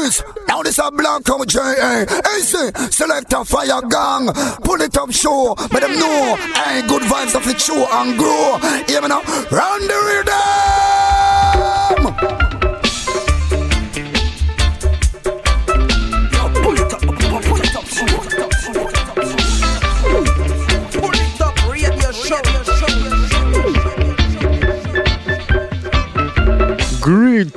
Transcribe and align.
this. 0.00 0.22
Now 0.46 0.62
this 0.62 0.78
a 0.78 0.90
black 0.90 1.24
come 1.24 1.44
J.A. 1.46 2.06
Easy. 2.36 2.72
Select 2.90 3.32
a 3.32 3.44
fire 3.44 3.80
gang. 3.88 4.32
Pull 4.62 4.80
it 4.82 4.96
up 4.96 5.12
show. 5.12 5.54
But 5.54 5.80
them 5.80 5.98
know. 5.98 6.36
Hey, 6.36 6.86
good 6.86 7.02
vibes 7.02 7.34
of 7.34 7.44
the 7.44 7.58
show 7.58 7.86
and 7.90 8.18
grow. 8.18 8.58
Hear 8.86 9.02
me 9.02 9.08
now. 9.08 9.22
Run 9.50 9.80
the 9.86 9.94
rhythm. 10.06 10.78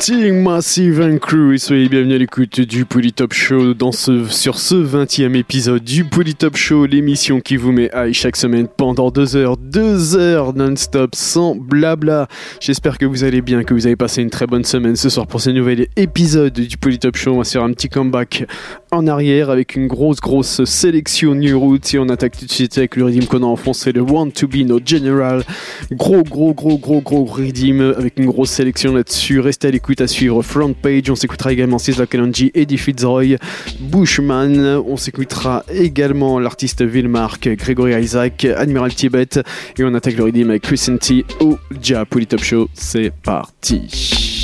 Greeting 0.02 0.42
Massive 0.42 1.00
and 1.00 1.20
Crew 1.20 1.54
et 1.54 1.60
soyez 1.60 1.88
bienvenus 1.88 2.16
à 2.16 2.18
l'écoute 2.18 2.60
du 2.60 2.86
Polytop 2.86 3.34
Show 3.34 3.76
dans 3.76 3.92
ce, 3.92 4.26
sur 4.26 4.58
ce 4.58 4.74
20e 4.74 5.36
épisode 5.36 5.84
du 5.84 6.06
Polytop 6.06 6.58
Show, 6.58 6.88
l'émission 6.88 7.40
qui 7.40 7.56
vous 7.56 7.72
met 7.72 7.92
high 7.94 8.12
chaque 8.12 8.36
semaine 8.36 8.68
pendant 8.68 9.12
deux 9.12 9.36
heures, 9.36 9.58
deux 9.58 10.16
heures 10.18 10.56
non-stop 10.56 11.14
sans 11.14 11.56
blabla. 11.56 12.28
J'espère 12.60 12.98
que 12.98 13.06
vous 13.06 13.24
allez 13.24 13.44
bien, 13.44 13.64
que 13.64 13.76
vous 13.76 13.86
avez 13.86 13.96
passé 13.96 14.24
une 14.24 14.32
très 14.32 14.48
bonne 14.48 14.64
semaine 14.64 14.96
ce 14.96 15.08
soir 15.08 15.28
pour 15.28 15.40
ce 15.40 15.52
nouvel 15.52 15.88
épisode 15.96 16.54
du 16.54 16.78
Polytop 16.78 17.16
Show. 17.16 17.34
On 17.36 17.38
va 17.38 17.44
faire 17.44 17.64
un 17.64 17.72
petit 17.72 17.88
comeback 17.88 18.48
en 18.90 19.06
arrière 19.06 19.52
avec 19.52 19.76
une 19.76 19.86
grosse 19.86 20.20
grosse 20.20 20.64
sélection 20.64 21.36
New 21.36 21.60
Roots 21.60 21.94
et 21.94 22.00
on 22.00 22.10
attaque 22.10 22.38
tout 22.40 22.46
de 22.46 22.52
suite 22.52 22.76
avec 22.80 22.96
le 22.96 23.06
rythme 23.06 23.28
qu'on 23.28 23.44
a 23.44 23.48
enfoncé, 23.48 23.92
le 23.92 24.02
Want 24.02 24.32
to 24.32 24.48
Be 24.48 24.66
No 24.66 24.80
General. 24.84 25.44
Gros 25.92 26.24
gros 26.24 26.56
gros 26.56 26.80
gros 26.80 27.02
gros 27.02 27.26
rythme 27.26 27.94
avec 27.96 28.18
une 28.18 28.26
grosse 28.26 28.50
sélection 28.50 28.96
là-dessus. 28.96 29.40
Restez 29.40 29.68
à 29.68 29.72
l'écoute 29.72 29.91
à 30.00 30.08
suivre 30.08 30.42
Front 30.42 30.74
Page. 30.74 31.10
On 31.10 31.16
s'écoutera 31.16 31.52
également 31.52 31.78
Sizzla 31.78 32.06
Kalonji, 32.06 32.52
Eddie 32.54 32.78
Fitzroy, 32.78 33.38
Bushman. 33.80 34.82
On 34.88 34.98
s'écoutera 34.98 35.64
également 35.70 36.40
l'artiste 36.40 36.84
Vilmark, 36.84 37.50
Gregory 37.58 38.02
Isaac, 38.02 38.46
Admiral 38.46 38.94
Tibet. 38.94 39.30
Et 39.78 39.84
on 39.84 39.94
attaque 39.94 40.16
le 40.18 40.24
rythme 40.24 40.50
avec 40.52 40.64
T. 40.64 41.26
au 41.40 41.58
Ja 41.82 42.06
Top 42.06 42.44
Show. 42.44 42.70
C'est 42.74 43.12
parti. 43.12 44.41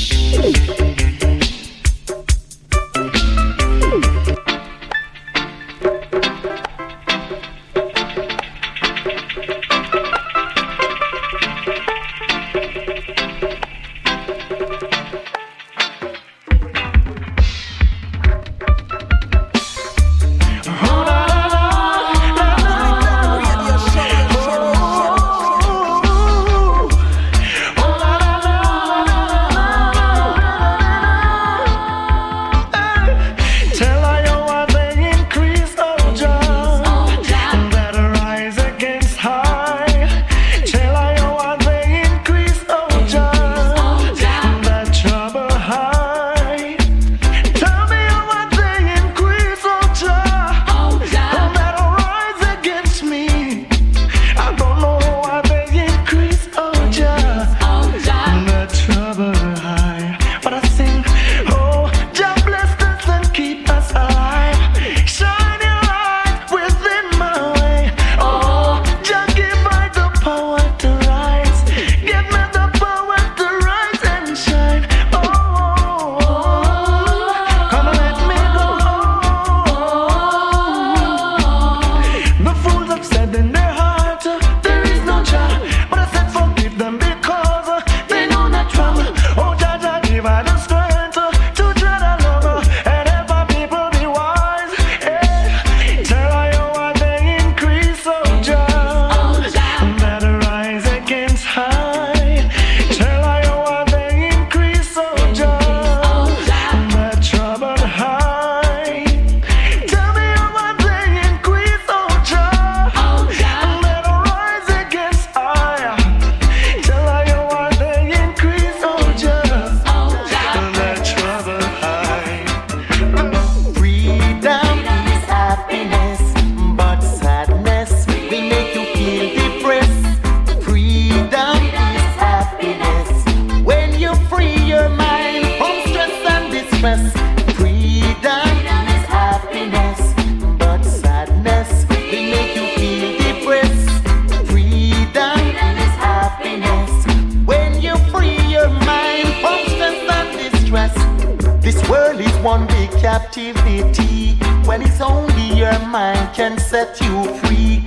one 152.43 152.67
big 152.67 152.91
captivity 152.91 154.35
when 154.65 154.81
it's 154.81 155.01
only 155.01 155.53
your 155.55 155.77
mind 155.79 156.35
can 156.35 156.57
set 156.59 156.99
you 157.01 157.23
free. 157.39 157.83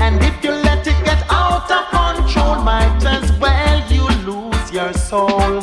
And 0.00 0.22
if 0.22 0.44
you 0.44 0.50
let 0.50 0.86
it 0.86 1.04
get 1.04 1.24
out 1.30 1.70
of 1.70 1.84
control, 1.90 2.56
might 2.62 3.04
as 3.04 3.32
well 3.38 3.92
you 3.92 4.06
lose 4.24 4.72
your 4.72 4.92
soul. 4.92 5.60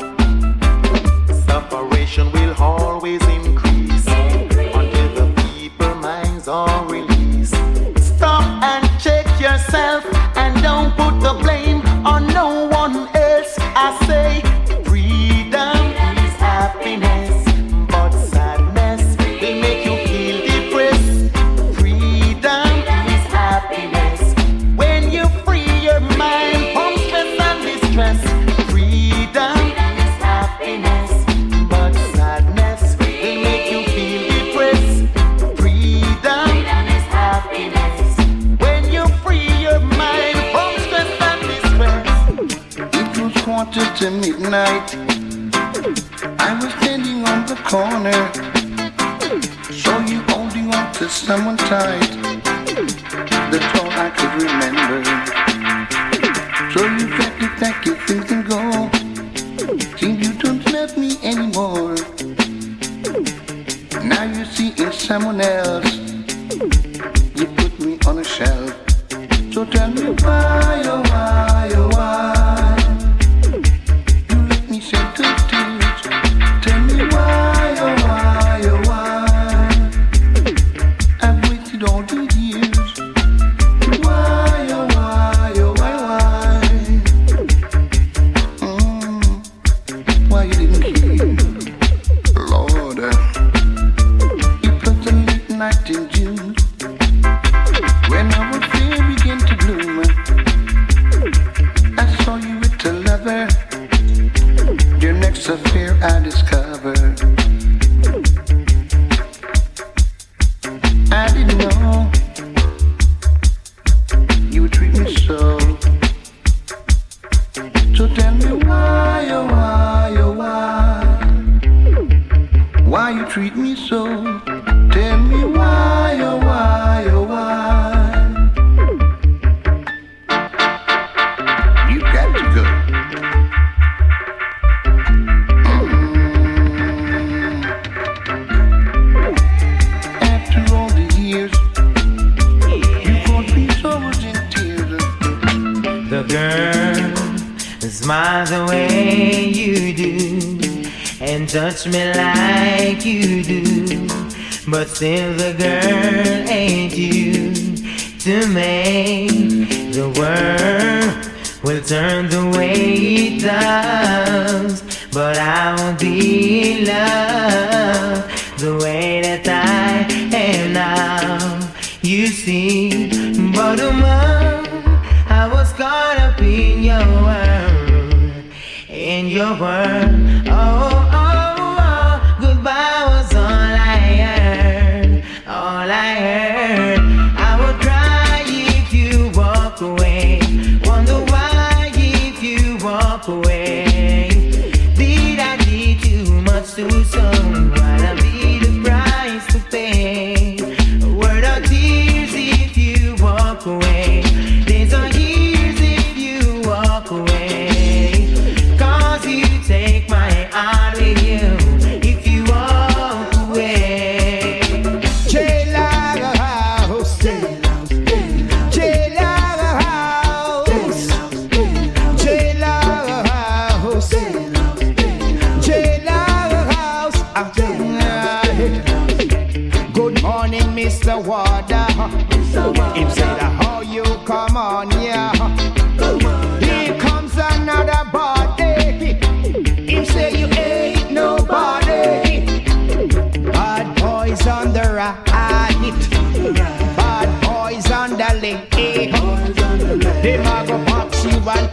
Separation 1.46 2.32
will 2.32 2.56
always 2.60 3.22
midnight. 44.22 44.96
I 46.38 46.54
was 46.62 46.72
standing 46.74 47.26
on 47.26 47.48
the 47.48 47.56
corner. 47.66 48.20
Saw 49.74 49.98
you 50.06 50.22
holding 50.30 50.74
on 50.76 50.94
to 50.94 51.10
someone 51.10 51.58
tight. 51.58 52.12
That's 53.52 53.80
all 53.80 53.90
I 53.90 54.12
could 54.16 54.34
remember. 54.44 55.31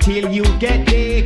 till 0.09 0.33
you 0.33 0.45
get 0.59 0.87
there. 0.87 1.23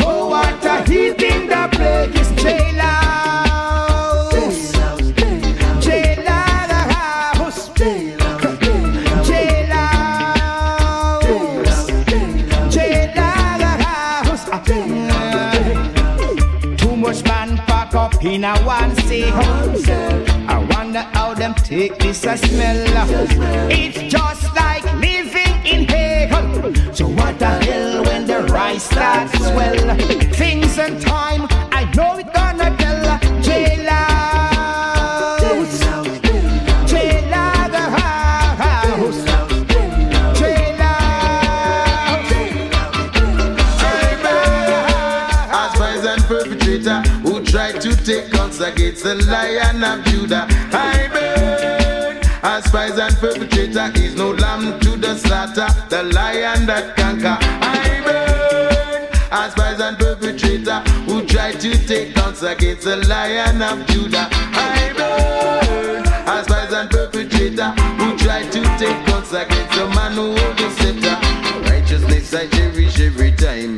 Oh, 0.00 0.28
what 0.28 0.64
a 0.64 0.84
heat 0.84 1.22
in 1.22 1.48
the 1.48 1.68
place, 1.72 2.14
is 2.20 2.30
jailhouse. 2.42 3.88
Jailhouse. 5.86 7.60
Jailhouse. 12.68 13.28
Jailhouse. 14.66 15.56
Too 16.76 16.94
much 16.96 17.20
man 17.24 17.56
pack 17.68 17.94
up 17.94 18.22
in 18.22 18.44
a 18.44 18.54
one 18.58 18.94
cell. 19.06 19.32
I 20.54 20.56
wonder 20.74 21.02
how 21.14 21.32
them 21.32 21.54
take 21.54 21.96
this 21.98 22.24
a 22.24 22.36
smell. 22.36 23.77
Lion 49.78 50.00
of 50.00 50.04
Judah. 50.06 50.46
I 50.72 51.08
burn 51.12 52.18
as 52.42 52.64
spies 52.64 52.98
and 52.98 53.14
perpetrator 53.16 53.92
is 53.94 54.16
no 54.16 54.32
lamb 54.32 54.80
to 54.80 54.96
the 54.96 55.16
slaughter, 55.16 55.68
the 55.88 56.02
lion 56.02 56.66
that 56.66 56.96
conquer. 56.96 57.38
I 57.40 58.00
burn 58.04 59.08
as 59.30 59.52
spies 59.52 59.80
and 59.80 59.96
perpetrator 59.96 60.80
who 61.06 61.24
tried 61.26 61.60
to 61.60 61.86
take 61.86 62.14
guns 62.14 62.42
against 62.42 62.84
the 62.84 62.96
lion 62.96 63.62
of 63.62 63.86
Judah. 63.86 64.28
I 64.32 64.92
burn 64.96 66.06
as 66.26 66.46
spies 66.46 66.72
and 66.72 66.90
perpetrator 66.90 67.70
who 67.70 68.18
tried 68.18 68.50
to 68.50 68.62
take 68.78 69.06
guns 69.06 69.32
against 69.32 69.78
the 69.78 69.86
man 69.94 70.12
who 70.12 70.34
holds 70.36 70.60
the 70.60 70.70
scepter. 70.70 71.70
Righteousness 71.70 72.34
I 72.34 72.48
cherish 72.48 73.00
every 73.00 73.30
time. 73.32 73.77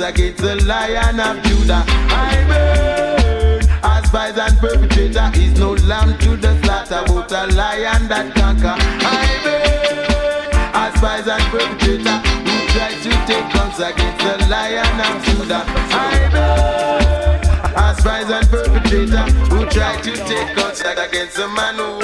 It's 0.00 0.06
against 0.06 0.42
the 0.42 0.54
lion 0.64 1.18
of 1.18 1.42
Judah. 1.42 1.82
I 1.84 2.44
burn 2.46 3.68
as 3.82 4.06
spies 4.06 4.38
and 4.38 4.56
perpetrator. 4.60 5.28
Is 5.34 5.58
no 5.58 5.72
lamb 5.72 6.16
to 6.18 6.36
the 6.36 6.54
slaughter, 6.62 7.02
but 7.08 7.32
a 7.32 7.46
lion 7.56 8.06
that 8.06 8.32
conquer. 8.32 8.76
I 8.78 9.26
burn 9.42 10.54
as 10.72 10.94
spies 10.94 11.26
and 11.26 11.42
perpetrator. 11.50 12.18
Who 12.46 12.56
tries 12.70 13.02
to 13.02 13.10
take 13.26 13.52
guns 13.52 13.80
against 13.82 14.22
the 14.22 14.46
lion 14.46 15.00
of 15.02 15.18
Judah? 15.26 15.66
I 15.66 16.30
burn 16.30 17.74
as 17.74 17.98
spies 17.98 18.30
and 18.30 18.46
perpetrator. 18.48 19.26
Who 19.50 19.66
try 19.66 20.00
to 20.00 20.12
take 20.14 20.54
guns 20.54 20.80
against 20.80 21.34
the 21.34 21.48
man 21.48 21.74
who. 21.74 21.98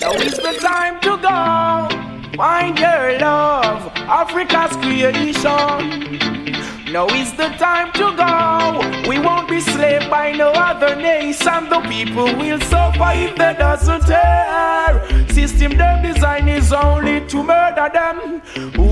Now 0.00 0.10
is 0.26 0.34
the 0.38 0.58
time 0.60 0.98
to 1.02 1.16
go. 1.22 1.97
Find 2.38 2.78
your 2.78 3.18
love, 3.18 3.90
Africa's 3.96 4.76
creation. 4.76 5.42
Now 6.92 7.08
is 7.08 7.32
the 7.32 7.48
time 7.58 7.90
to 7.94 8.14
go. 8.14 9.08
We 9.08 9.18
won't 9.18 9.48
be 9.48 9.60
slave 9.60 10.08
by 10.08 10.30
no 10.30 10.50
other 10.50 10.94
nation. 10.94 11.68
The 11.68 11.80
people 11.88 12.26
will 12.36 12.60
suffer 12.60 13.10
if 13.16 13.34
they 13.34 13.56
doesn't 13.58 14.06
tear. 14.06 15.17
System 15.38 15.76
them 15.76 16.02
design 16.02 16.48
is 16.48 16.72
only 16.72 17.24
to 17.28 17.44
murder 17.44 17.88
them. 17.94 18.42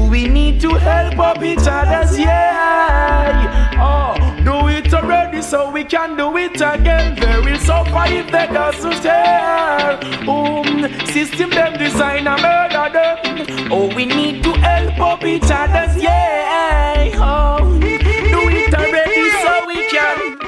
We 0.09 0.29
need 0.29 0.61
to 0.61 0.69
help 0.79 1.19
up 1.19 1.43
each 1.43 1.67
other's 1.67 2.17
yeah. 2.17 3.75
Oh, 3.75 4.15
do 4.45 4.69
it 4.69 4.95
already 4.95 5.43
so 5.43 5.73
we 5.73 5.83
can 5.83 6.17
do 6.17 6.37
it 6.37 6.55
again. 6.55 7.17
They 7.19 7.41
will 7.41 7.59
suffer 7.59 8.05
if 8.07 8.31
they 8.31 8.47
doesn't 8.47 9.03
tear. 9.03 9.99
Um, 10.29 10.87
system 11.09 11.51
them 11.51 11.77
design 11.79 12.29
and 12.29 12.41
murder 12.41 12.91
them. 12.95 13.73
Oh, 13.73 13.93
we 13.97 14.05
need 14.05 14.45
to 14.45 14.53
help 14.53 15.01
up 15.01 15.25
each 15.25 15.51
other's 15.51 16.01
yeah. 16.01 17.11
Oh. 17.17 17.59
do 17.81 17.89
it 17.91 18.73
already 18.73 19.31
so 19.43 19.67
we 19.67 19.89
can 19.91 20.39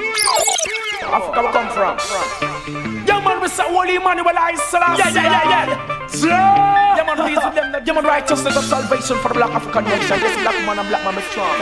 Africa 1.11 1.49
come 1.51 1.69
from. 1.97 2.58
Say 3.49 3.63
holy 3.67 3.95
Emmanuel 3.95 4.37
I 4.37 4.53
Yeah, 4.97 5.09
yeah, 5.09 5.23
yeah, 5.23 5.49
yeah. 5.49 5.65
Yeah, 6.23 6.95
yeah 6.97 7.03
man, 7.03 7.17
with 7.25 7.41
them. 7.55 7.83
Yeah, 7.85 7.93
man, 7.93 8.03
righteousness 8.03 8.55
of 8.55 8.63
salvation 8.63 9.17
for 9.17 9.27
the 9.29 9.33
black 9.35 9.51
African 9.51 9.83
nation. 9.85 10.19
Yes, 10.19 10.41
black 10.41 10.55
man 10.65 10.79
and 10.79 10.89
black 10.89 11.03
man 11.03 11.17
is 11.17 11.25
strong. 11.25 11.59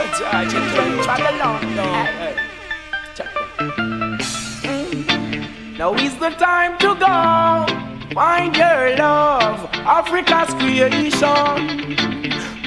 Now 5.78 5.94
is 5.94 6.14
the 6.16 6.30
time 6.30 6.76
to 6.78 6.94
go. 6.94 7.66
Find 8.14 8.56
your 8.56 8.96
love, 8.96 9.68
Africa's 9.86 10.52
creation. 10.54 11.88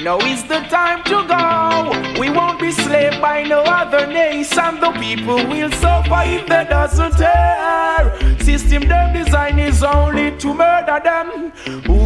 Now 0.02 0.18
is 0.18 0.42
the 0.42 0.58
time 0.62 1.04
to 1.04 1.22
go. 1.28 2.20
We 2.20 2.28
won't 2.28 2.58
be 2.58 2.72
slave 2.72 3.20
by 3.20 3.44
no 3.44 3.60
other 3.60 4.04
nation. 4.08 4.80
The 4.80 4.90
people 4.98 5.36
will 5.46 5.70
suffer 5.70 6.22
if 6.24 6.44
they 6.48 6.64
doesn't 6.68 7.12
tear. 7.16 8.38
System 8.40 8.88
them 8.88 9.12
design 9.12 9.60
is 9.60 9.84
only 9.84 10.36
to 10.38 10.54
murder 10.54 11.00
them. 11.04 11.52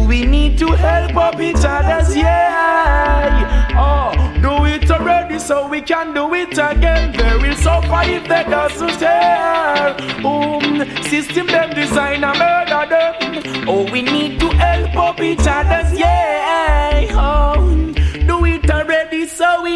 We 0.07 0.25
need 0.27 0.59
to 0.59 0.67
help 0.67 1.15
up 1.15 1.41
each 1.41 1.65
other's 1.65 2.15
yeah. 2.15 3.67
Oh, 3.75 4.11
do 4.43 4.65
it 4.65 4.91
already 4.91 5.39
so 5.39 5.67
we 5.67 5.81
can 5.81 6.13
do 6.13 6.31
it 6.35 6.53
again. 6.53 7.17
They 7.17 7.35
will 7.37 7.55
suffer 7.55 8.01
if 8.03 8.27
they 8.27 8.43
doesn't 8.43 8.99
tear. 8.99 9.97
Um, 10.23 10.85
system 11.01 11.47
them 11.47 11.73
design 11.73 12.23
and 12.23 12.37
murder 12.37 12.85
them. 12.93 13.67
Oh, 13.67 13.91
we 13.91 14.03
need 14.03 14.39
to 14.39 14.49
help 14.49 14.95
up 14.97 15.19
each 15.19 15.47
other's 15.47 15.97
yeah. 15.97 17.07
Oh 17.13 17.66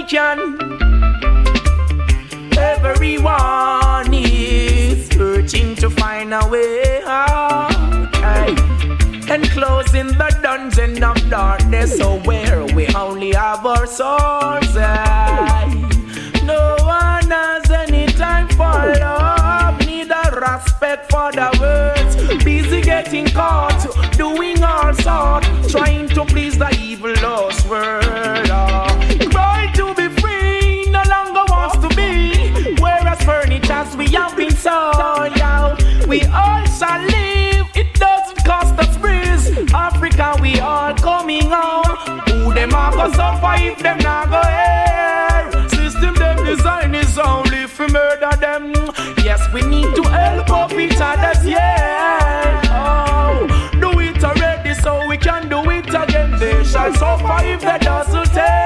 can. 0.03 0.57
Everyone 2.57 4.13
is 4.13 5.07
searching 5.07 5.75
to 5.75 5.89
find 5.89 6.33
a 6.33 6.47
way 6.47 7.01
out. 7.05 7.71
And 9.29 9.43
closing 9.51 10.07
the 10.07 10.29
dungeon 10.41 11.01
of 11.03 11.17
darkness, 11.29 11.97
so 11.97 12.19
where 12.21 12.65
we 12.75 12.87
only 12.95 13.31
have 13.31 13.65
our 13.65 13.87
souls. 13.87 14.75
No 16.43 16.75
one 16.79 17.31
has 17.31 17.71
any 17.71 18.07
time 18.07 18.49
for 18.49 18.99
love, 18.99 19.79
neither 19.85 20.21
respect 20.35 21.09
for 21.09 21.31
the 21.31 21.49
words. 21.61 22.43
Busy 22.43 22.81
getting 22.81 23.27
caught, 23.27 23.87
doing 24.17 24.61
all 24.61 24.93
sorts, 24.95 25.71
trying 25.71 26.09
to 26.09 26.25
please 26.25 26.57
the 26.57 26.69
evil 26.77 27.13
lost 27.21 27.65
world. 27.69 28.10
Been 34.63 34.71
sold. 34.71 36.07
We 36.07 36.23
all 36.25 36.65
shall 36.65 37.01
live, 37.01 37.67
it 37.75 37.93
doesn't 37.93 38.45
cost 38.45 38.77
us 38.79 38.97
breeze. 38.97 39.49
Africa, 39.73 40.37
we 40.41 40.59
all 40.59 40.93
coming 40.95 41.49
home. 41.49 42.19
Who 42.27 42.53
them 42.53 42.73
are 42.73 42.91
go 42.91 43.11
suffer 43.13 43.63
if 43.63 43.79
them 43.79 43.97
not 43.99 44.29
go 44.29 44.41
air? 44.41 45.69
System 45.69 46.15
them 46.15 46.45
design 46.45 46.95
is 46.95 47.17
only 47.17 47.67
for 47.67 47.87
murder 47.89 48.35
them. 48.39 48.73
Yes, 49.23 49.41
we 49.53 49.61
need 49.61 49.95
to 49.95 50.03
help 50.03 50.49
up 50.49 50.73
each 50.73 50.99
other's 50.99 51.45
yeah. 51.45 52.61
Oh, 52.73 53.47
do 53.79 53.99
it 53.99 54.23
already 54.23 54.73
so 54.73 55.07
we 55.07 55.17
can 55.17 55.47
do 55.49 55.59
it 55.69 55.89
again. 55.89 56.37
They 56.39 56.63
shall 56.63 56.93
suffer 56.93 57.45
if 57.45 57.61
they 57.61 57.77
doesn't 57.79 58.33
tear. 58.33 58.60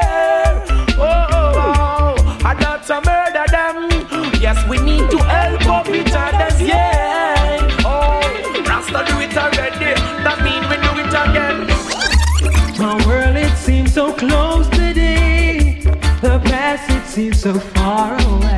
Seems 17.15 17.39
so 17.39 17.57
far 17.57 18.21
away. 18.27 18.54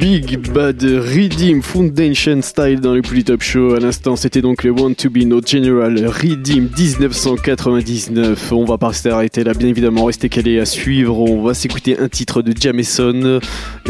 Big 0.00 0.38
Bad 0.54 0.82
Redeem 0.82 1.60
Foundation 1.60 2.40
Style 2.40 2.80
dans 2.80 2.94
le 2.94 3.02
plus 3.02 3.22
top 3.22 3.42
show. 3.42 3.74
À 3.74 3.80
l'instant, 3.80 4.16
c'était 4.16 4.40
donc 4.40 4.64
le 4.64 4.70
Want 4.70 4.94
to 4.94 5.10
Be 5.10 5.24
No 5.26 5.42
General 5.44 5.94
Redeem 6.06 6.70
1999. 6.74 8.50
On 8.52 8.64
va 8.64 8.78
pas 8.78 8.94
s'arrêter 8.94 9.44
là, 9.44 9.52
bien 9.52 9.68
évidemment, 9.68 10.06
rester 10.06 10.30
calé 10.30 10.58
à 10.58 10.64
suivre. 10.64 11.20
On 11.20 11.42
va 11.42 11.52
s'écouter 11.52 11.98
un 11.98 12.08
titre 12.08 12.40
de 12.40 12.54
Jameson. 12.58 13.40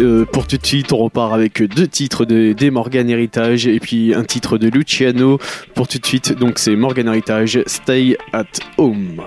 Euh, 0.01 0.25
pour 0.25 0.49
tout 0.49 0.57
de 0.57 0.67
suite, 0.67 0.93
on 0.93 0.97
repart 0.97 1.33
avec 1.33 1.63
deux 1.63 1.87
titres 1.87 2.25
de 2.25 2.55
des 2.55 2.73
Morgan 2.73 3.09
Heritage 3.09 3.69
et 3.69 3.79
puis 3.79 4.13
un 4.13 4.25
titre 4.25 4.59
de 4.59 4.69
Luciano. 4.69 5.39
Pour 5.77 5.87
tout 5.87 5.99
de 5.99 6.07
suite, 6.07 6.37
donc 6.37 6.59
c'est 6.59 6.75
Morgan 6.75 7.07
Heritage 7.07 7.63
Stay 7.67 8.17
at 8.33 8.47
Home. 8.79 9.23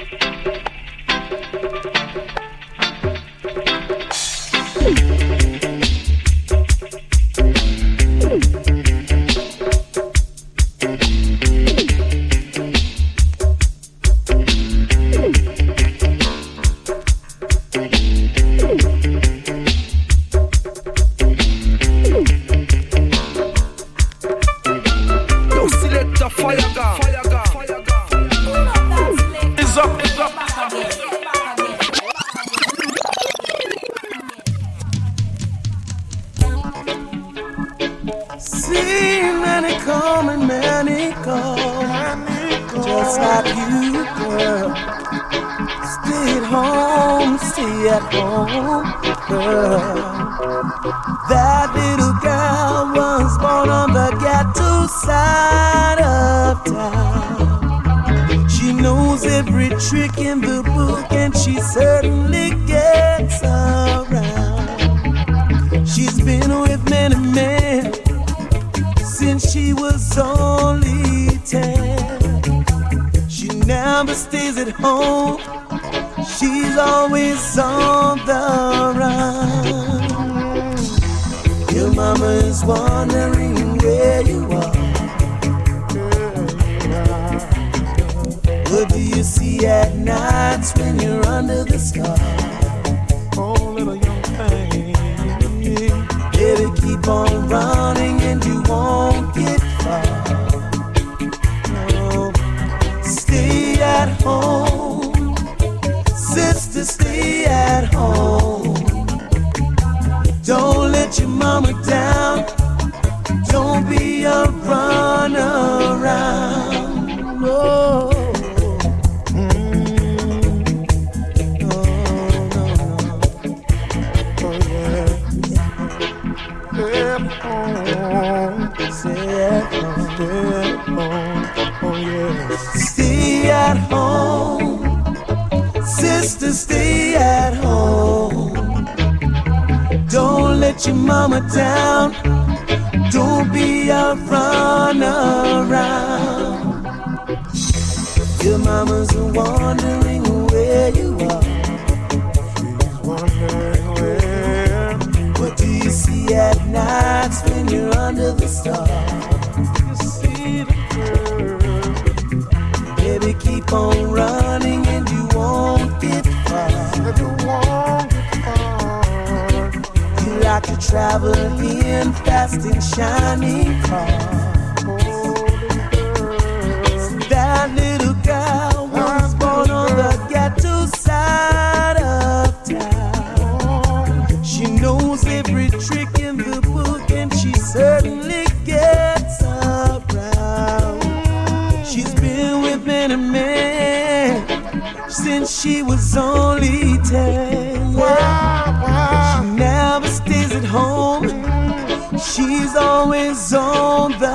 She's 202.34 202.76
always 202.76 203.54
on 203.54 204.14
the 204.14 204.26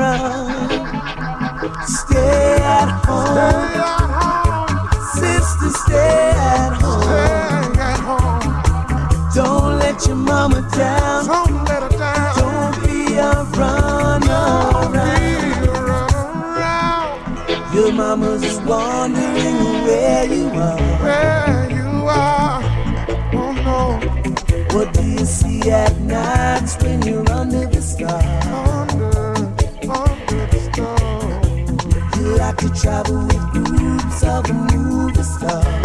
run. 0.00 0.48
Stay 1.86 2.56
at 2.56 2.88
home. 3.04 3.68
Sister, 5.12 5.70
stay 5.84 6.30
at 6.34 6.72
home. 6.80 7.74
Don't 9.34 9.78
let 9.78 10.06
your 10.06 10.16
mama 10.16 10.62
down. 10.74 11.26
Don't 11.26 12.82
be 12.82 13.14
a 13.16 13.44
runaround. 13.52 14.94
Your 17.74 17.92
mama's 17.92 18.58
wondering 18.62 19.84
where 19.84 20.24
you 20.24 20.48
are. 20.48 21.63
travel 32.94 33.26
with 33.26 33.50
grooves 33.50 34.22
of 34.22 34.48
a 34.48 34.52
movie 34.52 35.22
star. 35.22 35.83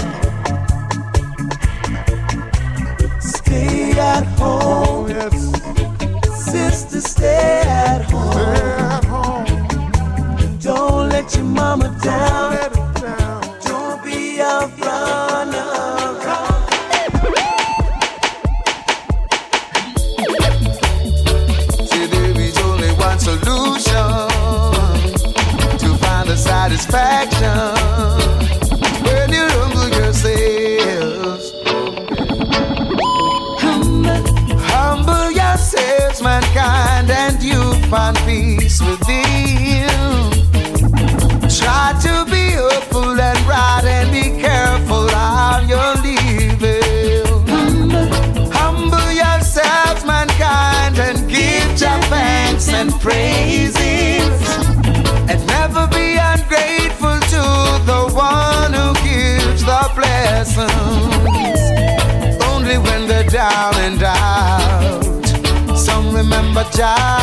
ya. 66.80 67.19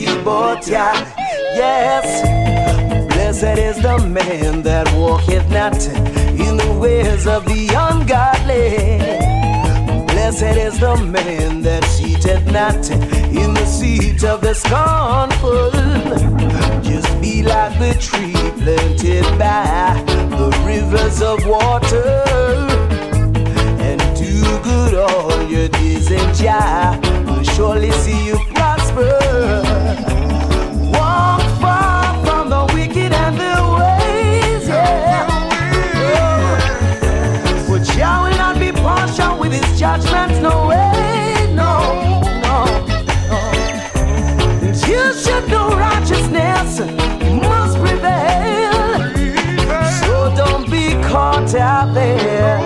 keyboard, 0.00 0.66
yeah. 0.66 0.94
Yes. 1.54 2.06
Blessed 3.12 3.58
is 3.58 3.82
the 3.82 3.98
man 3.98 4.62
that 4.62 4.86
walketh 4.94 5.48
not 5.50 5.80
in 6.46 6.56
the 6.56 6.72
ways 6.80 7.26
of 7.26 7.44
the 7.44 7.68
ungodly. 7.86 8.98
Blessed 10.06 10.56
is 10.66 10.80
the 10.80 10.96
man 10.96 11.62
that 11.62 11.84
seateth 11.84 12.46
not 12.46 12.90
in 13.40 13.54
the 13.54 13.66
seat 13.66 14.24
of 14.24 14.40
the 14.40 14.54
scornful. 14.54 15.70
Just 16.82 17.10
be 17.20 17.42
like 17.42 17.78
the 17.78 17.94
tree 18.00 18.32
planted 18.62 19.24
by 19.38 20.02
the 20.38 20.48
rivers 20.64 21.20
of 21.22 21.44
water. 21.46 22.24
And 23.88 24.00
do 24.16 24.60
good 24.62 24.94
all 24.94 25.42
your 25.44 25.68
days, 25.68 26.10
and 26.10 26.34
Jah 26.36 26.98
will 27.26 27.44
surely 27.44 27.90
see 27.92 28.26
you 28.26 28.49
judgment, 39.98 40.40
no 40.40 40.68
way, 40.68 41.52
no, 41.52 41.72
no, 42.44 42.64
no. 43.28 43.40
You 44.86 45.12
should 45.14 45.48
know 45.48 45.70
righteousness 45.70 46.78
must 47.42 47.76
prevail. 47.78 48.72
So 49.98 50.32
don't 50.36 50.70
be 50.70 50.92
caught 51.08 51.54
out 51.56 51.92
there 51.92 52.58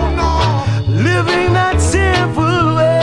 living 0.87 1.53
that 1.53 1.81
sinful 1.81 2.75
way. 2.75 3.01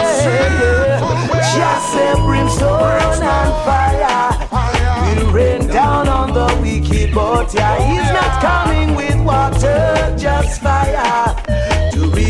Just 1.57 1.97
a 1.97 2.15
brimstone 2.25 3.23
and 3.23 3.53
fire 3.67 5.17
will 5.17 5.33
rain 5.33 5.67
down 5.67 6.09
on 6.09 6.33
the 6.33 6.59
wicked, 6.63 7.13
but 7.13 7.53
yeah, 7.53 7.77
he's 7.89 8.13
not 8.13 8.41
coming 8.41 8.95
with 8.95 9.19
water, 9.27 10.15
just 10.17 10.63
fire 10.63 11.42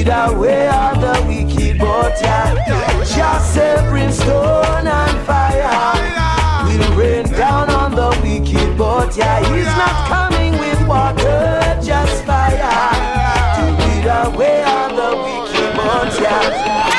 lead 0.04 0.32
away 0.32 0.66
all 0.66 0.98
the 0.98 1.24
wicked, 1.28 1.78
but 1.78 2.20
yeah, 2.20 2.54
just 3.04 3.54
brimstone 3.88 4.86
and 4.86 5.26
fire 5.26 6.64
will 6.64 6.96
rain 6.96 7.24
down 7.30 7.70
on 7.70 7.94
the 7.94 8.08
wicked, 8.22 8.76
but 8.76 9.16
yeah, 9.16 9.38
he's 9.54 9.66
not 9.66 10.08
coming 10.08 10.52
with 10.58 10.86
water, 10.88 11.78
just 11.82 12.24
fire. 12.24 12.58
To 13.56 13.64
lead 13.78 14.06
away 14.26 14.62
all 14.64 14.88
the 14.88 15.16
wicked, 15.22 15.76
but 15.76 16.20
yeah. 16.20 16.91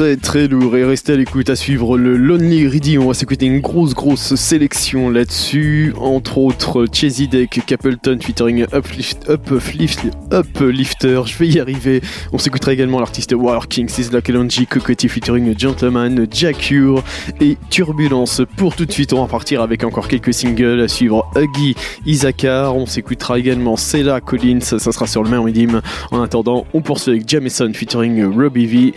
Très 0.00 0.16
très 0.16 0.48
lourd 0.48 0.78
et 0.78 0.84
restez 0.84 1.12
à 1.12 1.16
l'écoute 1.16 1.50
à 1.50 1.56
suivre 1.56 1.98
le 1.98 2.16
Lonely 2.16 2.66
Ready. 2.66 2.96
On 2.96 3.08
va 3.08 3.12
s'écouter 3.12 3.44
une 3.44 3.60
grosse 3.60 3.92
grosse 3.92 4.34
sélection 4.34 5.10
là-dessus, 5.10 5.92
entre 5.98 6.38
autres 6.38 6.86
Chesy 6.90 7.28
Deck, 7.28 7.60
Capleton 7.66 8.16
featuring 8.18 8.64
Uplift, 8.72 9.28
Uplift, 9.28 10.06
Uplifter. 10.32 11.20
Je 11.26 11.36
vais 11.36 11.48
y 11.48 11.60
arriver. 11.60 12.00
On 12.32 12.38
s'écoutera 12.38 12.72
également 12.72 12.98
l'artiste 12.98 13.34
Working, 13.34 13.90
Sizzla 13.90 14.22
Kalonji, 14.22 14.66
Cocotti 14.66 15.06
featuring 15.06 15.54
Gentleman, 15.58 16.26
Jacure 16.30 17.04
et 17.38 17.58
Turbulence. 17.68 18.40
Pour 18.56 18.76
tout 18.76 18.86
de 18.86 18.92
suite, 18.92 19.12
on 19.12 19.20
va 19.20 19.28
partir 19.28 19.60
avec 19.60 19.84
encore 19.84 20.08
quelques 20.08 20.32
singles 20.32 20.80
à 20.80 20.88
suivre. 20.88 21.30
Huggy, 21.36 21.74
Isakar. 22.06 22.74
On 22.74 22.86
s'écoutera 22.86 23.38
également 23.38 23.76
Cella 23.76 24.22
Collins. 24.22 24.60
Ça 24.60 24.78
sera 24.78 25.06
sur 25.06 25.22
le 25.22 25.28
même 25.28 25.42
rythme. 25.42 25.82
En 26.10 26.22
attendant, 26.22 26.66
on 26.72 26.80
poursuit 26.80 27.10
avec 27.10 27.28
Jamison 27.28 27.70
featuring 27.74 28.24
Robbie 28.24 28.64
V. 28.64 28.94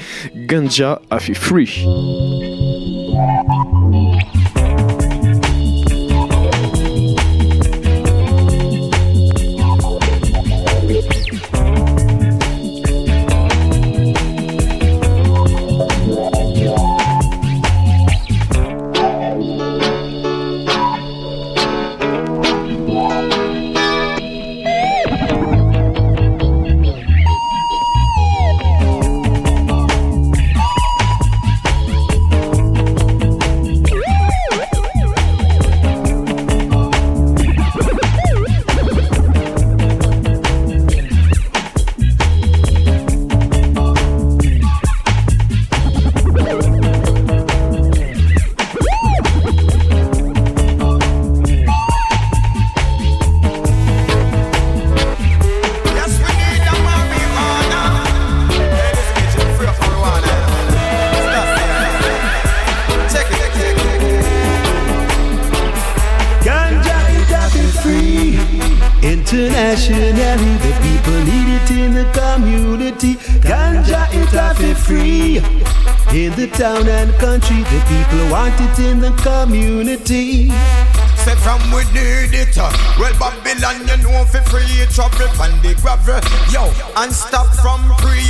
Ganja 0.48 0.93
a 1.10 1.20
fait 1.20 1.34
free. 1.34 1.86
Yo 86.52 86.68
and 86.98 87.14
stop 87.14 87.48
from 87.64 87.80
preach 88.04 88.28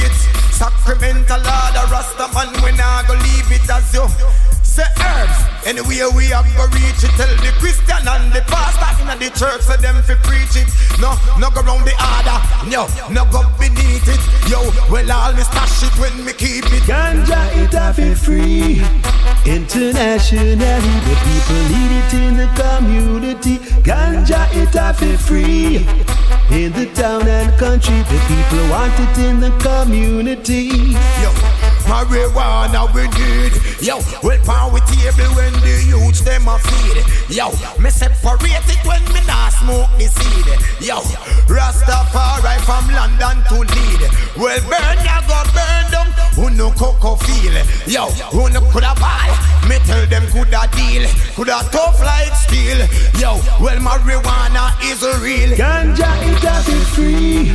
Sacramental 0.54 1.42
order 1.42 1.90
Rasta 1.90 2.30
man 2.30 2.54
we 2.62 2.72
nah 2.78 3.02
go 3.02 3.16
leave 3.16 3.50
it 3.50 3.68
as 3.68 3.92
you. 3.92 4.06
Say 4.62 4.86
herbs 5.02 5.66
Anyway 5.66 6.06
we 6.16 6.26
have 6.30 6.46
go 6.56 6.68
reach 6.70 7.02
it. 7.02 7.10
Tell 7.18 7.34
the 7.42 7.50
Christian 7.58 8.06
and 8.06 8.32
the 8.32 8.42
pastor 8.46 9.02
Inna 9.02 9.18
the 9.18 9.30
church 9.34 9.66
for 9.66 9.78
them 9.82 10.04
fi 10.04 10.14
preach 10.22 10.54
it. 10.54 10.70
No, 11.02 11.18
no 11.40 11.50
go 11.50 11.62
round 11.62 11.82
the 11.88 11.98
order. 11.98 12.38
No, 12.70 12.86
no 13.10 13.26
go 13.32 13.42
beneath 13.58 14.06
it. 14.06 14.22
Yo, 14.52 14.62
well 14.92 15.12
all 15.12 15.34
me 15.34 15.42
stash 15.42 15.82
it 15.82 15.98
when 15.98 16.14
me 16.24 16.34
keep 16.34 16.66
it. 16.66 16.84
Ganja 16.84 17.42
it 17.58 17.74
have 17.74 17.96
been 17.96 18.14
free. 18.14 18.86
Internationally, 19.50 20.56
the 20.56 21.16
people 21.26 21.64
need 21.74 21.92
it 21.98 22.14
in 22.14 22.38
the 22.38 22.48
community. 22.54 23.58
Ganja 23.82 24.46
it 24.54 24.74
have 24.76 25.00
been 25.00 25.18
free. 25.18 26.03
In 26.52 26.72
the 26.74 26.86
town 26.94 27.28
and 27.28 27.52
country, 27.58 27.98
the 28.04 28.20
people 28.28 28.70
want 28.70 28.94
it 29.00 29.18
in 29.18 29.40
the 29.40 29.50
community. 29.58 30.96
Yo, 31.22 31.32
marijuana 31.90 32.86
we 32.94 33.08
need. 33.18 33.54
Yo, 33.82 34.00
well 34.22 34.40
power 34.46 34.80
table 34.86 35.34
when 35.36 35.54
the 35.62 35.84
youths 35.88 36.22
them 36.22 36.48
a 36.48 36.60
feed. 36.60 37.04
Yo, 37.36 37.50
me 37.80 37.90
separate 37.90 38.70
it 38.70 38.86
when 38.86 39.04
me 39.14 39.22
not 39.26 39.52
smoke 39.54 39.90
the 39.98 40.08
seed. 40.08 40.48
Yo, 40.88 41.02
Rastafari 41.50 42.60
from 42.62 42.88
London 42.94 43.44
to 43.50 43.60
lead. 43.60 44.02
Well 44.38 44.62
burn 44.70 45.06
ya 45.06 45.22
go 45.28 45.42
burn. 45.54 45.73
Who 46.36 46.50
no 46.50 46.72
cocoa 46.72 47.16
feel? 47.16 47.54
Yo, 47.86 48.10
who 48.32 48.50
no 48.50 48.62
coulda 48.72 48.96
buy? 49.00 49.30
Me 49.70 49.78
tell 49.86 50.06
them 50.08 50.26
coulda 50.32 50.68
deal. 50.76 51.08
Coulda 51.36 51.62
tough 51.72 52.00
like 52.02 52.34
steel. 52.34 52.80
Yo, 53.22 53.38
well 53.62 53.80
marijuana 53.80 54.74
is 54.82 55.02
real. 55.22 55.56
Ganja 55.56 56.10
it 56.26 56.88
free. 56.96 57.52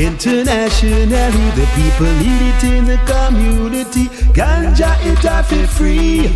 Internationally, 0.00 1.50
the 1.58 1.66
people 1.74 2.12
need 2.22 2.42
it 2.50 2.64
in 2.64 2.84
the 2.84 2.98
community. 3.06 4.06
Ganja 4.32 4.94
it 5.02 5.50
been 5.50 5.66
free. 5.66 6.26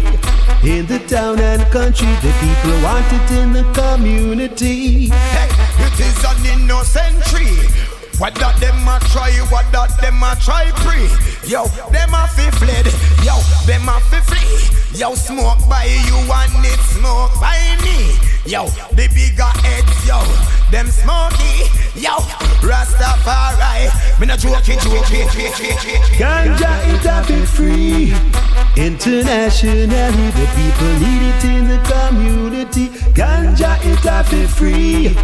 In 0.65 0.87
the 0.87 0.99
town 1.07 1.39
and 1.39 1.63
country, 1.71 2.09
the 2.23 2.33
people 2.41 2.83
want 2.83 3.07
it 3.13 3.31
in 3.39 3.53
the 3.53 3.63
community. 3.73 5.09
Hey, 5.09 5.49
it 5.87 6.01
is 6.01 6.25
an 6.25 6.61
innocent 6.61 7.23
tree. 7.27 7.89
What 8.19 8.35
that 8.37 8.59
them 8.59 8.83
a 8.89 8.99
try, 9.15 9.31
what 9.47 9.71
that 9.71 9.95
them 10.01 10.21
a 10.23 10.35
try 10.43 10.73
pre. 10.83 11.07
Yo, 11.49 11.65
them 11.91 12.13
a 12.13 12.29
fi 12.29 12.51
fled. 12.61 12.85
Yo, 13.25 13.35
them 13.65 13.89
a 13.89 13.99
fi 14.11 14.21
flee. 14.21 15.01
Yo, 15.01 15.15
smoke 15.15 15.67
by 15.67 15.85
you 15.85 16.17
and 16.31 16.65
it 16.67 16.79
smoke 16.93 17.33
by 17.41 17.57
me. 17.83 18.13
Yo, 18.45 18.67
the 18.93 19.09
bigger 19.17 19.49
heads, 19.65 20.07
yo, 20.07 20.21
them 20.71 20.89
smoky. 20.89 21.65
Yo, 21.99 22.21
Rastafari, 22.61 23.89
me 24.21 24.27
not 24.27 24.39
joking, 24.41 24.79
joking. 24.81 25.27
Ganja 26.21 26.69
it 26.93 27.01
have 27.07 27.27
been 27.27 27.47
free. 27.47 28.13
Internationally, 28.77 29.89
the 29.89 30.47
people 30.53 30.93
need 31.01 31.23
it 31.33 31.45
in 31.45 31.69
the 31.69 31.79
community. 31.89 32.89
Ganja 33.17 33.83
it 33.87 33.99
have 34.01 34.31
been 34.31 34.49
free. 34.49 35.17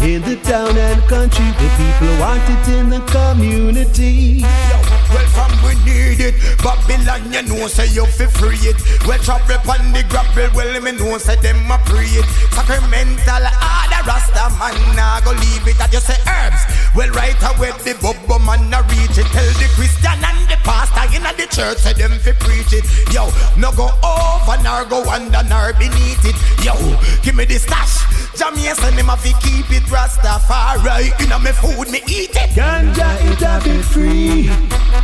In 0.00 0.22
the 0.22 0.36
town 0.44 0.78
and 0.78 1.02
country, 1.02 1.44
the 1.44 1.68
people 1.76 2.20
want 2.20 2.40
it 2.48 2.68
in 2.72 2.88
the 2.88 3.00
community. 3.12 4.44
Yo, 4.70 4.87
well 5.10 5.28
from 5.32 5.52
we 5.64 5.74
need 5.84 6.20
it. 6.20 6.34
Babylon 6.62 7.32
you 7.32 7.42
know 7.42 7.66
say 7.66 7.86
you 7.88 8.06
fi 8.06 8.26
free 8.26 8.60
it. 8.68 8.78
Well 9.06 9.18
travel 9.18 9.58
on 9.70 9.92
the 9.92 10.04
gravel 10.08 10.48
Well 10.54 10.80
me 10.80 10.92
know 10.92 11.18
say 11.18 11.36
them 11.40 11.70
a 11.70 11.78
pray 11.86 12.08
it. 12.18 12.26
Sacramental 12.52 13.44
order 13.48 14.02
Rasta 14.06 14.48
man 14.58 14.76
nah 14.96 15.20
go 15.20 15.32
leave 15.32 15.66
it 15.66 15.80
And 15.80 15.92
you 15.92 16.00
say 16.00 16.18
herbs. 16.28 16.62
Well 16.94 17.10
right 17.10 17.38
away 17.54 17.72
the 17.84 17.94
bubble 18.00 18.40
man 18.44 18.72
a 18.72 18.82
reach 18.90 19.18
it. 19.18 19.28
Tell 19.32 19.48
the 19.60 19.68
Christian 19.76 20.18
and 20.20 20.40
the 20.48 20.58
pastor 20.64 21.06
in 21.16 21.24
the 21.24 21.46
church 21.48 21.78
Say 21.78 21.92
them 21.94 22.12
fi 22.18 22.32
preach 22.32 22.72
it. 22.72 22.84
Yo, 23.12 23.30
no 23.56 23.72
go 23.72 23.88
over 24.04 24.56
nor 24.62 24.84
go 24.84 25.04
under 25.08 25.42
nor 25.48 25.72
beneath 25.74 26.24
it. 26.24 26.36
Yo, 26.64 26.74
give 27.22 27.34
me 27.34 27.44
the 27.44 27.58
stash. 27.58 28.04
Jamaican 28.36 28.76
say 28.76 28.94
me 28.94 29.02
ma 29.02 29.16
fi 29.16 29.32
keep 29.40 29.70
it 29.70 29.84
Rastafari. 29.88 31.10
Inna 31.24 31.38
me 31.38 31.52
food 31.52 31.90
me 31.90 32.00
eat 32.06 32.36
it. 32.36 32.50
Ganja 32.54 33.08
it 33.30 33.38
have 33.40 33.64
been 33.64 33.82
free. 33.82 34.50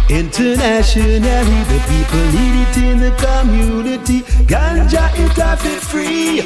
Internationally, 0.08 1.60
the 1.70 1.80
people 1.88 2.24
need 2.36 2.54
it 2.62 2.76
in 2.78 2.98
the 3.00 3.12
community. 3.16 4.20
Ganja 4.44 5.10
it 5.18 5.32
have 5.38 5.62
been 5.62 5.80
free. 5.80 6.40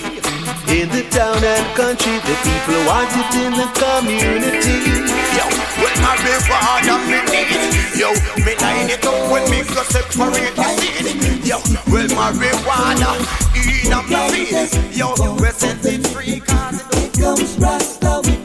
In 0.68 0.88
the 0.90 1.02
town 1.10 1.42
and 1.42 1.66
country, 1.76 2.16
the 2.28 2.36
people 2.46 2.80
want 2.86 3.10
it 3.12 3.34
in 3.44 3.52
the 3.52 3.68
community. 3.76 5.18
Yo, 5.36 5.44
when 5.82 5.94
marijuana 6.02 6.98
me 7.06 7.20
need 7.30 7.78
Yo, 7.98 8.10
me 8.44 8.54
line 8.56 8.90
it 8.90 9.04
up 9.04 9.30
when 9.30 9.48
me 9.50 9.62
go 9.62 9.82
separate 9.84 10.54
the 10.56 10.64
seed 10.78 11.46
Yo, 11.46 11.58
well 11.92 12.08
my 12.16 12.32
marijuana 12.32 13.10
in 13.54 13.92
a 13.92 14.02
me 14.08 14.46
feed 14.46 14.96
Yo, 14.96 15.14
we 15.34 15.48
set 15.50 15.84
it 15.84 16.06
free 16.08 16.40
cause 16.40 16.82
it 16.96 17.12
comes 17.20 17.56
Rasta 17.58 18.37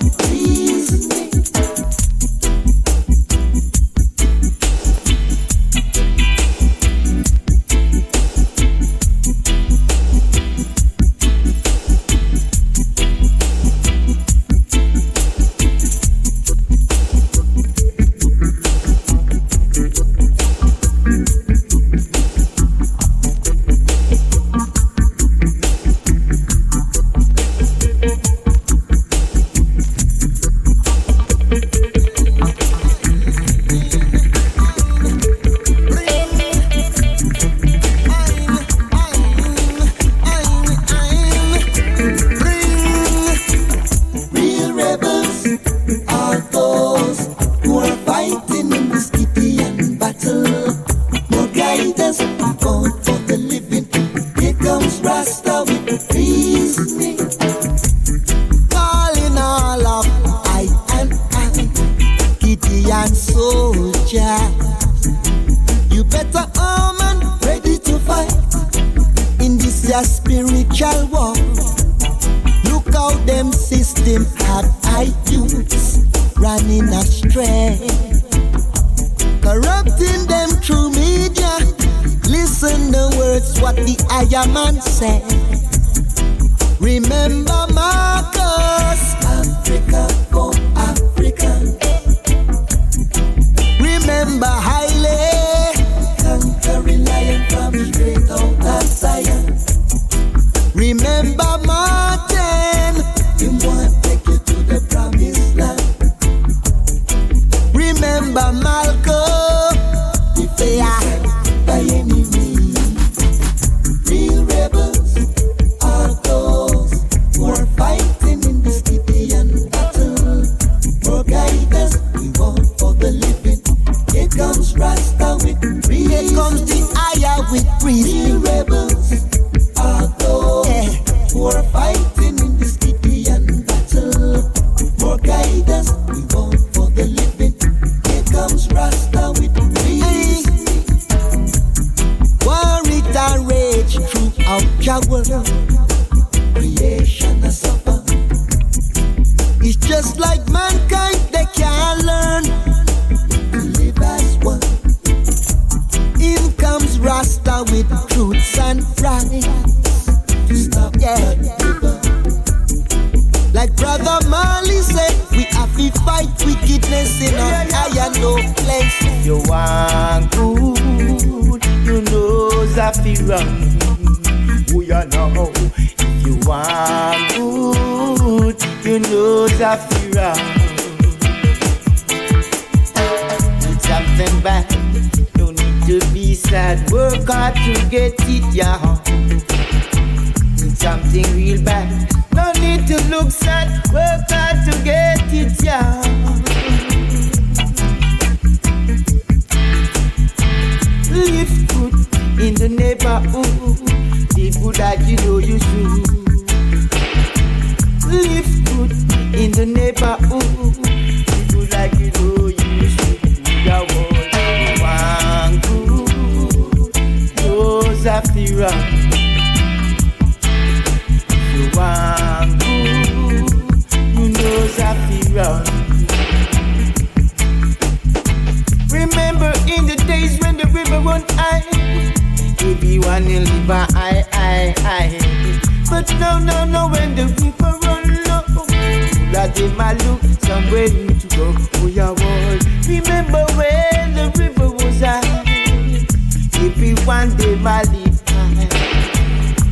one 247.05 247.35
day 247.35 247.55
my. 247.55 247.83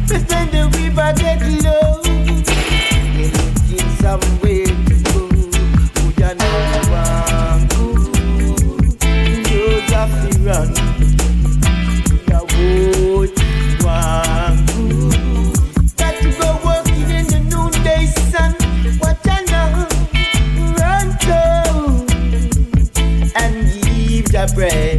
But 0.08 0.24
when 0.30 0.50
the 0.52 0.64
river 0.76 1.14
get 1.16 1.42
low, 1.64 2.02
they 3.16 3.30
looking 3.32 3.90
somewhere 4.02 4.66
to 4.88 4.96
go. 5.08 5.20
Would 6.04 6.22
I 6.22 6.34
know 6.34 6.58
one 6.92 7.68
good? 7.68 8.12
Got 15.98 16.16
to 16.22 16.30
go 16.38 16.48
working 16.66 17.10
in 17.10 17.26
the 17.28 17.40
noonday 17.50 18.06
sun. 18.32 18.52
What 19.00 19.18
know, 19.52 19.72
run 20.78 21.08
and 23.36 23.56
bread. 24.56 24.91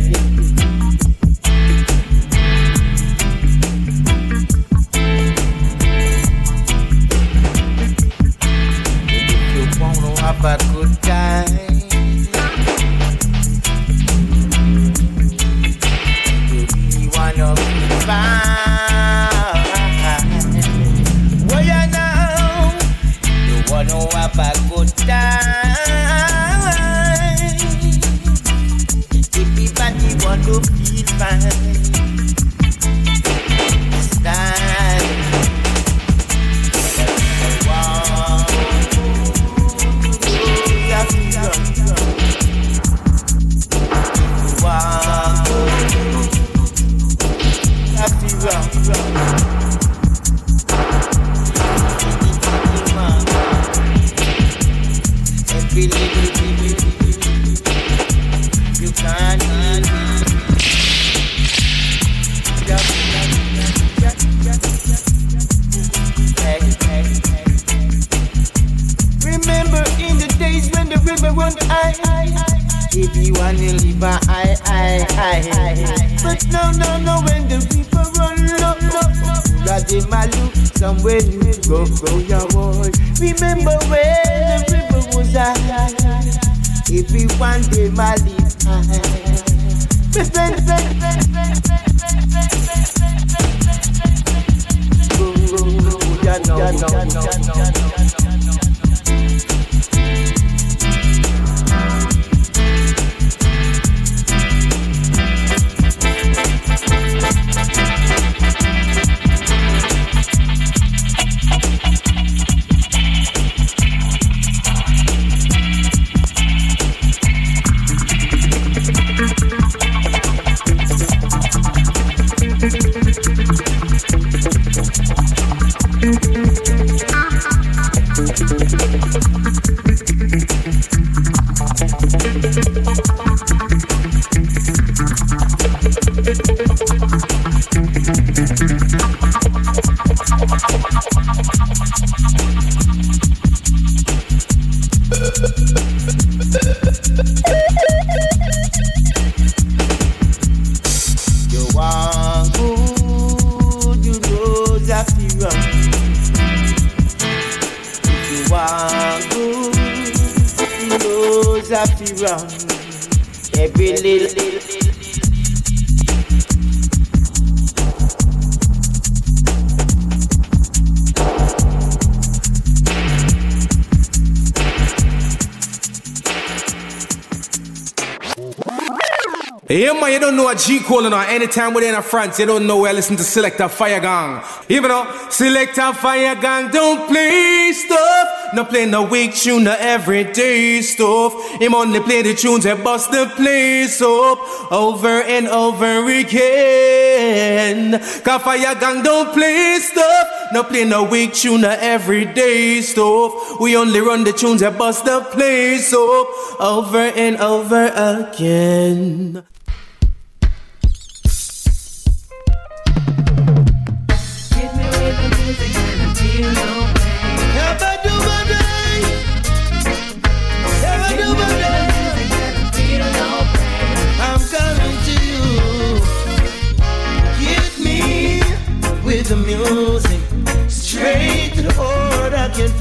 calling 180.82 181.12
her 181.12 181.24
anytime 181.28 181.74
within 181.74 181.94
a 181.94 182.02
France. 182.02 182.38
You 182.38 182.46
don't 182.46 182.66
know 182.66 182.78
where 182.78 182.90
I 182.90 182.92
listen 182.92 183.16
to 183.16 183.24
Selector 183.24 183.68
Fire 183.68 184.00
Gang. 184.00 184.42
Even 184.68 184.90
though 184.90 185.28
Selector 185.30 185.92
Fire 185.94 186.34
Gang 186.34 186.70
don't 186.70 187.08
play 187.08 187.72
stuff. 187.72 188.28
No 188.54 188.64
play 188.64 188.84
no 188.84 189.04
weak 189.04 189.34
tune, 189.34 189.64
no 189.64 189.74
everyday 189.78 190.82
stuff. 190.82 191.34
Him 191.60 191.74
only 191.74 192.00
play 192.00 192.20
the 192.22 192.34
tunes 192.34 192.64
that 192.64 192.84
bust 192.84 193.10
the 193.10 193.26
place 193.34 194.02
up 194.02 194.38
over 194.70 195.22
and 195.22 195.48
over 195.48 196.06
again. 196.10 197.98
Cause 198.22 198.42
Fire 198.42 198.74
Gang 198.74 199.02
don't 199.02 199.32
play 199.32 199.78
stuff. 199.80 200.28
No 200.52 200.62
play 200.64 200.84
no 200.84 201.04
weak 201.04 201.32
tune, 201.32 201.62
no 201.62 201.70
everyday 201.70 202.82
stuff. 202.82 203.58
We 203.58 203.76
only 203.76 204.00
run 204.00 204.24
the 204.24 204.32
tunes 204.32 204.60
that 204.60 204.76
bust 204.76 205.06
the 205.06 205.20
place 205.32 205.92
up 205.94 206.60
over 206.60 206.98
and 206.98 207.38
over 207.38 207.86
again. 207.86 209.42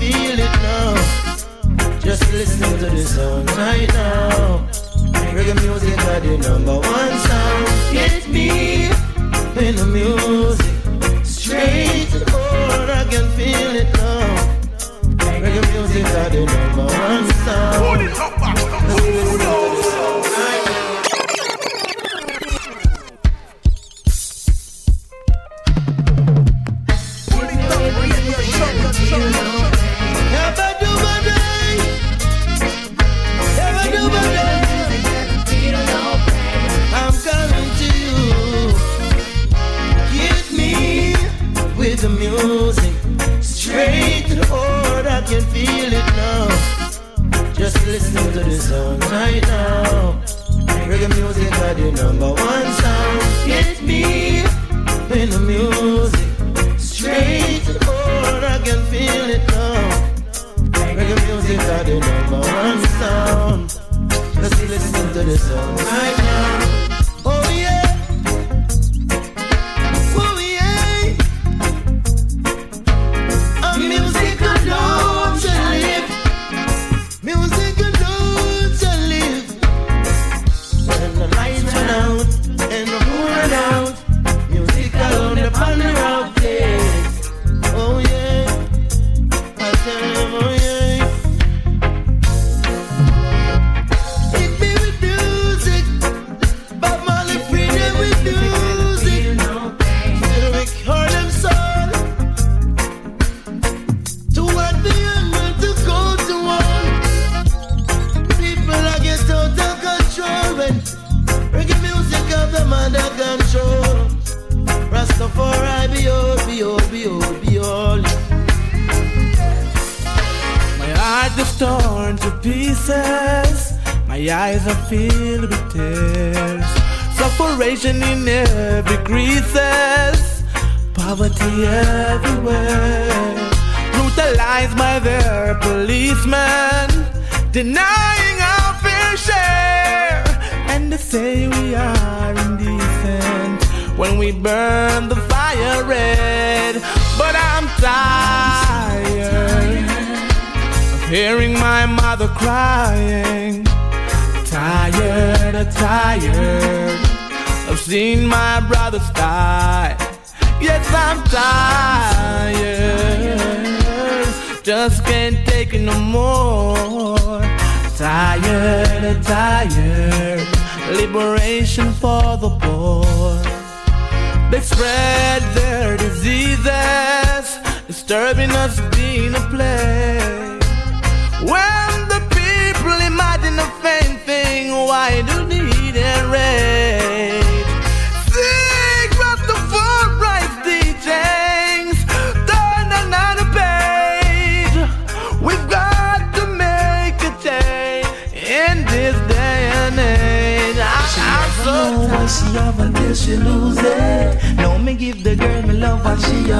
feel 0.02 0.40
it 0.48 0.56
now. 0.66 0.96
Just 2.00 2.24
listen 2.34 2.70
to 2.80 2.88
the 2.90 3.06
song 3.06 3.46
right 3.62 3.88
now. 3.94 4.68
Reggae 5.36 5.56
music 5.62 5.96
got 5.98 6.22
the 6.24 6.38
number 6.48 6.78
one 6.98 7.14
sound. 7.28 7.68
Get 7.94 8.28
me 8.28 8.90
in 9.68 9.76
the 9.76 9.88
music, 10.00 10.74
straight 11.24 12.08
to 12.12 12.20
the. 12.20 12.32
I 13.00 13.04
can 13.12 13.28
feel 13.38 13.74
it 13.82 13.90
now. 13.94 14.26
Reggae 15.44 15.64
music 15.74 16.04
got 16.16 16.32
the 16.32 16.42
number 16.52 16.86
one 17.06 17.26
sound. 17.46 18.41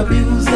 And 0.10 0.51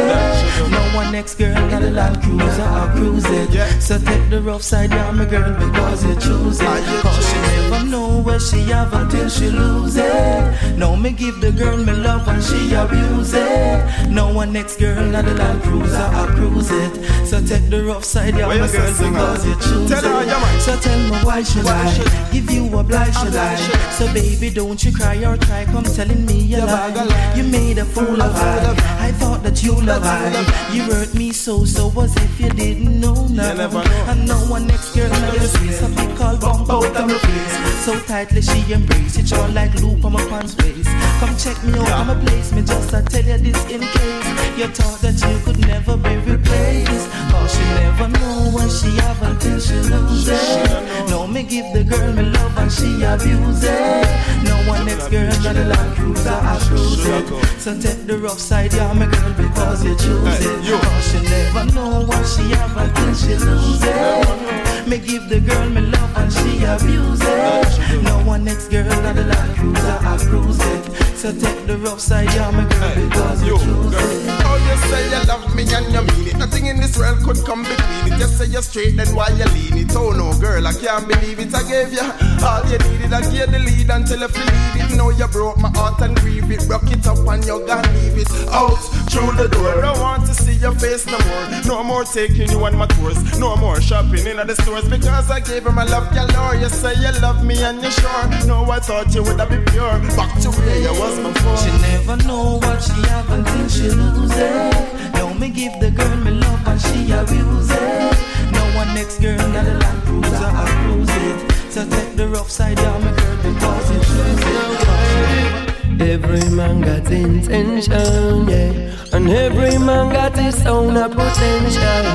next 1.16 1.36
girl 1.36 1.54
got 1.70 1.82
a 1.82 1.90
Land 1.92 2.22
Cruiser 2.22 2.68
or 2.80 2.88
cruise 2.92 3.24
it. 3.30 3.82
So 3.82 3.98
take 3.98 4.30
the 4.30 4.42
rough 4.42 4.62
side 4.62 4.90
down, 4.90 5.18
my 5.18 5.24
girl, 5.24 5.54
because 5.54 6.04
you 6.04 6.14
choose 6.16 6.60
it. 6.60 7.02
Cause 7.02 7.30
she 7.30 7.38
never 7.40 7.86
know 7.86 8.22
where 8.22 8.40
she 8.40 8.60
have 8.74 8.92
until 8.94 9.30
she 9.30 9.48
lose 9.50 9.96
it. 9.96 10.78
No, 10.78 10.98
me 10.98 11.12
give 11.12 11.40
the 11.40 11.54
girl 11.54 11.78
me 11.78 11.94
love 11.94 12.28
and 12.28 12.44
she 12.44 12.74
abuse 12.74 13.34
it. 13.34 14.10
No 14.10 14.34
one 14.34 14.52
next 14.52 14.76
girl 14.78 15.10
got 15.12 15.24
a 15.26 15.34
Land 15.34 15.64
Cruiser 15.64 16.10
or 16.20 16.28
cruise 16.36 16.70
it. 16.72 16.94
So 17.26 17.40
take 17.46 17.70
the 17.70 17.86
rough 17.86 18.04
side 18.04 18.36
down, 18.36 18.50
What 18.50 18.60
my 18.60 18.68
girl, 18.68 18.92
because 18.92 19.46
you 19.48 19.56
choose 19.56 19.90
Tell 19.90 20.04
her, 20.04 20.22
it. 20.22 20.28
yeah. 20.28 20.60
So 20.60 20.76
tell 20.78 21.00
me 21.00 21.18
why 21.26 21.44
should 21.44 21.64
Why 21.64 21.82
I 21.88 21.94
should- 21.94 22.12
give 22.34 22.52
you 22.52 22.66
a 22.78 22.84
blind 22.84 23.14
should 23.16 23.36
I? 23.36 23.56
So 23.98 24.12
baby, 24.14 24.50
don't 24.50 24.84
you 24.84 24.92
cry 24.92 25.16
or 25.24 25.38
try 25.38 25.64
come 25.66 25.84
telling 25.86 26.26
me 26.26 26.40
you 26.42 26.58
a 26.58 26.66
lie. 26.66 27.34
You 27.38 27.44
made 27.44 27.78
a 27.78 27.86
fool 27.86 28.22
of 28.22 28.36
I. 28.36 29.08
I 29.08 29.12
thought 29.14 29.44
that 29.44 29.64
you 29.64 29.74
love 29.82 30.04
That 30.04 30.74
you 30.76 30.84
I. 30.84 31.05
You 31.06 31.12
hurt 31.12 31.20
me 31.20 31.32
so 31.32 31.66
so 31.66 31.92
as 32.02 32.16
if 32.16 32.40
you 32.40 32.50
didn't 32.50 33.00
know 33.00 33.28
now. 33.28 33.54
never 33.54 33.84
know. 33.84 34.06
And 34.10 34.28
no 34.28 34.38
one 34.50 34.66
next 34.66 34.96
girl 34.96 35.10
now 35.10 35.34
you 35.34 35.40
see 35.40 35.72
something 35.72 36.16
called 36.16 36.42
bump 36.42 36.70
out 36.70 36.86
of 36.86 37.08
my 37.08 37.18
face. 37.18 37.86
So 37.86 38.00
tightly 38.00 38.42
she 38.42 38.74
embrace 38.74 39.18
it, 39.18 39.32
all 39.34 39.50
like 39.50 39.74
loop 39.76 40.04
on 40.04 40.14
my 40.14 40.26
pants 40.28 40.56
waist. 40.58 40.90
Come 41.20 41.36
check 41.38 41.64
me 41.64 41.78
out, 41.78 41.90
I'm 41.90 42.10
a 42.10 42.26
place 42.26 42.52
me 42.54 42.64
just 42.64 42.90
to 42.90 43.04
tell 43.04 43.24
you 43.24 43.38
this 43.38 43.66
in 43.72 43.82
case 43.82 44.58
you 44.58 44.68
thought 44.68 45.00
that 45.02 45.18
you 45.22 45.46
could 45.46 45.60
never 45.68 45.96
be 45.96 46.16
replaced. 46.18 47.10
Cause 47.30 47.54
she 47.54 47.64
never 47.76 48.08
know 48.08 48.50
what 48.52 48.72
she 48.72 48.90
have 48.98 49.22
until 49.22 49.60
she 49.60 49.76
lose 49.76 50.28
it. 50.28 51.10
No, 51.10 51.28
me 51.28 51.44
give 51.44 51.72
the 51.74 51.84
girl 51.84 52.14
me 52.14 52.24
love 52.24 52.58
and 52.58 52.72
she 52.72 53.04
abuse 53.04 53.64
it. 53.64 54.44
No 54.44 54.56
one 54.68 54.86
next 54.86 55.10
girl 55.10 55.32
got 55.44 55.56
a 55.56 55.66
Land 55.66 55.96
Cruiser, 55.98 56.30
I 56.30 56.58
cruise 56.68 57.06
it. 57.06 57.62
So 57.62 57.80
take 57.80 58.08
the 58.08 58.18
rough 58.18 58.40
side, 58.40 58.74
yeah, 58.74 58.94
my 58.94 59.06
girl, 59.06 59.34
because 59.34 59.84
you 59.84 59.96
choose 59.96 60.46
it. 60.46 60.95
Cause 60.96 61.12
she 61.12 61.20
never 61.20 61.66
know 61.74 62.06
what 62.06 62.24
she 62.26 62.44
have 62.56 62.78
until 62.78 63.14
she 63.16 63.36
lose 63.36 63.84
it. 63.84 64.88
Me 64.88 64.98
give 64.98 65.28
the 65.28 65.42
girl 65.42 65.70
me 65.70 65.82
love 65.82 66.18
and 66.18 66.32
she 66.32 66.64
abuse 66.64 67.20
it. 67.22 68.04
No 68.04 68.24
one 68.24 68.46
next 68.46 68.70
girl 68.70 68.88
got 68.88 69.18
a 69.18 69.24
Land 69.24 69.58
Cruiser, 69.58 69.98
I 70.02 70.18
cruise 70.18 70.60
it. 70.62 71.05
So 71.26 71.32
take 71.32 71.66
the 71.66 71.76
rough 71.78 72.00
side, 72.00 72.32
yeah, 72.36 72.52
my 72.52 72.70
girl, 72.70 73.10
because 73.10 73.42
you 73.42 73.58
You, 73.58 73.90
girl. 73.90 74.46
Oh, 74.46 74.58
you 74.62 74.78
say 74.90 75.10
you 75.10 75.26
love 75.26 75.56
me 75.56 75.64
and 75.74 75.90
you 75.90 76.02
mean 76.14 76.28
it. 76.28 76.38
Nothing 76.38 76.68
in 76.68 76.78
this 76.78 77.00
world 77.00 77.18
could 77.26 77.44
come 77.44 77.64
between 77.64 78.14
it. 78.14 78.20
Just 78.20 78.38
say 78.38 78.46
you're 78.46 78.62
straight, 78.62 78.96
then 78.96 79.10
why 79.16 79.30
you 79.30 79.46
lean 79.58 79.74
it? 79.74 79.96
Oh 79.96 80.12
no, 80.12 80.38
girl, 80.38 80.68
I 80.68 80.74
can't 80.74 81.08
believe 81.08 81.40
it. 81.40 81.50
I 81.56 81.64
gave 81.66 81.94
you 81.94 82.06
all 82.46 82.62
you 82.70 82.78
needed. 82.78 83.12
I 83.12 83.22
gave 83.34 83.50
the 83.50 83.58
lead 83.58 83.90
until 83.90 84.20
you 84.22 84.28
believe 84.28 84.78
it. 84.86 84.96
Now 84.96 85.10
you 85.10 85.28
broke 85.28 85.58
my 85.58 85.70
heart 85.70 86.00
and 86.02 86.16
grieve 86.22 86.52
it. 86.52 86.62
Rock 86.70 86.86
it 86.92 87.08
up 87.08 87.18
and 87.18 87.44
you 87.44 87.66
gotta 87.66 87.90
leave 87.98 88.22
it 88.22 88.30
out 88.54 88.78
through 89.10 89.34
the 89.34 89.50
door. 89.50 89.80
I 89.80 89.82
don't 89.82 90.00
want 90.00 90.28
to 90.28 90.34
see 90.36 90.54
your 90.62 90.76
face 90.78 91.08
no 91.08 91.18
more. 91.26 91.46
No 91.66 91.84
more 91.84 92.04
taking 92.04 92.52
you 92.52 92.64
on 92.64 92.78
my 92.78 92.86
tours. 92.86 93.18
No 93.40 93.56
more 93.56 93.82
shopping 93.82 94.28
in 94.28 94.38
the 94.46 94.56
stores 94.62 94.88
because 94.88 95.32
I 95.32 95.40
gave 95.40 95.64
her 95.64 95.72
my 95.72 95.86
love 95.86 96.14
galore. 96.14 96.36
Oh, 96.38 96.52
you 96.54 96.70
say 96.70 96.94
you 97.02 97.10
love 97.20 97.44
me 97.44 97.58
and 97.64 97.82
you're 97.82 97.90
sure. 97.90 98.46
No, 98.46 98.70
I 98.70 98.80
thought 98.80 99.10
you 99.16 99.24
would 99.24 99.40
have 99.40 99.50
been 99.50 99.66
pure. 99.66 99.98
Back 100.14 100.38
to 100.42 100.52
where 100.52 100.80
you 100.80 100.94
was 101.02 101.15
She 101.16 101.72
never 101.82 102.18
know 102.28 102.60
what 102.60 102.82
she 102.82 103.00
have 103.08 103.30
until 103.32 103.68
she 103.70 103.90
lose 103.90 104.36
it. 104.36 105.14
No, 105.16 105.34
me 105.34 105.50
give 105.50 105.80
the 105.80 105.92
girl 105.92 106.18
me 106.18 106.32
love 106.32 106.68
and 106.68 106.82
she 106.82 107.12
abuse 107.12 107.72
it. 107.72 108.18
No 108.52 108.64
one 108.76 108.94
next 108.94 109.20
girl 109.20 109.38
got 109.38 109.66
a 109.66 109.76
Land 109.76 110.04
Cruiser, 110.04 110.52
I 110.64 110.66
cruise 110.84 111.10
it. 111.10 111.72
So 111.72 111.90
take 111.90 112.16
the 112.18 112.28
rough 112.28 112.50
side 112.50 112.78
down, 112.78 113.02
my 113.02 113.12
girl, 113.16 113.38
because 113.44 113.92
it 113.92 114.04
choose 114.04 114.44
it. 114.44 116.02
Every 116.02 116.50
man 116.50 116.82
got 116.82 117.10
intention, 117.10 118.50
yeah. 118.50 119.14
And 119.14 119.30
every 119.30 119.78
man 119.78 120.12
got 120.12 120.38
his 120.38 120.66
own 120.66 120.94
potential. 120.94 122.06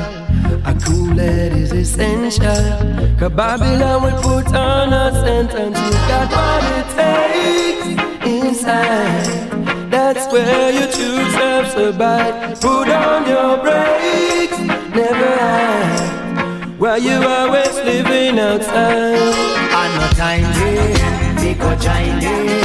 A 0.66 0.78
cool 0.84 1.16
head 1.16 1.53
is 1.53 1.72
essential. 1.72 2.64
Cause 3.18 3.32
Babylon 3.32 4.03
will 4.03 4.20
put 4.22 4.55
on 4.55 4.92
a 4.92 5.11
sentence. 5.24 5.78
You 5.78 5.92
got 6.09 6.30
what 6.30 6.64
it 6.78 6.88
takes 6.96 8.20
inside. 8.71 9.91
That's 9.91 10.33
where 10.33 10.71
you 10.73 10.87
choose 10.87 11.33
self 11.35 11.73
survive. 11.73 12.61
Put 12.61 12.89
on 12.89 13.29
your 13.29 13.57
brakes, 13.59 14.59
never 14.95 15.37
hide. 15.39 16.79
While 16.79 16.99
you 16.99 17.16
always 17.23 17.75
living 17.77 18.39
outside. 18.39 19.18
And 19.81 19.93
no 20.01 20.07
time 20.25 20.49
go 21.55 21.75
join 21.77 22.21
him. 22.21 22.64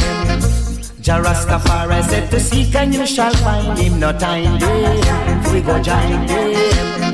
Jah 1.01 1.21
Rastafari 1.21 2.01
said 2.09 2.29
to 2.31 2.39
seek 2.39 2.75
and 2.75 2.93
you 2.93 3.05
shall 3.05 3.33
find 3.35 3.77
him. 3.77 3.99
No 3.99 4.11
time 4.11 4.53
we 5.53 5.61
go 5.61 5.81
him. 6.29 7.04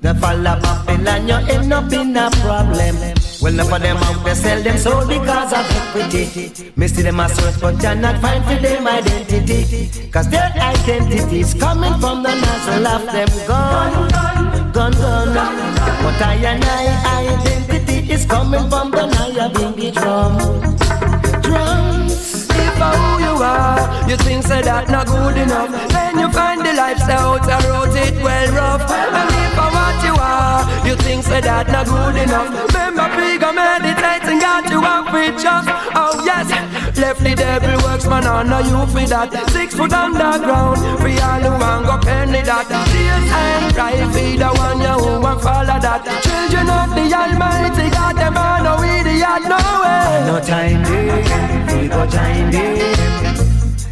The 0.00 0.14
fall 0.14 0.46
of 0.46 0.62
Babylon, 0.62 1.26
you 1.26 1.34
end 1.34 1.72
up 1.72 1.92
in 1.92 2.16
a 2.16 2.30
problem. 2.30 2.96
Well, 3.42 3.52
enough 3.52 3.72
of 3.72 3.82
them 3.82 3.96
out 3.96 4.24
there 4.24 4.34
sell 4.36 4.62
them 4.62 4.78
soul 4.78 5.06
because 5.06 5.52
of 5.52 5.66
equity. 5.96 6.72
Me 6.76 6.86
see 6.86 7.02
them 7.02 7.18
a 7.18 7.28
search, 7.28 7.60
but 7.60 7.80
cannot 7.80 8.20
find 8.22 8.44
for 8.44 8.54
them 8.62 8.86
identity. 8.86 10.10
Cause 10.10 10.28
their 10.30 10.52
identity 10.54 11.40
is 11.40 11.52
coming 11.54 11.94
from 12.00 12.22
the 12.22 12.32
nozzle 12.34 12.86
of 12.86 13.06
them 13.06 13.28
gun, 13.48 14.08
gun, 14.72 14.92
gun. 14.92 15.34
But 15.34 16.22
I 16.22 16.34
and 16.46 16.64
I 16.64 17.22
identity 17.22 18.12
is 18.12 18.24
coming 18.24 18.70
from 18.70 18.92
the 18.92 19.06
Nyabinghi 19.06 19.94
drum. 19.94 20.38
Drums. 21.42 22.46
If 22.50 22.74
for 22.78 22.94
who 22.94 23.22
you 23.22 23.42
are, 23.42 24.08
you 24.08 24.16
think 24.16 24.44
say 24.44 24.62
that 24.62 24.90
not 24.90 25.06
good 25.08 25.36
enough. 25.36 25.70
Then 25.90 26.18
you 26.18 26.30
find 26.30 26.60
the 26.60 26.72
lifestyle 26.72 27.34
out 27.34 27.48
and 27.48 27.96
it 27.96 28.22
well 28.22 28.52
rough. 28.52 28.90
And 28.90 29.30
if 29.34 29.54
for 29.54 29.77
what 30.18 30.66
you 30.82 30.82
are, 30.82 30.86
you 30.86 30.96
think 30.96 31.22
say 31.22 31.40
that 31.40 31.70
not 31.70 31.86
good 31.86 32.16
enough. 32.18 32.50
Remember, 32.74 33.06
figure 33.14 33.52
meditating 33.52 34.40
got 34.42 34.66
you 34.70 34.82
up 34.82 35.12
with 35.12 35.38
just. 35.38 35.68
Oh 35.94 36.22
yes, 36.24 36.50
left 36.98 37.22
the 37.22 37.34
devil 37.34 37.78
works 37.86 38.06
man 38.06 38.26
on 38.26 38.48
no 38.48 38.58
you 38.58 38.86
for 38.90 39.06
that. 39.06 39.30
Six 39.50 39.74
foot 39.74 39.92
underground, 39.92 40.78
free 41.00 41.18
all 41.18 41.40
who 41.40 41.50
want 41.54 41.86
go 41.86 41.96
penny 42.02 42.42
that. 42.42 42.66
Tears 42.66 43.28
and 43.30 43.74
cry 43.74 43.96
for 44.10 44.30
the 44.42 44.48
one 44.58 44.80
you 44.80 44.96
who 44.98 45.20
want 45.20 45.40
follow 45.42 45.78
that. 45.78 46.02
Children 46.26 46.68
of 46.68 46.90
the 46.94 47.04
Almighty 47.14 47.90
God, 47.90 48.16
them 48.16 48.36
are 48.36 48.60
no 48.62 48.74
idiot, 48.82 49.42
no 49.46 49.58
way. 49.82 50.26
No 50.26 50.36
time 50.42 50.82
there, 50.82 51.80
we 51.80 51.88
go 51.88 52.02
join 52.06 52.50
them. 52.50 52.98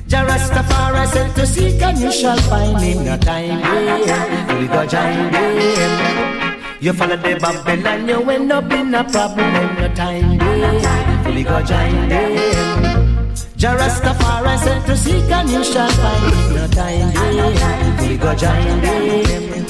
Jah 0.09 0.25
Rastafari 0.25 1.07
said 1.09 1.35
to 1.35 1.47
seek 1.47 1.83
and 1.83 1.99
you 1.99 2.13
shall 2.13 2.39
find 2.47 2.79
him. 2.81 3.05
No 3.05 3.17
time 3.19 3.61
there, 3.61 4.46
we 4.59 4.67
go 4.67 4.87
join 4.87 5.31
them. 5.33 6.63
You 6.81 6.93
follow 6.93 7.17
the 7.17 7.39
Babylon, 7.41 8.09
you 8.09 8.31
end 8.31 8.53
up 8.53 8.71
in 8.71 8.95
a 8.95 9.05
problem. 9.05 9.75
No 9.77 9.95
time 9.95 10.39
there, 10.39 11.35
we 11.35 11.43
go 11.43 11.63
join 11.63 12.09
them. 12.09 13.35
Jah 13.57 13.77
Rastafari 13.77 14.59
said 14.59 14.87
to 14.87 14.97
seek 14.97 15.31
and 15.31 15.49
you 15.49 15.65
shall 15.65 15.91
find 15.91 16.35
him. 16.35 16.55
No 16.55 16.67
time 16.69 17.13
there, 17.15 18.09
we 18.09 18.17
go 18.17 18.35
join 18.35 18.81
them. 18.81 19.67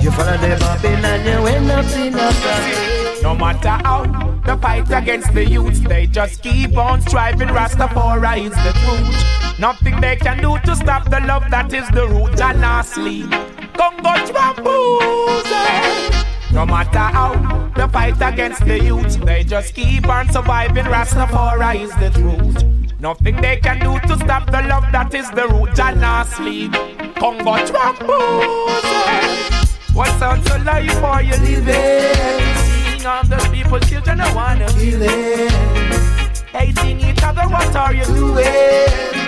You 0.00 0.10
follow 0.10 0.36
the 0.38 0.56
Babylon, 0.58 1.24
you 1.24 1.46
end 1.46 1.70
up 1.70 1.86
in 1.96 2.14
a 2.14 2.32
problem. 2.42 3.22
No 3.22 3.36
matter 3.36 3.68
how 3.68 4.04
the 4.44 4.56
fight 4.56 4.90
against 4.90 5.32
the 5.32 5.44
youths, 5.44 5.80
they 5.80 6.06
just 6.06 6.42
keep 6.42 6.76
on 6.76 7.00
striving. 7.02 7.48
Rastafari 7.48 8.46
is 8.46 8.50
the 8.50 8.72
truth. 8.82 9.58
Nothing 9.60 10.00
they 10.00 10.16
can 10.16 10.38
do 10.42 10.58
to 10.64 10.74
stop 10.74 11.08
the 11.08 11.20
love 11.20 11.48
that 11.50 11.72
is 11.72 11.88
the 11.90 12.08
root. 12.08 12.40
And 12.40 12.60
lastly, 12.60 13.22
Congo 13.76 14.12
Trampoose. 14.26 15.62
No 16.52 16.66
matter 16.66 16.98
how 16.98 17.34
the 17.76 17.88
fight 17.88 18.20
against 18.20 18.64
the 18.66 18.78
youth, 18.78 19.20
they 19.24 19.42
just 19.44 19.74
keep 19.74 20.06
on 20.08 20.28
surviving. 20.30 20.84
Rastafari 20.84 21.80
is 21.80 21.94
the 21.96 22.10
truth. 22.10 22.62
Nothing 23.00 23.40
they 23.40 23.56
can 23.56 23.78
do 23.80 23.98
to 24.08 24.16
stop 24.18 24.46
the 24.46 24.62
love 24.68 24.84
that 24.92 25.14
is 25.14 25.30
the 25.30 25.48
root. 25.48 25.78
And 25.80 26.00
lastly, 26.00 26.68
Congo 27.16 27.56
Trampoose. 27.66 29.32
What's 29.94 30.22
out 30.22 30.44
to 30.46 30.58
life 30.64 30.92
for 31.00 31.20
you 31.22 31.36
living? 31.44 32.56
Seeing 32.56 33.06
all 33.06 33.24
the 33.24 33.36
people, 33.52 33.80
children, 33.80 34.20
I 34.20 34.32
wanna 34.34 34.68
feel 34.70 35.02
it. 35.02 35.52
Hating 36.52 37.00
each 37.00 37.22
other, 37.22 37.42
what 37.48 37.74
are 37.74 37.92
you 37.92 38.04
doing? 38.04 38.44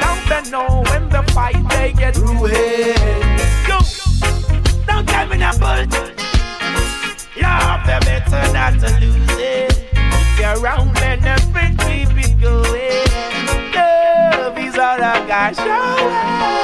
Now 0.01 0.17
they 0.29 0.51
know 0.51 0.83
when 0.91 1.09
the 1.09 1.23
fight 1.33 1.63
they 1.71 1.93
get 1.93 2.17
ruined. 2.17 3.41
Yo, 3.69 3.79
don't 4.87 5.09
tell 5.09 5.27
me 5.29 5.37
that 5.39 5.59
bull. 5.59 5.85
You 7.37 7.45
have 7.45 7.85
better 7.87 8.53
not 8.53 8.73
to 8.81 8.89
lose 9.01 9.39
it. 9.39 9.85
If 9.93 10.39
you're 10.39 10.59
around, 10.63 10.95
then 10.97 11.25
everything 11.25 11.77
keep 11.79 12.11
it 12.17 12.41
going. 12.41 13.05
Love 13.75 14.59
is 14.59 14.79
all 14.79 15.03
I 15.03 15.27
got, 15.27 15.57
show. 15.57 16.55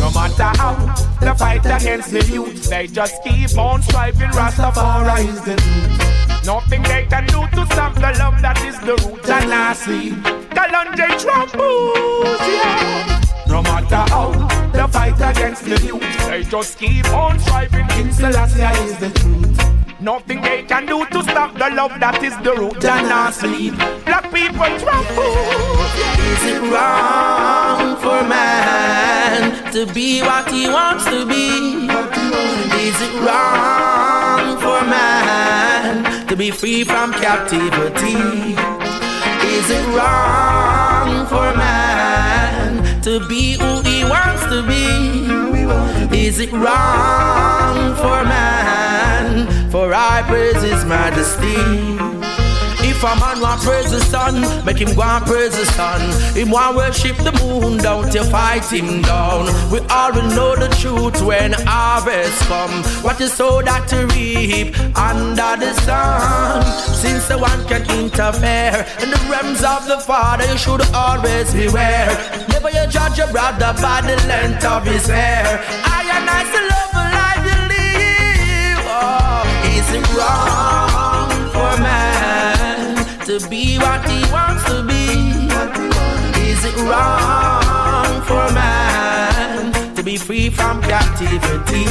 No 0.00 0.10
matter 0.12 0.50
how 0.58 0.74
the 1.20 1.34
fight 1.34 1.64
against 1.66 2.10
the 2.10 2.24
youth, 2.24 2.68
they 2.68 2.86
just 2.86 3.22
keep 3.22 3.56
on 3.58 3.82
striving. 3.82 4.30
Rastafari 4.30 5.28
is 5.28 5.40
the 5.42 5.56
truth. 5.56 6.46
Nothing 6.46 6.82
they 6.84 7.06
can 7.06 7.26
do 7.26 7.46
to 7.56 7.66
stop 7.72 7.94
the 7.94 8.16
love 8.18 8.40
that 8.40 8.60
is 8.64 8.78
the 8.80 8.96
root 9.06 9.28
and 9.28 9.76
sleep. 9.76 10.14
Kalonji 10.54 11.20
troubles, 11.20 12.40
yeah. 12.40 13.19
No 13.50 13.62
matter 13.62 14.04
how 14.12 14.30
the 14.70 14.86
fight 14.86 15.16
against 15.16 15.64
the 15.64 15.76
youth, 15.84 16.26
they 16.28 16.44
just 16.44 16.78
keep 16.78 17.04
on 17.12 17.36
striving. 17.40 17.84
King 17.88 18.12
Selassie 18.12 18.62
is 18.86 18.96
the 18.98 19.10
truth. 19.10 20.00
Nothing 20.00 20.40
they 20.40 20.62
can 20.62 20.86
do 20.86 21.04
to 21.06 21.22
stop 21.24 21.54
the 21.54 21.68
love 21.74 21.98
that 21.98 22.22
is 22.22 22.36
the 22.44 22.54
root 22.54 22.84
and 22.84 23.08
not 23.08 23.34
sleep. 23.34 23.74
Black 24.06 24.32
people 24.32 24.70
trample. 24.78 25.34
Is 26.30 26.42
it 26.46 26.62
wrong 26.70 27.96
for 27.96 28.22
man 28.22 29.72
to 29.72 29.84
be 29.92 30.20
what 30.22 30.48
he 30.48 30.68
wants 30.68 31.04
to 31.06 31.26
be? 31.26 31.90
Is 32.86 32.98
it 33.02 33.14
wrong 33.26 34.58
for 34.62 34.80
man 34.86 36.26
to 36.28 36.36
be 36.36 36.52
free 36.52 36.84
from 36.84 37.12
captivity? 37.14 38.54
Is 39.42 39.70
it 39.70 39.86
wrong 39.88 41.26
for 41.26 41.52
man 41.58 42.59
to 43.02 43.26
be 43.28 43.52
who 43.52 43.80
he 43.82 44.04
wants 44.04 44.42
to 44.44 44.62
be? 44.66 46.18
Is 46.26 46.38
it 46.38 46.52
wrong 46.52 47.94
for 47.96 48.24
man 48.24 49.70
for 49.70 49.94
I 49.94 50.22
praise 50.26 50.62
his 50.62 50.84
majesty? 50.84 52.29
If 53.00 53.06
a 53.06 53.16
man 53.18 53.40
want 53.40 53.62
praise 53.62 53.90
the 53.90 54.00
sun, 54.00 54.42
make 54.66 54.76
him 54.76 54.94
go 54.94 55.00
and 55.00 55.24
praise 55.24 55.56
the 55.56 55.64
sun. 55.64 56.02
Him 56.36 56.50
want 56.50 56.76
worship 56.76 57.16
the 57.16 57.32
moon, 57.40 57.78
don't 57.78 58.12
you 58.12 58.22
fight 58.24 58.70
him 58.70 59.00
down. 59.00 59.46
We 59.72 59.78
all 59.88 60.12
will 60.12 60.28
know 60.36 60.54
the 60.54 60.68
truth 60.76 61.22
when 61.22 61.54
harvest 61.64 62.38
come. 62.42 62.84
What 63.02 63.18
is 63.22 63.32
so 63.32 63.62
that 63.62 63.88
to 63.88 64.06
reap 64.12 64.76
under 64.98 65.56
the 65.56 65.72
sun? 65.80 66.60
Since 66.92 67.28
the 67.28 67.38
one 67.38 67.64
can 67.68 67.88
interfere 67.88 68.84
in 69.00 69.08
the 69.08 69.20
realms 69.32 69.64
of 69.64 69.88
the 69.88 69.96
Father, 69.98 70.44
you 70.52 70.58
should 70.58 70.82
always 70.92 71.54
beware. 71.54 72.12
Never 72.50 72.68
you 72.68 72.86
judge 72.86 73.16
your 73.16 73.32
brother 73.32 73.72
by 73.80 74.02
the 74.02 74.16
length 74.28 74.66
of 74.66 74.84
his 74.84 75.06
hair. 75.06 75.64
I 75.88 76.04
and 76.04 76.28
I 76.28 76.40
still 76.52 76.68
love 76.68 76.92
a 77.00 77.06
life 77.16 77.44
you 77.48 77.60
live. 77.72 78.84
Oh, 78.92 79.40
is 79.72 79.88
it 79.88 80.04
wrong 80.12 81.30
for 81.48 81.82
man 81.82 82.09
to 83.38 83.48
be 83.48 83.78
what 83.78 84.02
he 84.10 84.20
wants 84.32 84.64
to 84.64 84.82
be? 84.82 85.04
Is 86.50 86.64
it 86.64 86.76
wrong 86.90 88.22
for 88.22 88.52
man 88.52 89.94
to 89.94 90.02
be 90.02 90.16
free 90.16 90.50
from 90.50 90.82
captivity? 90.82 91.86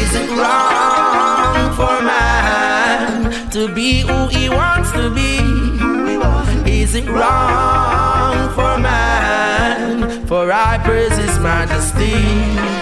Is 0.00 0.10
it 0.22 0.28
wrong 0.36 1.72
for 1.78 2.02
man 2.02 3.50
to 3.52 3.72
be 3.72 4.00
who 4.00 4.26
he 4.26 4.48
wants 4.48 4.90
to 4.90 5.08
be? 5.08 5.38
Is 6.68 6.96
it 6.96 7.08
wrong 7.08 8.52
for 8.56 8.76
man 8.78 10.26
for 10.26 10.50
I 10.50 10.78
praise 10.82 11.16
his 11.16 11.38
majesty? 11.38 12.72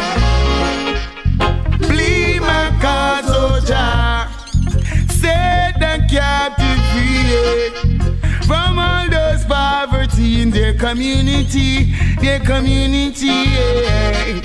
From 8.47 8.79
all 8.79 9.09
those 9.09 9.45
poverty 9.45 10.43
in 10.43 10.51
their 10.51 10.75
community, 10.75 11.95
their 12.21 12.41
community. 12.41 13.27
yeah. 13.27 14.41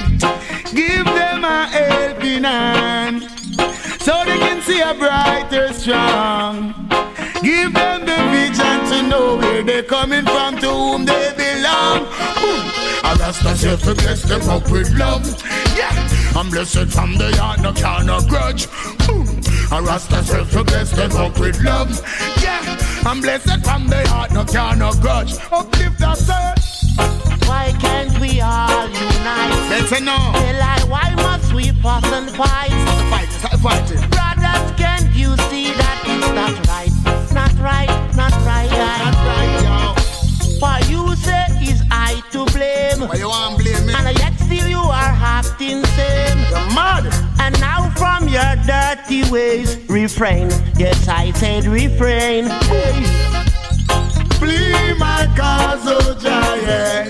Give 0.74 1.06
them 1.06 1.44
a 1.46 1.68
helping 1.68 2.44
hand 2.44 3.24
so 4.02 4.24
they 4.26 4.38
can 4.38 4.62
see 4.62 4.82
a 4.82 4.94
brighter 4.94 5.72
strong. 5.74 6.74
Give 7.42 7.74
them 7.74 8.06
the 8.06 8.18
vision 8.32 8.78
to 8.92 9.08
know 9.10 9.38
where 9.38 9.64
they're 9.64 9.84
coming 9.84 10.26
from, 10.26 10.58
to 10.58 10.70
whom 10.70 11.06
they 11.06 11.32
belong. 11.38 12.08
I 13.04 13.16
rest 13.20 13.44
myself 13.44 13.82
to 13.84 13.96
bless 13.96 14.24
them 14.24 14.42
up 14.50 14.70
with 14.70 14.92
love. 14.98 15.26
Yeah, 15.78 15.92
I'm 16.36 16.50
blessed 16.50 16.90
from 16.90 17.18
the 17.18 17.36
heart, 17.38 17.62
no 17.62 17.72
can 17.74 18.08
no 18.08 18.20
grudge. 18.22 18.68
Boom. 19.08 19.25
I 19.72 19.80
rest 19.80 20.12
myself 20.12 20.52
to 20.52 20.64
bless 20.64 20.92
them 20.92 21.12
up 21.14 21.40
with 21.40 21.62
love. 21.64 21.90
Yeah, 22.42 22.62
I'm 23.06 23.22
blessed 23.22 23.66
from 23.66 23.88
the 23.88 24.08
heart, 24.10 24.32
no 24.32 24.46
can 24.46 24.80
no 24.80 24.94
grudge. 24.94 25.34
Uplift 25.52 26.00
that 26.00 26.18
say. 26.18 26.54
Why 27.48 27.74
can't 27.80 28.18
we 28.20 28.42
all 28.42 28.88
unite? 28.88 29.70
Better 29.70 30.04
know. 30.04 30.32
Tell 30.34 30.62
I, 30.62 30.86
why 30.88 31.14
must 31.16 31.54
we 31.54 31.72
fuss 31.82 32.06
and 32.12 32.30
fight? 32.32 32.72
Fight, 33.10 33.30
start 33.30 33.60
fighting. 33.60 34.02
Brothers, 34.10 34.72
can't 34.78 35.14
you 35.14 35.36
see 35.50 35.74
that 35.74 35.98
it's 36.06 36.28
not 36.34 36.56
right? 36.68 36.94
Not 37.34 37.54
right, 37.60 38.16
not 38.16 38.34
right. 38.46 38.70
Not 38.72 39.16
right, 39.30 39.54
yo. 39.62 39.96
For 40.60 40.78
you 40.92 41.16
say 41.16 41.46
is 41.62 41.84
I 41.92 42.22
to 42.32 42.46
blame. 42.54 43.08
Why 43.08 43.16
you 43.16 43.30
want 43.30 43.58
blame 43.58 43.86
me? 43.86 43.94
And 43.94 44.18
yet 44.18 44.34
still 44.40 44.68
you 44.68 44.80
are 44.80 45.14
acting 45.38 45.84
same. 45.98 46.40
You're 46.50 46.70
mad. 46.74 47.06
And 47.40 47.60
now 47.60 47.90
from 47.96 48.28
your 48.28 48.56
dirty 48.66 48.95
ways, 49.32 49.78
refrain. 49.88 50.50
Yes, 50.78 51.08
I 51.08 51.32
said 51.34 51.66
refrain. 51.66 52.46
Please, 54.40 55.00
my 55.00 55.28
cause, 55.38 55.86
oh 55.86 56.18
Jah, 56.20 57.06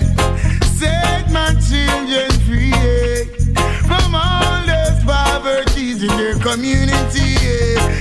set 0.66 1.30
my 1.32 1.54
children 1.68 2.30
free 2.46 2.72
from 3.88 4.14
all 4.14 4.66
those 4.66 5.02
poverties 5.04 6.02
in 6.02 6.08
their 6.16 6.34
community, 6.38 7.36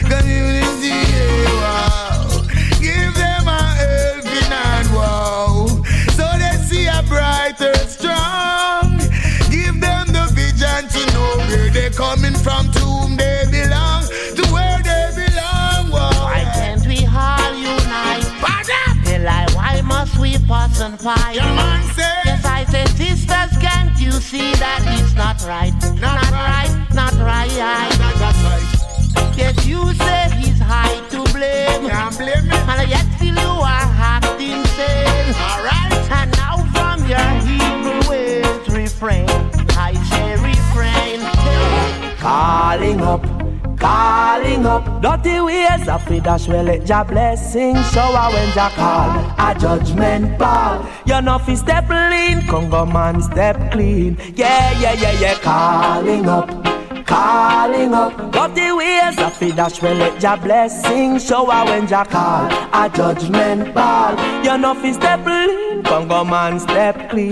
community. 0.10 1.02
Wow. 1.62 2.28
Give 2.80 3.14
them 3.16 3.46
helping 3.46 4.52
hand, 4.52 4.88
wow, 4.94 5.68
so 6.18 6.26
they 6.38 6.58
see 6.64 6.88
a 6.88 7.02
brighter, 7.08 7.76
strong. 7.88 8.98
Give 9.50 9.80
them 9.80 10.08
the 10.12 10.28
vision 10.34 10.88
to 10.90 11.02
know 11.14 11.38
where 11.48 11.70
they're 11.72 11.90
coming 11.90 12.36
from, 12.36 12.72
to 12.72 12.80
whom 12.80 13.16
they 13.18 13.46
belong, 13.50 13.85
must 20.48 20.80
we 20.80 20.86
and 20.86 21.00
fight? 21.00 21.36
Your 21.36 21.44
man 21.44 21.84
say. 21.94 22.22
Yes, 22.26 22.46
I 22.46 22.66
say, 22.66 22.86
sisters, 22.86 23.58
can't 23.62 24.00
you 24.00 24.12
see 24.12 24.54
that 24.56 24.82
it's 24.98 25.16
not 25.16 25.44
right? 25.46 25.74
Not, 26.00 26.22
right. 26.32 26.72
not 26.94 27.14
right. 27.20 27.50
That's 28.20 28.42
right. 28.44 28.86
Yes, 29.38 29.66
you 29.66 29.94
say 29.94 30.30
he's 30.38 30.60
high 30.60 31.00
to 31.10 31.24
blame. 31.34 31.90
Can't 31.90 32.18
blame 32.18 32.48
me. 32.48 32.56
And 32.56 32.90
yet 32.90 33.06
still 33.18 33.36
you 33.36 33.54
are 33.62 33.90
acting 34.14 34.64
sane. 34.76 35.36
Alright. 35.36 35.94
And 36.12 36.32
now 36.38 36.58
from 36.74 37.06
your 37.08 37.30
evil 37.46 38.10
ways, 38.10 38.70
refrain. 38.70 39.30
I 39.78 39.94
say 40.10 40.36
refrain. 40.40 41.20
Calling 42.20 43.02
up, 43.02 43.35
calling 43.86 44.66
up. 44.66 44.84
Dirty 45.02 45.40
ways 45.42 45.88
of 45.88 46.10
it 46.12 46.24
dash 46.24 46.48
well 46.48 46.64
let 46.64 46.88
your 46.90 47.06
blessing 47.06 47.76
shower 47.92 48.28
when 48.34 48.50
Jah 48.54 48.72
call. 48.76 49.10
A 49.46 49.50
judgment 49.64 50.38
ball. 50.40 50.86
You 51.06 51.22
know 51.22 51.38
fi 51.40 51.56
step 51.56 51.90
lean, 51.90 52.38
Congo 52.48 52.86
man 52.86 53.22
step 53.22 53.58
clean. 53.72 54.18
Yeah, 54.36 54.72
yeah, 54.82 54.94
yeah, 54.94 55.20
yeah. 55.24 55.38
Calling 55.40 56.28
up. 56.28 56.50
Calling 57.06 57.94
up, 57.94 58.14
dirty 58.32 58.72
ways 58.72 59.18
of 59.20 59.40
it 59.44 59.56
dash 59.56 59.80
well 59.80 59.94
let 59.96 60.24
your 60.24 60.38
blessing 60.38 61.20
shower 61.20 61.62
when 61.70 61.86
Jah 61.88 62.06
call. 62.06 62.46
A 62.82 62.90
judgment 62.90 63.76
ball, 63.76 64.14
you 64.44 64.58
know 64.58 64.74
fi 64.74 64.92
step 64.92 65.24
lean, 65.24 65.50
Congo 65.86 66.24
man 66.24 66.60
step 66.60 67.10
clean. 67.10 67.32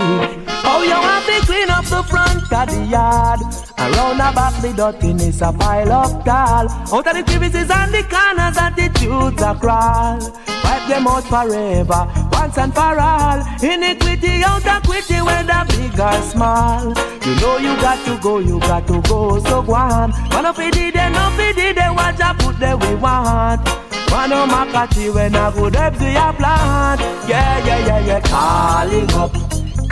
Oh, 0.66 0.82
you 0.82 0.92
have 0.92 1.26
to 1.26 1.46
clean 1.46 1.70
up 1.70 1.84
the 1.84 2.02
front 2.04 2.52
of 2.52 2.68
the 2.68 2.86
yard. 2.86 3.40
Around 3.78 4.16
the 4.16 4.32
back, 4.34 4.62
the 4.62 4.72
dirtiness 4.72 5.42
a 5.42 5.52
pile 5.52 5.92
of 5.92 6.24
tall. 6.24 6.68
Out 6.94 7.06
of 7.06 7.14
the 7.16 7.22
crevices 7.22 7.70
and 7.70 7.92
the 7.92 8.02
corners, 8.04 8.56
attitudes 8.56 9.42
a 9.42 9.54
crawl. 9.54 10.18
Wipe 10.64 10.88
them 10.88 11.06
out 11.06 11.24
forever, 11.24 12.08
once 12.32 12.56
and 12.56 12.72
for 12.74 12.98
all. 12.98 13.40
Iniquity 13.62 14.42
out 14.44 14.66
of 14.66 14.82
quitty, 14.84 15.20
whether 15.24 15.64
big 15.68 16.00
or 16.00 16.22
small. 16.22 16.88
You 17.26 17.34
know 17.40 17.58
you 17.58 17.74
got 17.80 18.04
to 18.06 18.18
go, 18.22 18.38
you 18.38 18.58
got 18.60 18.86
to 18.86 19.02
go, 19.02 19.38
so 19.40 19.62
go 19.62 19.74
on. 19.74 20.12
One 20.30 20.46
of 20.46 20.58
it 20.58 20.72
did, 20.72 20.94
no 20.94 21.36
it 21.38 21.56
did, 21.56 21.76
what 21.76 22.22
I 22.22 22.34
put 22.38 22.58
there 22.58 22.76
we 22.76 22.94
want. 22.94 23.93
One 24.14 24.32
of 24.32 24.48
my 24.48 24.64
catchy 24.70 25.10
when 25.10 25.34
I 25.34 25.50
go 25.52 25.66
up 25.66 25.94
to 25.98 26.04
your 26.04 26.32
plant. 26.34 27.00
Yeah, 27.28 27.66
yeah, 27.66 27.86
yeah, 27.86 28.06
yeah, 28.06 28.20
calling 28.20 29.10
up 29.12 29.32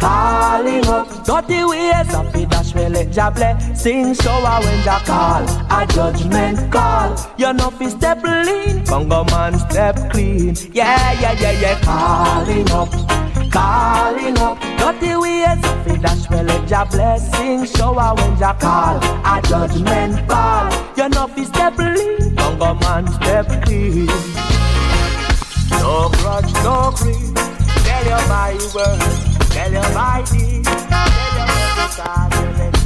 calling 0.02 0.86
up. 0.86 1.06
Dirty 1.24 1.64
ways 1.64 2.14
of 2.14 2.34
it 2.34 2.48
dash 2.50 2.74
well 2.74 2.90
let 2.90 3.12
Jah 3.12 3.30
blessing 3.30 4.14
shower 4.14 4.60
when 4.64 4.82
Jah 4.82 5.00
call 5.06 5.44
A 5.76 5.86
judgment 5.86 6.72
call. 6.72 7.10
You 7.38 7.52
know 7.52 7.70
fi 7.70 7.88
step 7.88 8.22
lean 8.22 8.84
Congo 8.84 9.24
man 9.24 9.58
step 9.70 9.96
clean. 10.10 10.56
Yeah, 10.72 11.12
yeah, 11.20 11.32
yeah, 11.42 11.60
yeah. 11.62 11.80
Calling 11.82 12.70
up 12.70 12.90
calling 13.53 14.38
up. 14.38 14.59
Dirty 14.78 15.14
ways, 15.14 15.61
fi 15.84 15.96
dash 16.05 16.28
well 16.30 16.44
let 16.44 16.68
your 16.68 16.86
blessing 16.86 17.64
shower 17.66 18.14
when 18.16 18.32
you 18.32 18.53
call. 18.59 18.96
A 19.30 19.40
judgment 19.48 20.28
call. 20.28 20.72
You 20.96 21.09
know 21.11 21.26
fi 21.28 21.44
step 21.44 21.78
in, 21.78 22.34
don't 22.34 22.59
man 22.80 23.07
step 23.12 23.48
in. 23.68 24.07
No 25.78 26.11
grudge, 26.16 26.53
no 26.64 26.92
greed. 26.96 27.36
Tell 27.84 28.05
you 28.11 28.20
my 28.28 28.53
word, 28.74 29.00
tell 29.50 29.72
you 29.72 29.86
my 29.94 30.24
deed. 30.30 30.64
Tell 30.64 31.11
you 31.36 31.44
every 31.48 31.88
time, 31.96 32.82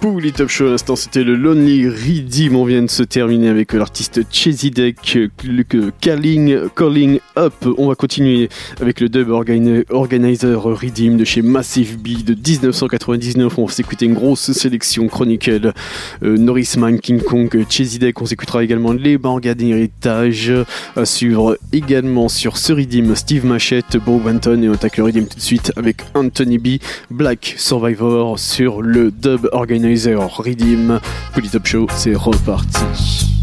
Pour 0.00 0.20
les 0.20 0.30
Top 0.30 0.48
Show 0.48 0.68
à 0.68 0.70
l'instant, 0.70 0.94
c'était 0.94 1.24
le 1.24 1.34
Lonely 1.34 1.88
Redeem. 1.88 2.54
On 2.54 2.64
vient 2.64 2.82
de 2.82 2.88
se 2.90 3.02
terminer 3.02 3.48
avec 3.48 3.72
l'artiste 3.72 4.20
le 5.44 5.62
que 5.64 5.90
Calling, 6.00 6.68
Calling 6.76 7.18
Up. 7.36 7.52
On 7.76 7.88
va 7.88 7.96
continuer 7.96 8.48
avec 8.80 9.00
le 9.00 9.08
dub 9.08 9.28
organi- 9.30 9.84
organizer 9.90 10.62
Redeem 10.62 11.16
de 11.16 11.24
chez 11.24 11.42
Massive 11.42 11.98
B 11.98 12.22
de 12.24 12.34
1999. 12.34 13.58
On 13.58 13.64
va 13.66 13.72
s'écouter 13.72 14.06
une 14.06 14.14
grosse 14.14 14.52
sélection 14.52 15.08
chronicle. 15.08 15.72
Euh, 16.22 16.36
Norrisman, 16.36 17.00
King 17.00 17.20
Kong, 17.20 17.64
Chesidek. 17.68 18.22
On 18.22 18.26
s'écoutera 18.26 18.62
également 18.62 18.92
les 18.92 19.18
Morgan 19.18 19.60
Heritage. 19.60 20.52
À 20.94 21.04
suivre 21.06 21.58
également 21.72 22.28
sur 22.28 22.56
ce 22.56 22.72
Redeem 22.72 23.16
Steve 23.16 23.44
Machette, 23.44 23.96
Bo 23.96 24.18
Banton. 24.18 24.62
Et 24.62 24.68
on 24.68 24.74
attaque 24.74 24.96
le 24.98 25.02
Redeem 25.04 25.26
tout 25.26 25.36
de 25.38 25.42
suite 25.42 25.72
avec 25.74 26.02
Anthony 26.14 26.58
B. 26.58 26.68
Black 27.10 27.54
Survivor 27.58 28.38
sur 28.38 28.80
le 28.80 29.10
dub 29.10 29.48
organizer 29.50 29.87
Redeem. 30.42 31.00
Polytop 31.32 31.66
Show, 31.66 31.86
c'est 31.96 32.14
reparti. 32.14 33.37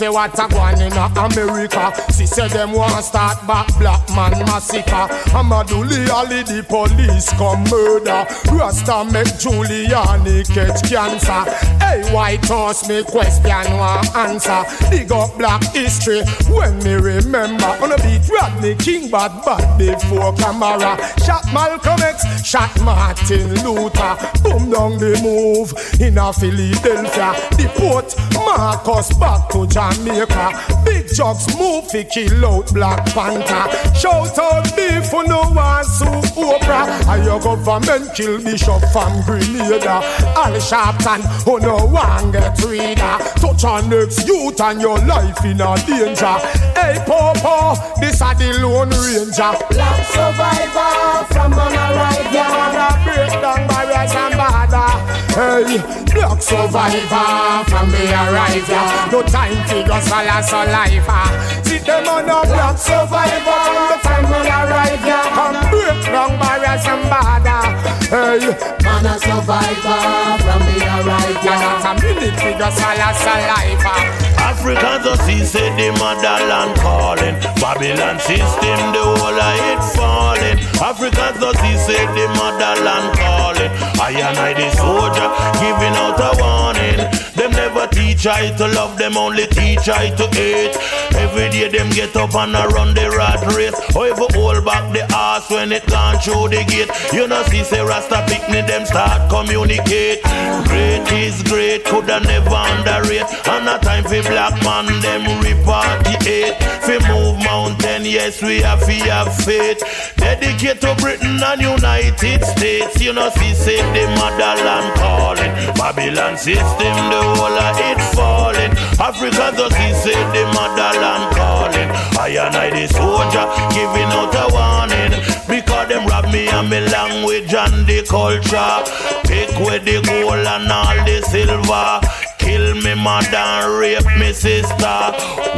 Fi 0.00 0.08
what 0.08 0.32
a 0.38 0.48
gwan 0.48 0.80
in 0.80 0.96
America. 0.96 1.92
See 2.10 2.24
say 2.24 2.48
them 2.48 2.72
want 2.72 3.04
start 3.04 3.46
back 3.46 3.68
black 3.78 4.00
man 4.16 4.32
massacre. 4.46 5.04
Amadou 5.36 5.84
Diallo 5.84 6.40
the 6.48 6.64
police 6.64 7.28
come 7.36 7.62
murder. 7.68 8.24
Rasta 8.48 9.04
make 9.12 9.28
Giuliani 9.36 10.48
catch 10.48 10.88
cancer. 10.88 11.44
Hey 11.84 12.00
white 12.14 12.42
house 12.48 12.88
me 12.88 13.04
question 13.04 13.76
one 13.76 14.08
answer. 14.16 14.64
Dig 14.88 15.12
up 15.12 15.36
black 15.36 15.62
history 15.74 16.24
when 16.48 16.78
me 16.78 16.94
remember. 16.94 17.68
On 17.84 17.92
a 17.92 17.96
beat 18.00 18.24
Rodney 18.26 18.76
King 18.76 19.10
bad 19.10 19.44
bad 19.44 19.76
before 19.76 20.32
camera. 20.40 20.96
Shot 21.26 21.44
Malcolm 21.52 22.00
X, 22.00 22.19
shot 22.50 22.80
Martin 22.82 23.54
Luther. 23.62 24.18
Boom 24.42 24.70
down 24.70 24.98
the 24.98 25.14
move. 25.22 25.70
In 26.00 26.18
a 26.18 26.32
Philadelphia 26.32 27.30
Deport 27.54 28.10
Marcus 28.34 29.14
back 29.18 29.48
to 29.50 29.68
Jamaica. 29.68 30.82
Big 30.84 31.06
jugs 31.14 31.46
move 31.56 31.86
fi 31.86 32.02
kill 32.02 32.44
out 32.44 32.66
Black 32.74 33.06
Panther. 33.14 33.70
Shout 33.94 34.36
out 34.38 34.66
beef 34.74 35.06
for 35.06 35.22
no 35.24 35.42
one 35.54 35.84
sue 35.84 36.42
Oprah 36.42 36.90
And 37.06 37.24
your 37.24 37.38
government 37.38 38.14
kill 38.16 38.42
Bishop 38.42 38.82
from 38.90 39.22
Grenada. 39.22 40.02
Al 40.34 40.58
Sharpton 40.58 41.22
who 41.44 41.60
no 41.60 41.86
one 41.86 42.32
get 42.32 42.58
reader 42.64 43.16
Touch 43.38 43.62
on 43.62 43.88
next 43.90 44.26
youth 44.26 44.60
and 44.60 44.80
your 44.80 44.98
life 45.06 45.44
in 45.44 45.60
a 45.60 45.76
danger. 45.86 46.36
Hey 46.74 46.98
Popo, 47.06 47.78
this 48.00 48.20
a 48.20 48.34
the 48.34 48.58
Lone 48.58 48.90
Ranger. 48.90 49.54
Black 49.70 50.06
survivor 50.10 51.26
from 51.32 51.52
an 51.52 52.39
arrive 52.40 52.74
yard 52.74 52.98
Break 53.04 53.34
down 53.40 53.60
barriers 53.68 54.14
and 54.14 54.34
border. 54.38 54.88
Hey, 55.30 55.78
black 56.12 56.42
survivor 56.42 57.64
from 57.70 57.86
me 57.92 58.04
arrive 58.10 58.68
ya 58.68 58.82
No 59.12 59.22
time 59.22 59.60
to 59.68 59.76
go 59.86 59.96
swallow 60.00 60.40
saliva. 60.42 61.20
See 61.64 61.78
them 61.78 62.08
on 62.08 62.28
a 62.28 62.38
black 62.46 62.78
survivor 62.78 63.62
From 64.02 64.24
the 64.26 64.40
ya 64.48 65.20
Come 65.36 65.60
break 65.70 66.02
down 66.10 66.32
barriers 66.40 66.86
and 66.86 67.04
border. 67.10 67.62
Hey, 68.10 68.42
man 68.82 69.06
a 69.06 69.14
survivor 69.18 70.02
from 70.42 70.60
me 70.66 70.76
arrive 70.82 71.44
ya 71.44 71.54
Not 71.60 71.86
a 71.86 71.92
minute 72.02 72.36
to 72.38 72.50
go 72.58 72.68
swallow 72.70 73.12
saliva 73.22 74.29
Africans 74.50 75.06
a 75.06 75.16
see 75.24 75.44
say 75.44 75.70
the 75.78 75.88
motherland 75.98 76.74
calling 76.80 77.36
Babylon 77.62 78.18
system 78.18 78.80
the 78.94 79.02
whole 79.06 79.40
of 79.48 79.60
it 79.70 79.82
falling 79.94 80.58
Africans 80.82 81.38
does 81.38 81.60
he 81.60 81.76
say 81.76 82.04
the 82.18 82.26
motherland 82.34 83.14
calling. 83.14 83.70
I 84.00 84.10
and 84.10 84.38
I 84.38 84.52
the 84.58 84.68
soldier 84.74 85.28
giving 85.62 85.94
out 86.02 86.18
a 86.18 86.30
warning. 86.42 86.98
Them 87.38 87.52
never 87.52 87.86
teach 87.86 88.26
I 88.26 88.50
to 88.56 88.66
love, 88.66 88.98
them 88.98 89.16
only 89.16 89.46
teach 89.46 89.88
I 89.88 90.10
to 90.10 90.26
hate. 90.34 90.74
Every 91.14 91.39
day 91.60 91.78
them 91.78 91.90
get 91.90 92.16
up 92.16 92.34
and 92.34 92.56
a 92.56 92.66
run 92.68 92.94
the 92.94 93.10
rat 93.10 93.40
race. 93.54 93.76
You 93.94 94.14
hold 94.16 94.64
back 94.64 94.92
the 94.92 95.04
ass 95.14 95.50
when 95.50 95.72
it 95.72 95.86
gone 95.86 96.18
through 96.18 96.48
the 96.48 96.64
gate. 96.64 96.88
You 97.12 97.26
know 97.28 97.42
see 97.44 97.64
say 97.64 97.80
Rasta 97.80 98.24
picnic 98.28 98.66
them 98.66 98.86
start 98.86 99.30
communicate. 99.30 100.22
Great 100.68 101.04
is 101.12 101.42
great, 101.42 101.84
coulda 101.84 102.20
never 102.20 102.54
underrate. 102.54 103.28
And 103.48 103.68
a 103.68 103.78
time 103.78 104.04
for 104.04 104.22
black 104.22 104.56
man 104.64 104.86
them 105.04 105.24
repartiate. 105.42 106.56
Fi 106.84 106.96
move 107.08 107.38
mountain, 107.44 108.04
yes 108.04 108.40
we 108.42 108.60
have 108.60 108.82
fi 108.82 108.96
have 109.08 109.34
faith. 109.44 109.82
Dedicate 110.20 110.80
to 110.82 110.94
Britain 111.00 111.40
and 111.42 111.60
United 111.60 112.44
States. 112.44 113.00
You 113.00 113.12
know 113.12 113.30
see 113.30 113.54
say 113.54 113.80
the 113.96 114.04
motherland 114.20 114.94
calling. 115.00 115.52
Babylon 115.74 116.36
system 116.36 116.96
the 117.10 117.20
whole 117.34 117.58
of 117.66 117.76
it 117.80 118.00
falling. 118.14 118.72
Africa 119.00 119.52
does 119.56 119.74
he 119.74 119.88
say 119.94 120.20
the 120.36 120.44
motherland 120.52 121.34
calling. 121.34 121.88
I 122.20 122.36
and 122.36 122.54
I 122.54 122.68
the 122.68 122.86
soldier 122.92 123.46
giving 123.72 124.12
out 124.12 124.36
a 124.36 124.46
warning. 124.52 125.12
Because 125.48 125.88
them 125.88 126.06
rob 126.06 126.26
me 126.32 126.48
and 126.48 126.68
me 126.68 126.80
language 126.80 127.54
and 127.54 127.86
the 127.86 128.04
culture. 128.04 128.76
Take 129.24 129.56
away 129.56 129.78
the 129.78 130.04
gold 130.04 130.46
and 130.46 130.70
all 130.70 130.96
the 131.04 131.22
silver. 131.32 132.19
Kill 132.50 132.74
me 132.82 132.94
mother 132.94 133.78
rape 133.78 134.10
me 134.18 134.32
sister. 134.32 134.98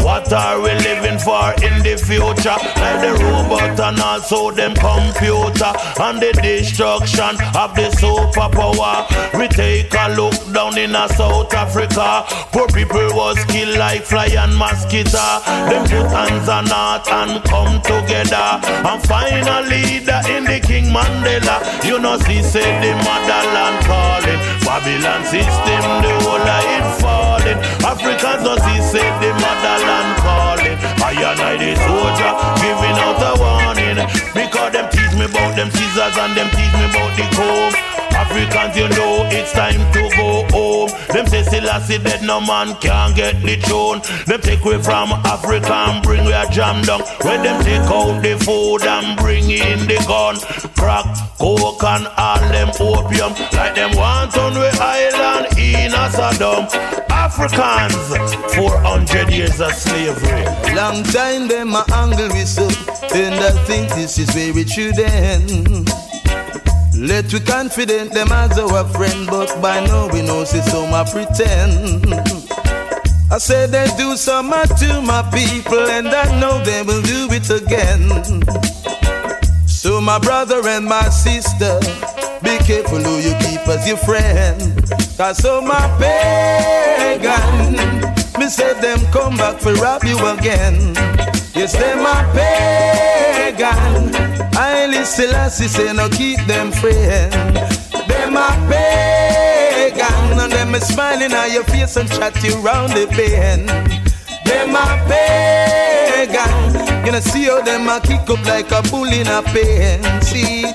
What 0.04 0.30
are 0.30 0.60
we 0.60 0.72
living 0.84 1.18
for 1.18 1.48
in 1.64 1.80
the 1.80 1.96
future? 1.96 2.58
Like 2.76 3.00
the 3.00 3.16
robot 3.16 3.80
and 3.80 3.98
also 3.98 4.50
them 4.50 4.74
computer 4.74 5.72
and 6.04 6.20
the 6.20 6.36
destruction 6.36 7.32
of 7.56 7.72
the 7.72 7.88
superpower. 7.96 9.08
We 9.38 9.48
take 9.48 9.94
a 9.94 10.12
look 10.12 10.36
down 10.52 10.76
in 10.76 10.94
a 10.94 11.08
South 11.08 11.54
Africa. 11.54 12.26
Poor 12.52 12.68
people 12.68 13.08
was 13.16 13.42
killed 13.46 13.78
like 13.78 14.02
fly 14.02 14.26
and 14.26 14.54
mosquito. 14.54 15.40
Them 15.72 15.88
put 15.88 16.12
hands 16.12 16.48
on 16.50 16.66
heart 16.66 17.08
and 17.08 17.42
come 17.44 17.80
together 17.80 18.60
and 18.68 19.00
find 19.08 19.48
a 19.48 19.62
leader 19.64 20.20
in 20.28 20.44
the 20.44 20.60
King 20.60 20.92
Mandela. 20.92 21.56
You 21.88 21.98
know, 22.00 22.18
see, 22.18 22.42
say 22.42 22.68
the 22.84 22.92
motherland 23.00 23.80
calling. 23.88 24.40
Babylon 24.60 25.24
system, 25.24 25.82
the 26.04 26.12
whole 26.20 26.42
of 26.42 26.81
it 26.82 26.94
falling. 27.00 27.58
Africans 27.86 28.42
does 28.42 28.62
he 28.66 28.76
say 28.82 29.06
the 29.22 29.30
motherland 29.38 30.10
calling. 30.18 30.76
I 31.02 31.12
and 31.14 31.40
I 31.40 31.54
the 31.56 31.70
soldier 31.86 32.32
giving 32.62 32.96
out 32.98 33.22
a 33.22 33.32
warning. 33.38 33.98
Because 34.34 34.72
them 34.72 34.86
teach 34.90 35.14
me 35.14 35.26
about 35.26 35.54
them 35.56 35.70
scissors 35.70 36.16
and 36.18 36.32
them 36.36 36.48
teach 36.50 36.74
me 36.74 36.84
about 36.90 37.12
the 37.16 37.26
comb. 37.36 37.91
Africans, 38.14 38.76
you 38.76 38.88
know 38.88 39.28
it's 39.30 39.52
time 39.52 39.80
to 39.92 40.02
go 40.16 40.44
home. 40.50 40.90
Them 41.12 41.26
say 41.26 41.42
Selassie 41.42 41.98
dead, 41.98 42.22
no 42.22 42.40
man 42.40 42.74
can 42.80 43.14
get 43.14 43.42
the 43.42 43.56
throne. 43.56 44.00
Them 44.26 44.40
take 44.40 44.64
away 44.64 44.80
from 44.82 45.12
Africa 45.24 45.72
and 45.72 46.02
bring 46.02 46.24
we 46.24 46.32
a 46.32 46.48
jam 46.50 46.82
down. 46.82 47.00
When 47.22 47.42
them 47.42 47.62
take 47.62 47.88
out 47.90 48.22
the 48.22 48.38
food 48.44 48.82
and 48.82 49.18
bring 49.18 49.44
in 49.50 49.86
the 49.86 49.98
gun. 50.06 50.36
Crack, 50.76 51.06
coke 51.38 51.84
and 51.84 52.06
all 52.16 52.40
them 52.48 52.70
opium. 52.80 53.32
Like 53.52 53.74
them 53.74 53.96
want 53.96 54.36
on 54.38 54.54
we 54.54 54.68
island 54.80 55.46
in 55.58 55.92
a 55.92 56.08
Saddam. 56.08 56.68
Africans, 57.10 58.54
400 58.54 59.32
years 59.32 59.60
of 59.60 59.72
slavery. 59.72 60.44
Long 60.74 61.02
time 61.04 61.48
them 61.48 61.74
a 61.74 61.84
angle 61.92 62.28
we 62.28 62.44
so 62.44 62.68
And 63.14 63.34
I 63.34 63.50
think 63.64 63.90
this 63.90 64.18
is 64.18 64.34
where 64.34 64.58
it 64.58 64.68
should 64.68 64.98
end 64.98 66.01
Let 67.02 67.32
we 67.32 67.40
confident 67.40 68.12
them 68.12 68.30
as 68.30 68.56
our 68.56 68.86
friend 68.90 69.26
But 69.26 69.60
by 69.60 69.84
now 69.84 70.08
we 70.12 70.22
know 70.22 70.44
see 70.44 70.60
some 70.60 70.94
a 70.94 71.04
pretend. 71.04 72.06
I 73.28 73.38
said 73.38 73.70
they 73.70 73.88
do 73.96 74.16
some 74.16 74.52
to 74.52 75.02
my 75.02 75.28
people 75.34 75.90
And 75.90 76.06
I 76.06 76.40
know 76.40 76.62
they 76.62 76.82
will 76.82 77.02
do 77.02 77.26
it 77.32 77.50
again. 77.50 78.08
So 79.66 80.00
my 80.00 80.20
brother 80.20 80.60
and 80.68 80.84
my 80.84 81.08
sister 81.08 81.80
Be 82.40 82.56
careful 82.58 82.98
who 82.98 83.18
you 83.18 83.34
keep 83.40 83.66
as 83.66 83.84
your 83.84 83.96
friend. 83.96 84.86
Cause 85.16 85.38
so 85.38 85.60
my 85.60 85.88
pagan 85.98 87.74
Me 88.38 88.48
say 88.48 88.80
them 88.80 89.00
come 89.10 89.36
back 89.36 89.58
for 89.58 89.74
rob 89.74 90.04
you 90.04 90.16
again 90.28 91.11
Yes, 91.54 91.72
them 91.74 92.00
a 92.00 92.32
pagan. 92.32 94.14
I 94.56 94.86
listen 94.86 95.34
I 95.34 95.48
say 95.48 95.92
no 95.92 96.08
keep 96.08 96.38
them 96.46 96.72
friend 96.72 97.32
Them 98.08 98.36
a 98.36 98.48
pagan 98.70 100.40
And 100.40 100.52
them 100.52 100.74
is 100.74 100.86
smiling 100.86 101.32
at 101.32 101.52
your 101.52 101.64
face 101.64 101.96
and 101.96 102.08
chat 102.08 102.42
you 102.42 102.56
round 102.56 102.92
the 102.92 103.06
bend. 103.16 103.68
Them 104.46 104.74
a 104.74 105.04
pagan. 105.08 107.04
You 107.06 107.12
know 107.12 107.20
see 107.20 107.44
how 107.44 107.60
them 107.60 107.88
a 107.88 108.00
kick 108.00 108.28
up 108.30 108.44
like 108.46 108.70
a 108.72 108.82
bull 108.90 109.04
in 109.04 109.26
a 109.26 109.42
pen. 109.42 110.22
Seat 110.22 110.74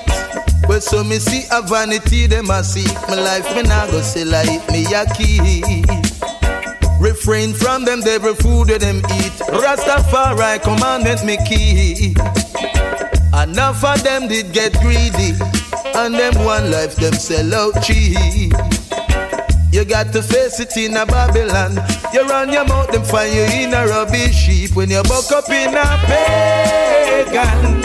but 0.68 0.82
so 0.82 1.02
me 1.02 1.18
see 1.18 1.44
a 1.50 1.62
vanity, 1.62 2.26
them 2.26 2.50
a 2.50 2.62
seek 2.62 2.92
my 3.08 3.14
life, 3.14 3.56
me 3.56 3.62
nah 3.62 3.86
go 3.86 4.02
sell 4.02 4.34
it, 4.34 4.70
me 4.70 4.84
a 4.94 5.06
keep. 5.14 6.37
Refrain 7.00 7.52
from 7.54 7.84
them 7.84 8.00
devil 8.00 8.34
food 8.34 8.68
that 8.68 8.80
them 8.80 8.98
eat. 8.98 9.32
Rastafari 9.48 10.60
commandment 10.62 11.24
me 11.24 11.36
keep. 11.46 12.18
Enough 13.34 13.84
of 13.84 14.02
them 14.02 14.26
did 14.26 14.52
get 14.52 14.72
greedy, 14.80 15.38
and 15.94 16.14
them 16.14 16.44
one 16.44 16.70
life 16.70 16.96
them 16.96 17.14
sell 17.14 17.54
out 17.54 17.82
cheap. 17.82 18.52
You 19.70 19.84
got 19.84 20.12
to 20.12 20.22
face 20.22 20.58
it 20.60 20.76
in 20.76 20.96
a 20.96 21.06
Babylon. 21.06 21.78
You 22.12 22.26
run 22.26 22.52
your 22.52 22.64
mouth, 22.64 22.90
them 22.90 23.04
find 23.04 23.32
you 23.32 23.42
in 23.42 23.74
a 23.74 23.86
rubbish 23.86 24.46
heap. 24.46 24.74
When 24.74 24.90
you 24.90 25.02
buck 25.04 25.30
up 25.30 25.48
in 25.50 25.74
a 25.76 25.84
pagan. 26.06 27.80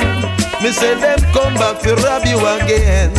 Me 0.63 0.71
say 0.71 0.95
them 0.99 1.19
come 1.33 1.53
back 1.55 1.81
to 1.81 1.93
rob 1.95 2.25
you 2.25 2.39
again. 2.39 3.11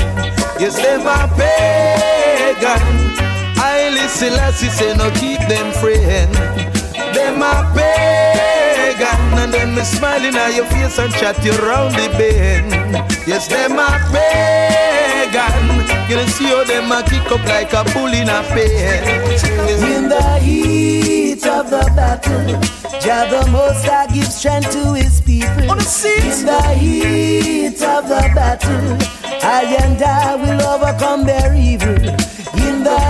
Yes, 0.58 0.76
them 0.76 1.06
a 1.06 1.28
pagan. 1.36 3.23
I 3.56 3.90
listen, 3.90 4.32
Lassie 4.34 4.68
say 4.68 4.94
no 4.94 5.10
keep 5.12 5.40
them 5.48 5.72
friend. 5.72 6.34
Them 7.14 7.42
a 7.42 7.70
pagan, 7.74 9.38
and 9.38 9.52
them 9.52 9.78
is 9.78 9.88
smiling 9.88 10.34
at 10.34 10.54
your 10.54 10.66
face 10.66 10.98
and 10.98 11.12
chat 11.14 11.42
you 11.44 11.52
round 11.52 11.94
the 11.94 12.08
bend. 12.18 12.72
Yes, 13.26 13.48
them 13.48 13.78
a 13.78 13.88
pagan. 14.12 15.64
You 16.08 16.16
know 16.16 16.26
see 16.26 16.44
how 16.44 16.64
them 16.64 16.92
a 16.92 17.02
kick 17.02 17.30
up 17.32 17.44
like 17.46 17.72
a 17.72 17.82
bull 17.92 18.12
in 18.12 18.28
a 18.28 18.42
pen. 18.52 19.04
In 19.94 20.08
the 20.08 20.38
heat 20.38 21.46
of 21.46 21.70
the 21.70 21.90
battle, 21.96 22.60
Jah 23.00 23.26
the 23.30 23.50
Most 23.50 23.86
High 23.86 24.06
gives 24.12 24.34
strength 24.34 24.70
to 24.72 24.92
His 24.94 25.20
people. 25.20 25.62
In 25.62 26.46
the 26.46 26.76
heat 26.78 27.82
of 27.82 28.08
the 28.08 28.30
battle, 28.34 28.98
I 29.42 29.76
and 29.80 30.02
I 30.02 30.36
will 30.36 30.62
overcome 30.62 31.24
their 31.24 31.54
evil. 31.54 32.23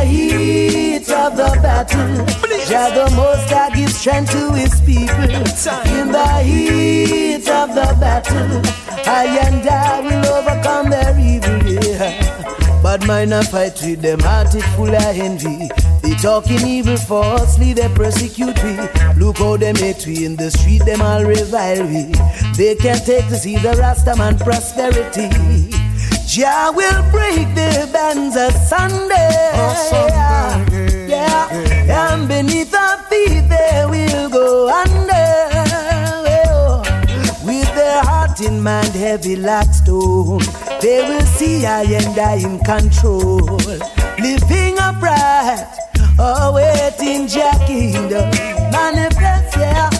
In 0.04 0.10
the 0.10 0.16
heat 0.16 1.10
of 1.10 1.36
the 1.36 1.58
battle, 1.62 2.26
Jah 2.68 2.90
the 2.94 3.10
Most 3.16 3.48
High 3.48 3.70
gives 3.74 3.96
strength 3.96 4.32
to 4.32 4.52
His 4.52 4.78
people. 4.82 5.24
In 5.24 6.12
the 6.12 6.42
heat 6.44 7.48
of 7.48 7.74
the 7.74 7.96
battle, 7.98 8.60
I 9.06 9.24
and 9.46 9.66
I 9.66 10.00
will 10.00 10.26
overcome 10.26 10.90
their 10.90 11.18
evil. 11.18 11.82
Yeah. 11.82 12.82
Bad 12.82 13.06
mind 13.06 13.32
a 13.32 13.42
fight 13.44 13.80
with 13.82 14.02
them, 14.02 14.20
heart 14.20 14.54
it 14.54 14.62
full 14.76 14.94
of 14.94 15.16
envy. 15.16 15.70
They 16.02 16.14
talking 16.16 16.66
evil 16.66 16.98
falsely, 16.98 17.72
they 17.72 17.88
persecute 17.88 18.62
we. 18.62 18.76
Look 19.16 19.38
how 19.38 19.56
they 19.56 19.72
hate 19.72 20.06
we 20.06 20.26
in 20.26 20.36
the 20.36 20.50
street, 20.50 20.84
them 20.84 21.00
all 21.00 21.24
revile 21.24 21.86
we. 21.86 22.12
They 22.58 22.74
can't 22.74 23.04
take 23.06 23.26
to 23.28 23.36
see 23.36 23.56
the 23.56 23.72
Rastaman 23.72 24.38
prosperity. 24.38 25.73
Jah 26.26 26.72
will 26.74 27.02
break 27.12 27.46
the 27.54 27.88
bands 27.92 28.34
asunder. 28.36 29.14
Yeah, 31.08 31.48
and 31.52 32.26
beneath 32.28 32.74
our 32.74 32.98
feet 33.04 33.48
they 33.48 33.84
will 33.88 34.28
go 34.30 34.68
under. 34.68 35.12
Oh, 36.50 36.82
With 37.46 37.72
their 37.74 38.02
heart 38.02 38.40
in 38.40 38.62
mind 38.62 38.94
heavy 38.94 39.36
like 39.36 39.72
stone, 39.72 40.40
they 40.80 41.02
will 41.08 41.26
see 41.26 41.66
I 41.66 41.82
and 41.82 42.18
I 42.18 42.34
in 42.36 42.58
control. 42.64 43.38
Living 44.18 44.78
upright, 44.78 45.66
awaiting 46.18 47.28
Jah 47.28 47.58
kingdom 47.66 48.30
manifest, 48.72 49.56
yeah 49.56 49.90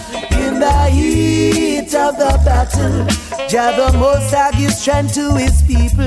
in 0.55 0.61
the 0.61 0.89
heat 0.89 1.93
of 1.95 2.17
the 2.17 2.31
battle, 2.45 3.05
Jah 3.49 3.75
the 3.75 3.97
Most 3.97 4.33
High 4.33 4.51
gives 4.51 4.77
strength 4.79 5.13
to 5.15 5.35
His 5.35 5.61
people. 5.63 6.05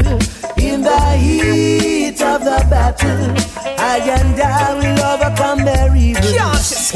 In 0.57 0.81
the 0.81 1.01
heat 1.21 2.21
of 2.23 2.41
the 2.45 2.65
battle, 2.71 3.35
I 3.79 3.99
and 4.17 4.41
I 4.41 4.75
will 4.79 5.01
overcome 5.13 5.65
their 5.65 5.95
evil. 5.95 6.25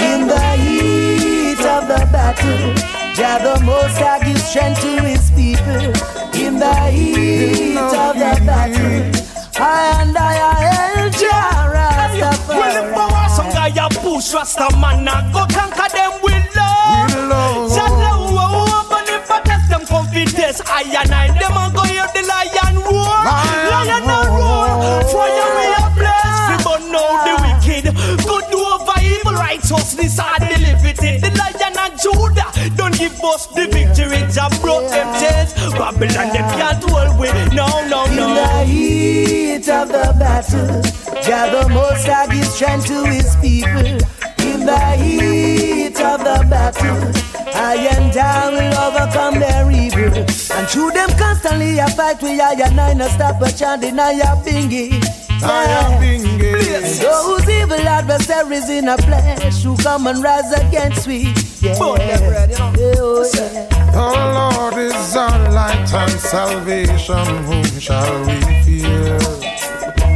In 0.01 0.29
the 0.29 0.47
heat 0.65 1.61
of 1.61 1.89
the 1.93 2.09
battle, 2.11 2.75
Jah 3.15 3.39
the 3.45 3.63
Most 3.65 3.99
High 3.99 4.25
gives 4.25 4.45
strength 4.49 4.81
to 4.81 5.03
His 5.03 5.31
people. 5.33 5.93
In 6.41 6.59
the 6.59 6.75
heat 6.87 7.77
of 7.77 8.15
the 8.17 8.35
battle, 8.49 9.13
I 9.61 10.01
and 10.01 10.17
I 10.17 10.35
are 10.49 11.11
Jah 11.11 11.69
Rastafari. 11.75 12.59
When 12.59 12.73
the 12.77 12.93
power 12.95 13.29
some 13.29 13.51
guy 13.51 13.69
a 13.69 13.89
push 13.91 14.33
Rastaman, 14.33 15.07
I 15.07 15.31
go 15.35 15.45
conquer 15.55 15.92
test. 20.53 20.69
I 20.69 20.83
and 20.83 21.13
I 21.13 21.29
them 21.39 21.53
a 21.53 21.73
go 21.75 21.83
hear 21.85 22.07
the 22.15 22.23
lion 22.27 22.77
roar. 22.85 23.19
Lion 23.73 24.05
a 24.05 24.19
roar. 24.31 25.03
Fire 25.09 25.49
we 25.57 25.67
a 25.73 25.87
bless. 25.97 26.37
We 26.49 26.57
burn 26.65 26.93
now 26.93 27.25
the 27.27 27.35
wicked. 27.43 27.85
Good 28.25 28.55
over 28.55 28.99
evil, 29.01 29.33
righteousness 29.33 30.19
are 30.19 30.39
the 30.39 30.59
liberty. 30.61 31.19
The 31.19 31.31
lion 31.37 31.77
and 31.79 31.95
Judah 32.01 32.77
don't 32.77 32.97
give 32.97 33.19
us 33.25 33.47
the 33.49 33.67
victory. 33.67 34.23
Jah 34.33 34.51
brought 34.61 34.91
them 34.91 35.09
chains. 35.21 35.55
Babylon 35.73 36.29
them 36.33 36.49
can't 36.59 36.85
hold 36.85 37.19
we. 37.19 37.29
No, 37.55 37.69
no, 37.89 38.07
no. 38.07 38.29
In 38.29 38.35
the 38.35 38.65
heat 38.65 39.69
of 39.69 39.89
the 39.89 40.15
battle, 40.19 40.83
Jah 41.23 41.51
the 41.51 41.69
Most 41.69 42.07
High 42.07 42.27
gives 42.27 42.55
strength 42.55 42.87
to 42.87 43.05
His 43.05 43.37
people. 43.37 44.22
In 44.63 44.67
the 44.67 44.79
heat 44.93 46.01
of 46.01 46.21
the 46.21 46.47
battle, 46.49 47.03
I 47.53 47.75
and 47.99 48.17
I 48.17 48.49
will 48.55 48.79
overcome 48.87 49.41
their 49.41 49.69
evil. 49.73 50.15
And 50.57 50.69
through 50.69 50.93
them 50.93 51.09
constantly 51.19 51.81
I 51.81 51.91
fight 51.91 52.23
with 52.23 52.41
I 52.41 52.53
and 52.53 52.81
I 52.81 52.95
no 52.95 53.09
stop 53.09 53.41
but 53.41 53.57
chanting 53.57 53.97
Nyabinghi. 53.97 55.03
And 55.43 57.01
those 57.03 57.49
evil 57.49 57.89
adversaries 57.89 58.71
in 58.71 58.87
a 58.87 58.97
flesh 58.99 59.65
who 59.65 59.77
come 59.79 60.07
and 60.07 60.23
rise 60.23 60.53
against 60.53 61.09
we. 61.09 61.35
Yeah. 61.59 61.75
Oh, 61.81 61.97
yeah. 61.99 62.47
The 62.47 62.61
Lord 64.37 64.79
is 64.79 65.17
our 65.17 65.51
light 65.51 65.93
and 65.93 66.21
salvation, 66.21 67.27
whom 67.47 67.65
shall 67.81 68.27
we 68.27 68.41
fear? 68.63 69.19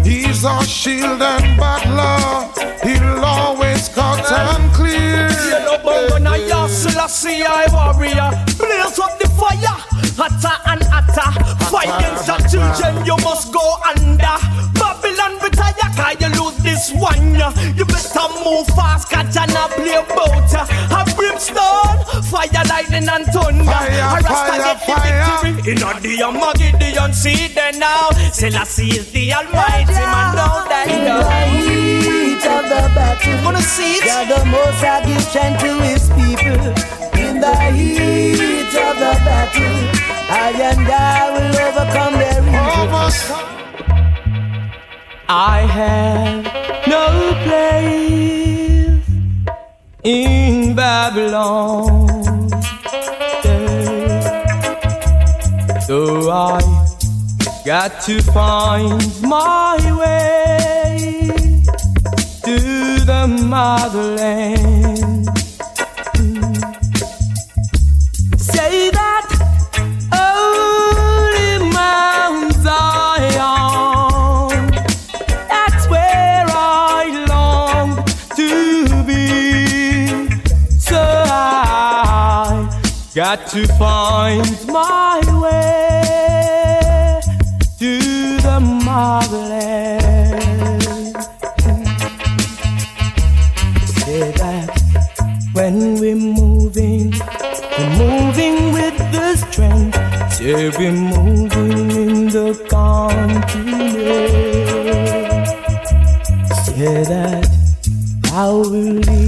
He's 0.04 0.44
our 0.44 0.62
shield 0.62 1.20
and 1.20 1.58
butler, 1.58 2.52
he'll 2.84 3.24
always 3.24 3.65
cut 3.94 4.30
and 4.32 4.72
clear. 4.74 5.28
Yellow 5.48 5.78
bongo 5.82 6.18
na 6.18 6.34
ya 6.34 6.66
Selassie 6.66 7.42
I 7.44 7.66
warrior 7.72 8.30
Blaze 8.58 8.98
up 8.98 9.18
the 9.18 9.28
fire 9.36 9.76
Hotter 10.16 10.56
and 10.66 10.82
hotter 10.84 11.55
Fight 11.76 11.92
against 11.92 12.24
the 12.26 12.36
children 12.48 13.04
You 13.04 13.16
must 13.20 13.52
go 13.52 13.60
under. 13.84 14.36
Babylon 14.80 15.36
retire 15.44 15.76
Cause 15.92 16.16
you 16.24 16.30
lose 16.40 16.56
this 16.64 16.88
one. 16.96 17.36
You 17.76 17.84
better 17.84 18.28
move 18.44 18.66
fast 18.72 19.10
Cause 19.12 19.34
you 19.36 19.46
not 19.52 19.70
play 19.76 20.00
boat 20.16 20.48
A 20.56 21.04
brimstone 21.14 22.00
Fire 22.32 22.64
lightning 22.68 23.08
and 23.08 23.26
thunder. 23.28 23.64
Fire, 23.64 23.92
A 23.92 24.24
Rasta 24.24 24.32
fire, 24.32 24.58
get 24.64 24.80
the 24.80 24.86
fire. 24.88 25.20
victory. 25.44 25.72
In 25.72 25.82
a 25.84 26.00
the 26.00 26.22
Armageddon 26.24 27.12
See 27.12 27.48
there 27.48 27.72
now 27.72 28.08
Selassie 28.32 28.88
is 28.96 29.12
the 29.12 29.34
almighty 29.34 29.92
man 29.92 30.34
Don't 30.36 30.68
die 30.68 30.88
In 30.88 31.04
the 31.04 31.14
heat 31.60 32.46
of 32.46 32.64
the 32.72 32.82
battle, 32.96 33.42
Gonna 33.42 33.60
see 33.60 33.96
it? 34.00 34.04
Jah 34.04 34.24
the 34.28 34.44
Most 34.46 34.80
High 34.80 35.04
gives 35.04 35.26
strength 35.28 35.60
to 35.60 35.72
His 35.82 36.08
people. 36.16 36.72
In 37.20 37.40
the 37.40 37.54
heat 37.72 38.72
of 38.76 38.96
the 38.96 39.12
battle, 39.24 39.85
I 40.28 40.50
and 40.70 40.88
I 40.88 41.30
will 41.34 41.56
overcome 41.66 42.14
their 42.14 42.42
evil. 42.42 43.10
I 45.28 45.60
have 45.78 46.44
no 46.86 47.06
place 47.44 49.06
in 50.02 50.74
Babylon. 50.74 52.08
So 55.86 56.30
I 56.30 56.60
got 57.64 58.00
to 58.02 58.20
find 58.22 59.22
my 59.22 59.78
way 60.00 61.62
to 62.44 62.58
the 63.04 63.26
motherland. 63.48 65.28
Got 83.28 83.42
to 83.48 83.66
find 83.74 84.56
my 84.68 85.18
way 85.42 87.20
to 87.76 87.98
the 88.46 88.58
motherland. 88.84 90.02
Say 93.98 94.30
that 94.42 94.70
when 95.54 95.76
we're 96.00 96.14
moving, 96.14 97.10
we're 97.76 97.94
moving 98.04 98.56
with 98.72 98.96
the 99.10 99.28
strength. 99.42 99.98
Say 100.34 100.70
we're 100.78 100.92
moving 100.92 101.90
in 102.02 102.28
the 102.28 102.54
continent. 102.70 103.56
Say 106.64 107.02
that 107.12 107.44
while 108.30 108.60
we're 108.70 109.00
leaving, 109.00 109.25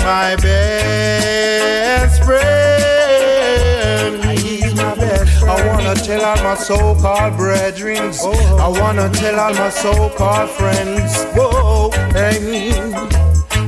My 0.07 0.37
best 0.37 2.23
friend. 2.25 4.15
He's 4.39 4.73
my 4.77 4.95
best. 4.95 5.43
I 5.43 5.67
wanna 5.67 5.97
tell 5.97 6.25
all 6.25 6.41
my 6.45 6.55
so-called 6.55 7.37
brethren. 7.37 8.13
Oh. 8.23 8.57
I 8.67 8.69
wanna 8.81 9.11
tell 9.11 9.41
all 9.41 9.55
my 9.55 9.69
so-called 9.69 10.51
friends. 10.51 11.25
Whoa, 11.35 11.91
hey. 12.13 12.71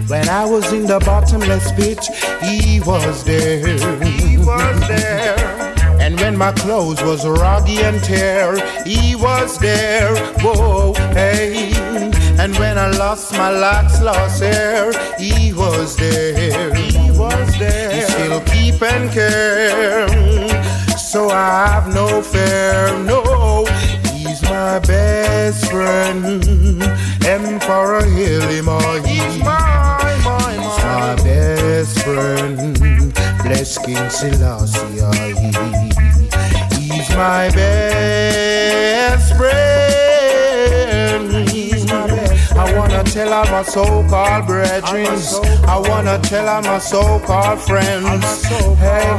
When 0.06 0.28
I 0.28 0.44
was 0.44 0.72
in 0.72 0.86
the 0.86 1.00
bottomless 1.00 1.72
pit, 1.72 2.06
he 2.40 2.80
was 2.80 3.24
there. 3.24 3.66
He 4.04 4.38
was 4.38 4.78
there. 4.86 5.36
And 5.98 6.20
when 6.20 6.36
my 6.36 6.52
clothes 6.52 7.02
was 7.02 7.24
roggy 7.24 7.82
and 7.82 8.00
tear, 8.04 8.56
he 8.84 9.16
was 9.16 9.58
there. 9.58 10.14
Whoa, 10.40 10.94
hey. 11.12 11.77
And 12.38 12.56
when 12.56 12.78
I 12.78 12.88
lost 12.90 13.32
my 13.32 13.50
locks, 13.50 14.00
lost 14.00 14.40
hair, 14.40 14.92
he 15.18 15.52
was 15.52 15.96
there. 15.96 16.72
He 16.74 17.10
was 17.10 17.58
there. 17.58 17.92
He 17.92 18.00
still 18.02 18.40
keep 18.42 18.80
and 18.80 19.10
care. 19.10 20.06
So 20.96 21.30
I 21.30 21.66
have 21.66 21.92
no 21.92 22.22
fear, 22.22 22.96
no. 23.02 23.64
He's 24.12 24.40
my 24.42 24.78
best 24.78 25.68
friend, 25.68 26.24
Emperor 27.26 28.02
Hilima. 28.02 28.78
He's 29.04 29.38
my, 29.38 30.20
my, 30.22 30.52
He's 30.52 30.84
my 30.84 31.16
best 31.16 31.98
friend, 32.04 32.78
bless 33.42 33.78
King 33.78 34.08
Selassie. 34.10 35.00
He's 36.78 37.10
my 37.16 37.50
best 37.50 39.36
friend. 39.36 39.67
Wanna 42.78 43.02
tell 43.02 43.32
all 43.32 43.44
my 43.46 43.62
so-called 43.62 44.46
brethren. 44.46 45.06
I 45.66 45.78
wanna 45.88 46.18
tell 46.22 46.48
all 46.48 46.62
my 46.62 46.78
so-called 46.78 47.60
friends. 47.60 48.44
Hey, 48.78 49.10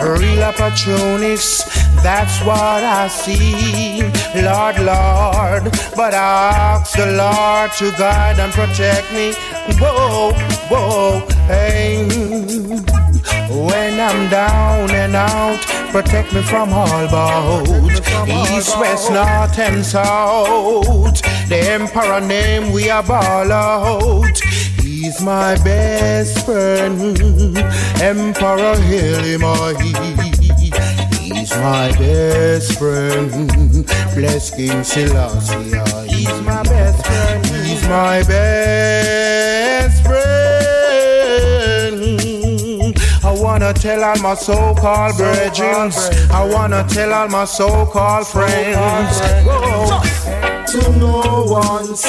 real 0.00 0.42
opportunists, 0.42 1.64
that's 2.02 2.38
what 2.44 2.82
I 2.84 3.08
see. 3.08 4.02
Lord, 4.42 4.76
Lord, 4.92 5.64
but 5.96 6.12
I 6.12 6.52
ask 6.74 6.96
the 6.96 7.06
Lord 7.22 7.72
to 7.78 7.90
guide 7.98 8.38
and 8.38 8.52
protect 8.52 9.10
me. 9.12 9.32
Whoa, 9.80 10.32
whoa, 10.68 11.26
hey. 11.46 13.05
When 13.48 14.00
I'm 14.00 14.28
down 14.28 14.90
and 14.90 15.14
out, 15.14 15.60
protect 15.92 16.32
me 16.34 16.42
from 16.42 16.72
all 16.72 17.08
boats. 17.08 18.00
East, 18.26 18.78
west, 18.78 19.10
north, 19.10 19.58
and 19.58 19.84
south. 19.84 21.22
The 21.48 21.58
emperor 21.70 22.20
name 22.20 22.72
we 22.72 22.90
are 22.90 23.02
ball 23.02 23.52
out. 23.52 24.38
He's 24.80 25.20
my 25.22 25.54
best 25.62 26.44
friend. 26.44 27.16
Emperor 28.00 28.76
hail 28.80 29.22
him 29.22 29.44
He's 31.20 31.50
my 31.56 31.92
best 31.92 32.78
friend. 32.78 33.86
Bless 34.14 34.50
King 34.54 34.82
Selassie. 34.82 36.12
He's 36.12 36.40
my 36.42 36.62
best 36.64 37.06
friend. 37.06 37.46
He's 37.46 37.82
my 37.84 38.22
best 38.24 39.65
wanna 43.58 43.72
tell 43.72 44.04
all 44.04 44.18
my 44.18 44.34
so-called 44.34 45.16
brethren. 45.16 45.90
I 46.30 46.44
wanna 46.44 46.84
tell 46.90 47.10
all 47.10 47.26
my 47.28 47.46
so-called 47.46 48.26
friends. 48.26 49.20
To 50.72 50.92
know 50.98 51.46
oneself, 51.48 52.02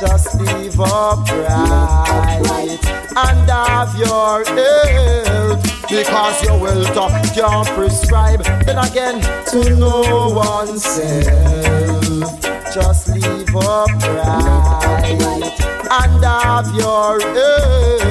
just 0.00 0.34
live 0.40 0.80
upright 0.80 2.40
and 3.16 3.50
have 3.50 3.94
your 3.98 4.44
health. 4.46 5.62
Because 5.90 6.42
your 6.42 6.58
wealth 6.58 6.94
can't 7.34 7.68
prescribe. 7.76 8.42
Then 8.64 8.78
again, 8.78 9.20
to 9.50 9.76
know 9.76 10.30
oneself, 10.30 11.20
just 12.72 13.08
live 13.08 13.54
upright 13.54 15.20
and 15.90 16.24
have 16.24 16.74
your 16.74 17.20
health. 17.20 18.09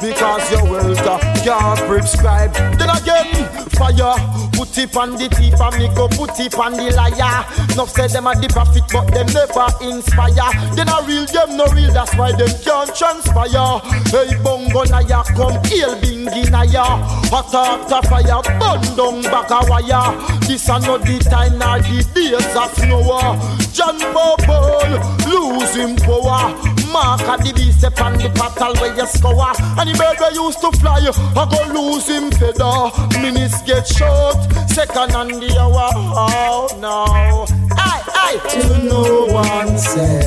Because 0.00 0.50
your 0.52 0.62
wealth 0.70 0.98
can't 1.42 1.78
prescribe. 1.88 2.54
Then 2.78 2.90
again, 2.90 3.68
fire. 3.74 4.14
Put 4.58 4.76
it 4.78 4.96
on 4.96 5.12
the 5.14 5.28
thief 5.30 5.54
and 5.60 5.78
me 5.78 5.86
go 5.94 6.08
put 6.08 6.38
it 6.38 6.54
on 6.58 6.72
the 6.72 6.90
liar. 6.90 7.46
Enough 7.70 7.90
said 7.90 8.10
them 8.10 8.26
are 8.26 8.34
the 8.34 8.48
prophet, 8.48 8.82
but 8.90 9.06
them 9.14 9.26
never 9.30 9.70
inspire. 9.86 10.50
They 10.74 10.82
not 10.82 11.06
real, 11.06 11.26
them 11.26 11.56
no 11.56 11.66
real, 11.70 11.92
that's 11.92 12.14
why 12.14 12.32
them 12.32 12.50
can't 12.66 12.90
transpire. 12.94 13.78
Hey, 14.10 14.34
bongo 14.42 14.82
naya, 14.86 15.22
come 15.34 15.62
hail 15.66 15.94
bingi 16.02 16.50
naya. 16.50 16.98
Hot 17.30 17.54
after 17.54 18.02
fire, 18.10 18.42
burn 18.58 18.82
down 18.98 19.22
back 19.30 19.50
a 19.50 19.62
wire. 19.70 20.10
This 20.46 20.68
are 20.68 20.80
not 20.80 21.02
the 21.02 21.18
time, 21.22 21.58
nor 21.58 21.78
the 21.78 22.02
days 22.14 22.54
of 22.58 22.74
Noah. 22.86 23.38
John 23.70 23.98
Bubble, 24.10 24.98
losing 25.26 25.94
power. 26.02 26.50
Mark 26.92 27.20
at 27.22 27.40
the 27.44 27.52
beast 27.52 27.84
upon 27.84 28.14
the 28.14 28.28
battle 28.30 28.74
where 28.80 28.94
you 28.96 29.06
score. 29.06 29.52
And 29.78 29.88
the 29.88 29.94
bird 29.98 30.18
where 30.20 30.32
used 30.32 30.60
to 30.60 30.70
fly, 30.78 30.98
I 30.98 31.44
go 31.46 31.60
lose 31.72 32.08
him 32.08 32.30
feather. 32.30 32.90
Minutes 33.20 33.62
get 33.62 33.86
short, 33.86 34.36
second 34.68 35.14
on 35.14 35.28
the 35.28 35.58
hour. 35.58 35.90
Oh 35.94 36.68
no. 36.80 37.46
Aye, 37.76 38.02
aye. 38.14 38.38
To 38.50 38.62
know 38.84 39.26
oneself, 39.26 40.24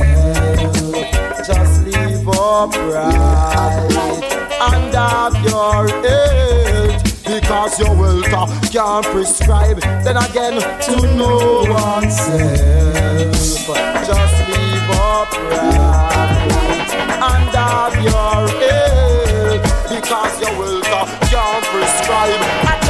just 1.45 1.85
live 1.85 2.27
upright 2.27 3.91
and 4.61 4.93
have 4.93 5.35
your 5.43 5.87
health. 5.87 7.01
Because 7.23 7.79
your 7.79 7.95
wealth 7.95 8.71
can't 8.71 9.05
prescribe. 9.05 9.79
Then 10.03 10.17
again, 10.17 10.59
to 10.59 10.95
know 11.15 11.63
oneself, 11.69 13.31
just 14.05 14.40
upright 15.21 16.89
and 16.97 17.55
have 17.55 17.95
your 18.01 18.47
health. 18.61 19.89
Because 19.89 20.41
your 20.41 20.57
will 20.57 20.81
can't 20.81 21.65
prescribe. 21.65 22.80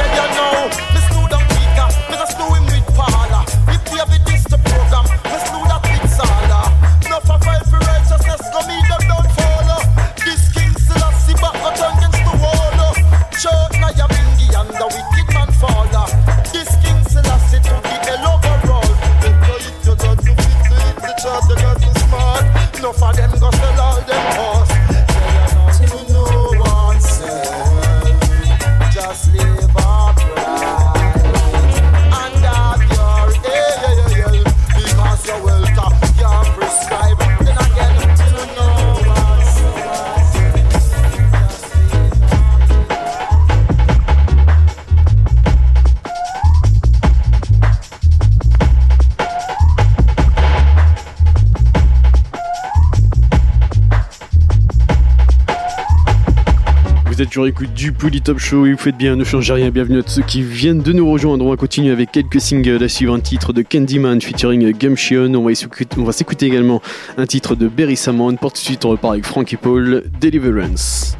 Toujours 57.32 57.44
à 57.44 57.46
l'écoute 57.46 57.72
du 57.72 57.92
Polytop 57.92 58.38
Show 58.38 58.66
et 58.66 58.72
vous 58.72 58.78
faites 58.78 58.98
bien, 58.98 59.16
ne 59.16 59.24
changez 59.24 59.54
rien. 59.54 59.70
Bienvenue 59.70 60.00
à 60.00 60.02
tous 60.02 60.10
ceux 60.10 60.22
qui 60.22 60.42
viennent 60.42 60.82
de 60.82 60.92
nous 60.92 61.10
rejoindre. 61.10 61.46
On 61.46 61.48
va 61.48 61.56
continuer 61.56 61.90
avec 61.90 62.12
quelques 62.12 62.42
singles. 62.42 62.84
À 62.84 62.88
suivre 62.88 63.14
un 63.14 63.20
titre 63.20 63.54
de 63.54 63.62
Candyman 63.62 64.20
featuring 64.20 64.70
Gumshion. 64.72 65.32
On 65.34 66.04
va 66.04 66.12
s'écouter 66.12 66.44
également 66.44 66.82
un 67.16 67.24
titre 67.24 67.54
de 67.54 67.68
Berry 67.68 67.96
Samon. 67.96 68.36
Pour 68.36 68.52
tout 68.52 68.60
de 68.60 68.64
suite, 68.64 68.84
on 68.84 68.90
repart 68.90 69.14
avec 69.14 69.24
Frankie 69.24 69.56
Paul, 69.56 70.04
Deliverance. 70.20 71.16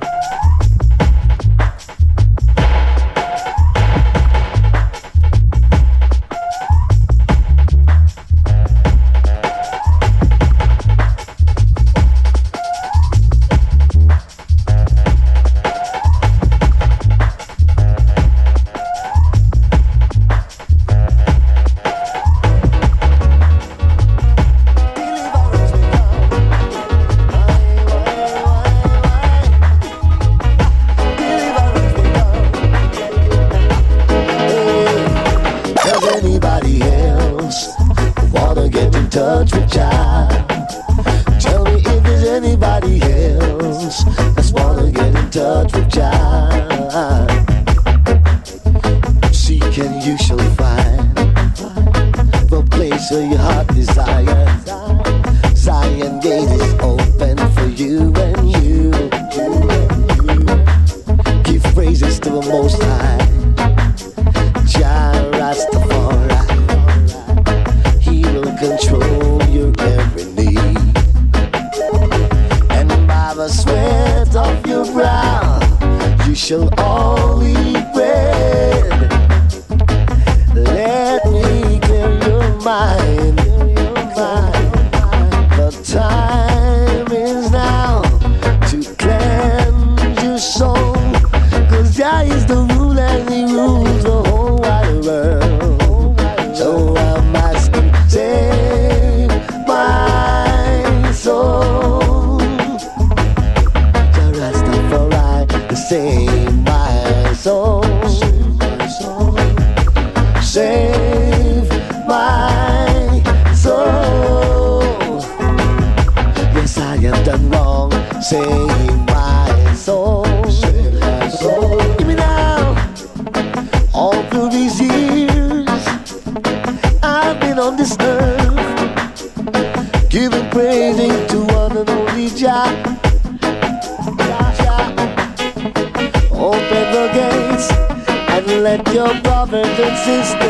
This 139.76 140.06
is 140.06 140.41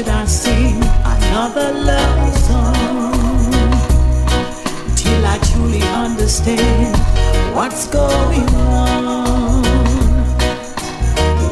should 0.00 0.08
I 0.08 0.24
sing 0.24 0.82
another 1.04 1.74
love 1.74 2.34
song 2.38 3.52
till 4.96 5.26
I 5.26 5.38
truly 5.52 5.82
understand 5.82 6.96
what's 7.54 7.86
going 7.88 8.48
on? 8.54 9.62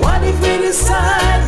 What 0.00 0.24
if 0.24 0.40
we 0.40 0.66
decide? 0.66 1.47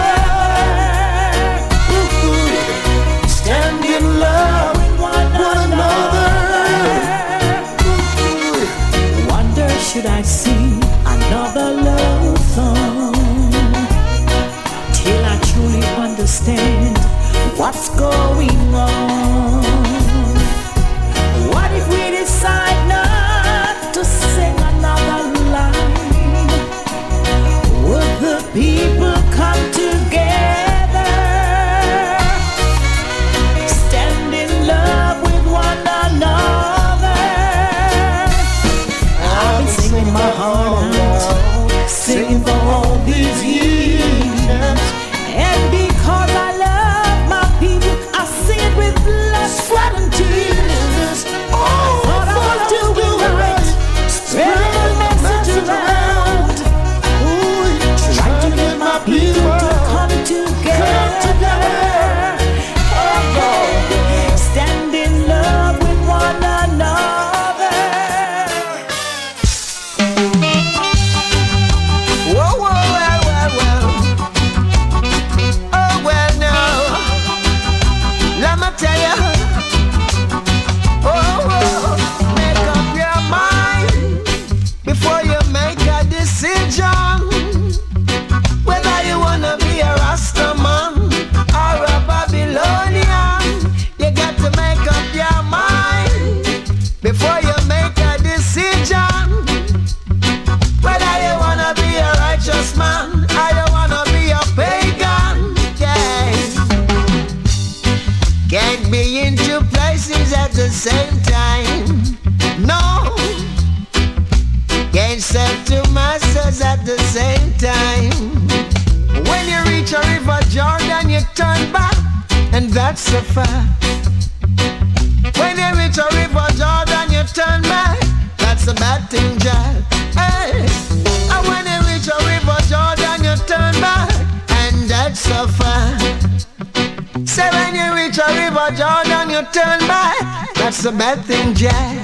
a 140.85 140.91
bad 140.91 141.23
thing, 141.25 141.53
Jack. 141.53 142.00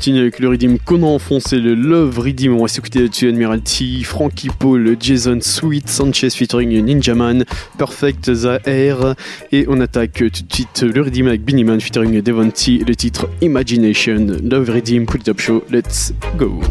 Continuer 0.00 0.20
avec 0.20 0.38
le 0.38 0.48
Redeem 0.48 0.78
qu'on 0.78 1.02
a 1.02 1.18
le 1.56 1.74
Love 1.74 2.20
Redeem. 2.20 2.54
On 2.54 2.62
va 2.62 2.68
s'écouter 2.68 3.02
là-dessus 3.02 3.28
Admiralty, 3.28 4.02
Frankie 4.02 4.48
Paul, 4.48 4.96
Jason 4.98 5.40
Sweet, 5.42 5.90
Sanchez 5.90 6.30
featuring 6.30 6.70
Ninjaman, 6.82 7.44
Perfect 7.76 8.32
Zaire. 8.32 9.14
Et 9.52 9.66
on 9.68 9.78
attaque 9.78 10.12
tout 10.14 10.30
de 10.30 10.54
suite 10.54 10.84
le 10.84 11.02
Redeem 11.02 11.26
avec 11.26 11.44
Binny 11.44 11.64
Man 11.64 11.82
featuring 11.82 12.18
Devonty, 12.22 12.78
le 12.78 12.96
titre 12.96 13.28
Imagination. 13.42 14.26
Love 14.42 14.70
Redeem, 14.70 15.04
Pull 15.04 15.20
It 15.20 15.28
Up 15.28 15.38
Show, 15.38 15.64
let's 15.70 16.14
go. 16.38 16.62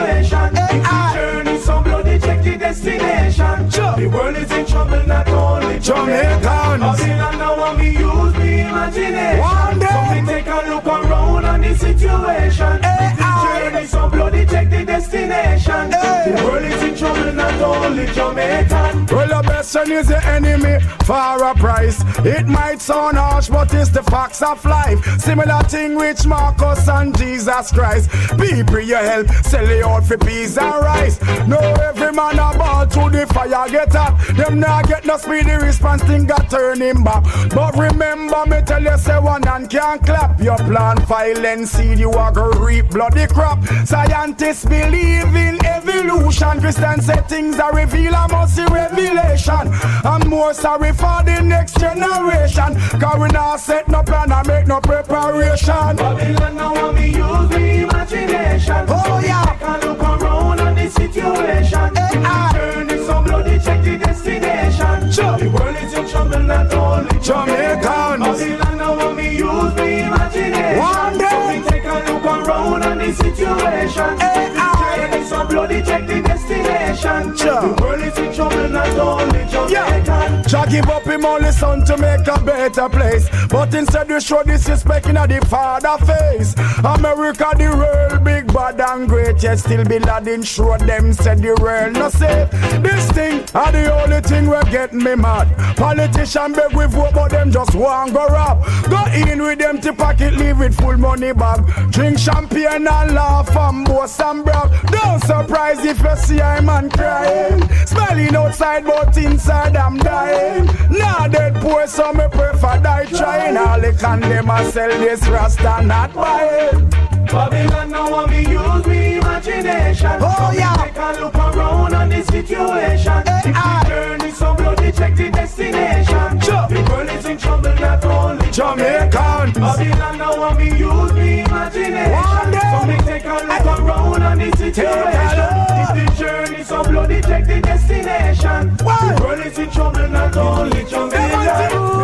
Situation. 0.00 0.56
If 0.56 0.82
the 0.82 1.10
journey 1.14 1.58
so 1.58 1.82
bloody, 1.82 2.18
check 2.18 2.42
the 2.42 2.56
destination. 2.56 3.68
The 3.68 4.08
world 4.12 4.36
is 4.36 4.50
in 4.50 4.66
trouble, 4.66 5.06
not 5.06 5.29
only 5.70 5.80
Jamaicans. 5.80 7.00
Babylon 7.00 7.38
now 7.38 7.58
want 7.58 7.78
me 7.78 7.90
use 7.90 8.34
me 8.36 8.60
imagination. 8.62 9.38
One 9.38 9.78
day. 9.78 9.86
So 9.86 10.22
me 10.22 10.26
take 10.26 10.46
a 10.46 10.70
look 10.70 10.86
around 10.86 11.44
on 11.44 11.60
the 11.60 11.74
situation. 11.74 12.80
The 12.80 13.10
journey 13.44 13.86
so 13.86 14.08
bloody, 14.08 14.46
check 14.46 14.70
the 14.70 14.84
destination. 14.84 15.90
The 15.90 16.42
world 16.44 16.64
is 16.64 16.82
in 16.82 16.96
trouble, 16.96 17.32
not 17.32 17.60
only 17.60 18.06
Jamaican. 18.06 19.06
Well, 19.06 19.42
the 19.42 19.48
best 19.48 19.72
friend 19.72 19.92
is 19.92 20.08
the 20.08 20.24
enemy 20.26 20.80
for 21.04 21.44
a 21.44 21.54
price. 21.54 22.02
It 22.24 22.46
might 22.46 22.80
sound 22.80 23.16
harsh, 23.16 23.48
but 23.48 23.72
it's 23.74 23.90
the 23.90 24.02
facts 24.02 24.42
of 24.42 24.64
life. 24.64 25.04
Similar 25.20 25.62
thing 25.64 25.94
with 25.96 26.26
Marcus 26.26 26.88
and 26.88 27.16
Jesus 27.16 27.72
Christ. 27.72 28.10
People 28.38 28.80
you 28.80 28.96
help, 28.96 29.28
sell 29.44 29.68
it 29.68 29.84
out 29.84 30.04
for 30.04 30.18
peace 30.18 30.56
and 30.58 30.84
rice. 30.84 31.20
No, 31.46 31.58
every 31.58 32.12
man 32.12 32.38
a 32.38 32.56
ball 32.58 32.86
to 32.86 33.10
the 33.10 33.26
fire 33.26 33.68
get 33.68 33.94
up. 33.94 34.18
Them 34.36 34.60
not 34.60 34.86
get 34.88 35.04
no 35.04 35.16
speedy 35.16 35.52
response, 35.60 36.02
thing 36.02 36.26
got 36.26 36.50
turn 36.50 36.80
him 36.80 37.04
back. 37.04 37.24
But 37.54 37.76
remember 37.76 38.44
me 38.46 38.62
tell 38.62 38.82
you, 38.82 38.96
say 38.98 39.18
one 39.18 39.42
hand 39.42 39.70
can't 39.70 40.04
clap. 40.04 40.40
Your 40.40 40.56
plan 40.56 40.98
violent 41.06 41.68
seed, 41.68 41.98
you 41.98 42.10
are 42.12 42.32
gonna 42.32 42.58
reap 42.58 42.90
bloody 42.90 43.26
crop. 43.26 43.62
Scientists 43.84 44.64
believe 44.64 45.34
in 45.34 45.64
evolution. 45.64 46.60
Christians 46.60 47.06
say 47.06 47.20
things 47.28 47.58
are 47.58 47.74
revealed, 47.74 48.14
I 48.14 48.26
must 48.28 48.56
see 48.56 48.64
revelation. 48.64 49.68
I'm 50.04 50.28
more 50.28 50.54
sorry 50.54 50.92
for 50.92 51.22
the 51.24 51.40
next 51.42 51.78
generation. 51.78 52.74
Cause 53.00 53.18
we 53.18 53.28
not 53.28 53.60
set 53.60 53.88
no 53.88 54.02
plan 54.02 54.32
and 54.32 54.46
make 54.46 54.66
no 54.66 54.80
preparation. 54.80 55.96
Babylon 55.96 56.56
now 56.56 56.74
want 56.74 56.96
me 56.96 57.06
use 57.08 57.50
me 57.50 57.82
imagination. 57.82 58.84
Oh, 58.88 59.20
yeah. 59.24 59.56
A 59.60 59.86
look 59.86 60.00
around 60.00 60.49
the 60.84 60.90
situation. 60.90 61.94
Hey, 61.94 62.22
ah. 62.24 62.84
the 62.88 63.04
so 63.04 63.22
bloody, 63.22 63.58
check 63.58 63.84
the 63.84 63.98
destination. 63.98 65.12
Sure. 65.12 65.38
The 65.38 65.50
world 65.50 65.76
is 65.76 65.94
in 65.94 66.08
trouble, 66.08 66.40
not 66.40 66.72
only 66.72 67.18
Jamaicans. 67.20 68.40
Babylon 68.40 68.78
now 68.78 68.96
want 68.96 69.16
me 69.16 69.36
use 69.36 69.74
me 69.74 70.00
imagination. 70.02 70.78
One 70.78 71.18
day. 71.18 71.28
So 71.30 71.48
me 71.48 71.68
take 71.68 71.84
a 71.84 72.12
look 72.12 72.24
around 72.24 72.82
on 72.84 72.98
the 72.98 73.12
situation. 73.12 74.18
Hey, 74.18 74.46
If 74.46 75.10
the 75.10 75.20
ah. 75.20 75.26
so 75.28 75.46
bloody, 75.46 75.82
check 75.82 76.06
the 76.06 76.22
destination. 76.22 77.36
Sure. 77.36 77.60
The 77.60 77.82
world 77.82 78.00
is 78.00 78.18
in 78.18 78.32
trouble, 78.32 78.68
not 78.68 78.88
only 78.98 79.72
Yeah. 79.72 80.39
Jah 80.50 80.66
give 80.68 80.88
up 80.88 81.04
him 81.04 81.24
only 81.24 81.52
son 81.52 81.84
to 81.84 81.96
make 81.96 82.26
a 82.26 82.40
better 82.40 82.88
place. 82.88 83.28
But 83.48 83.72
instead 83.72 84.08
we 84.08 84.20
show 84.20 84.42
disrespect 84.42 85.06
in 85.06 85.14
the 85.14 85.46
father 85.48 85.96
face. 86.04 86.54
America 86.78 87.54
the 87.56 87.70
world 87.70 88.24
big 88.24 88.52
bad 88.52 88.80
and 88.80 89.08
great. 89.08 89.40
Yet 89.40 89.60
still 89.60 89.84
be 89.84 90.00
ladding 90.00 90.42
show 90.42 90.76
them 90.76 91.12
said 91.12 91.38
the 91.38 91.54
world 91.60 91.92
no 91.92 92.08
safe. 92.08 92.50
This 92.82 93.12
thing 93.12 93.44
are 93.54 93.70
the 93.70 93.94
only 94.02 94.20
thing 94.22 94.50
we 94.50 94.60
get 94.72 94.92
me 94.92 95.14
mad. 95.14 95.46
Politician 95.76 96.52
beg 96.52 96.72
we 96.72 96.86
vote 96.86 97.14
but 97.14 97.30
them 97.30 97.52
just 97.52 97.76
want 97.76 98.12
go 98.12 98.26
rob. 98.26 98.64
Go 98.90 99.04
in 99.12 99.40
with 99.40 99.60
them 99.60 99.80
to 99.82 99.92
pocket 99.92 100.34
leave 100.34 100.58
with 100.58 100.74
full 100.80 100.96
money 100.96 101.32
bag. 101.32 101.60
Drink 101.92 102.18
champagne 102.18 102.88
and 102.88 103.14
laugh 103.14 103.56
and 103.56 103.86
boast 103.86 104.20
and 104.20 104.44
brag. 104.44 104.68
Don't 104.88 105.20
surprise 105.22 105.84
if 105.84 106.00
you 106.02 106.16
see 106.16 106.40
a 106.40 106.60
man 106.60 106.90
crying. 106.90 107.62
Smiling 107.86 108.34
outside 108.34 108.84
but 108.84 109.16
inside 109.16 109.76
I'm 109.76 109.96
dying 109.98 110.39
time. 110.40 110.66
Now 110.90 111.26
dead 111.28 111.54
poor, 111.56 111.86
so 111.86 112.12
me 112.12 112.26
prefer 112.30 112.80
die 112.82 113.06
trying. 113.06 113.56
All 113.56 113.80
the 113.80 113.92
condemn 113.92 114.50
I 114.50 114.64
sell 114.70 114.88
this 114.88 115.26
rasta 115.28 115.82
not 115.84 116.14
buy 116.14 116.44
it. 116.44 117.19
Babylon 117.26 117.90
now 117.90 118.10
want 118.10 118.30
me 118.30 118.40
use 118.46 118.86
me 118.86 119.16
imagination. 119.18 120.18
Oh, 120.20 120.34
So 120.38 120.50
me 120.50 120.58
yeah. 120.58 120.74
Take 120.76 120.96
a 120.96 121.20
look 121.20 121.34
around 121.34 121.94
on 121.94 122.08
the 122.08 122.22
situation. 122.24 123.22
Hey, 123.26 123.50
if 123.50 123.56
ah. 123.56 123.82
the 123.84 123.88
journey 123.90 124.30
so 124.32 124.54
bloody, 124.54 124.92
check 124.92 125.14
the 125.16 125.30
destination. 125.30 126.40
Sure. 126.40 126.66
The 126.68 126.86
world 126.90 127.10
is 127.10 127.24
in 127.26 127.38
trouble, 127.38 127.74
not 127.74 128.04
only 128.04 128.50
Jamaicans. 128.50 129.54
Babylon 129.58 130.18
now 130.18 130.38
want 130.38 130.58
me 130.58 130.70
use 130.76 131.12
me 131.12 131.40
imagination. 131.40 132.12
One 132.12 132.50
day. 132.50 132.70
So 132.72 132.86
me 132.86 132.96
take 133.06 133.24
a 133.24 133.34
look 133.34 133.66
around 133.78 134.22
on 134.22 134.38
the 134.38 134.50
situation. 134.56 135.48
If 135.82 135.90
the 135.98 136.06
journey 136.18 136.62
so 136.64 136.82
bloody, 136.82 137.20
check 137.22 137.46
the 137.46 137.60
destination. 137.60 138.76
Why? 138.82 139.14
The 139.14 139.22
world 139.22 139.46
is 139.46 139.58
in 139.58 139.70
trouble, 139.70 140.08
not 140.08 140.36
only 140.36 140.84
Jamaican. 140.84 142.00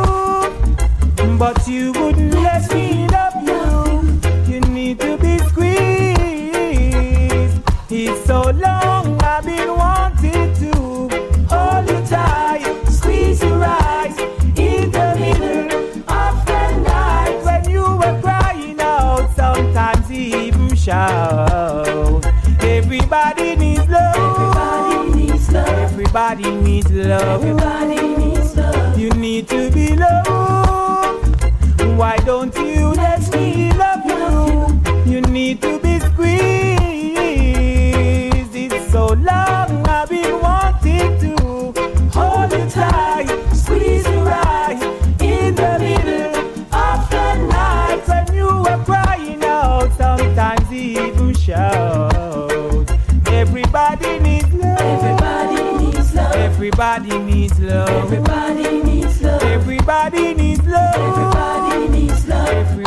But 1.39 1.67
you 1.69 1.93
wouldn't 1.93 2.33
let 2.35 2.73
me 2.73 3.07
love 3.09 3.16
Everybody 26.29 26.61
needs 26.61 26.91
love. 26.91 27.45
Everybody 27.45 28.09
needs 28.17 28.57
love. 28.57 28.99
You 28.99 29.11
need 29.11 29.49
to 29.49 29.71
be 29.71 29.95
loved. 29.95 31.45
Why 31.97 32.17
don't 32.17 32.53
you 32.57 32.89
let 32.89 33.33
me 33.33 33.71
love 33.75 34.05
you? 34.05 35.13
You 35.13 35.21
need 35.21 35.63
to 35.63 35.79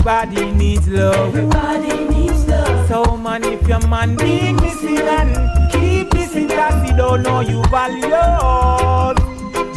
Everybody 0.09 0.51
needs 0.53 0.87
love. 0.87 1.35
Everybody 1.35 2.05
needs 2.05 2.47
love. 2.47 2.87
So 2.87 3.15
man, 3.15 3.43
if 3.43 3.67
your 3.67 3.79
man 3.87 4.15
be 4.15 4.53
missing 4.53 4.97
and 4.97 5.71
keep 5.71 6.11
missing 6.15 6.47
that 6.47 6.83
he 6.83 6.91
don't 6.97 7.21
know 7.21 7.41
you 7.41 7.61
value. 7.69 8.09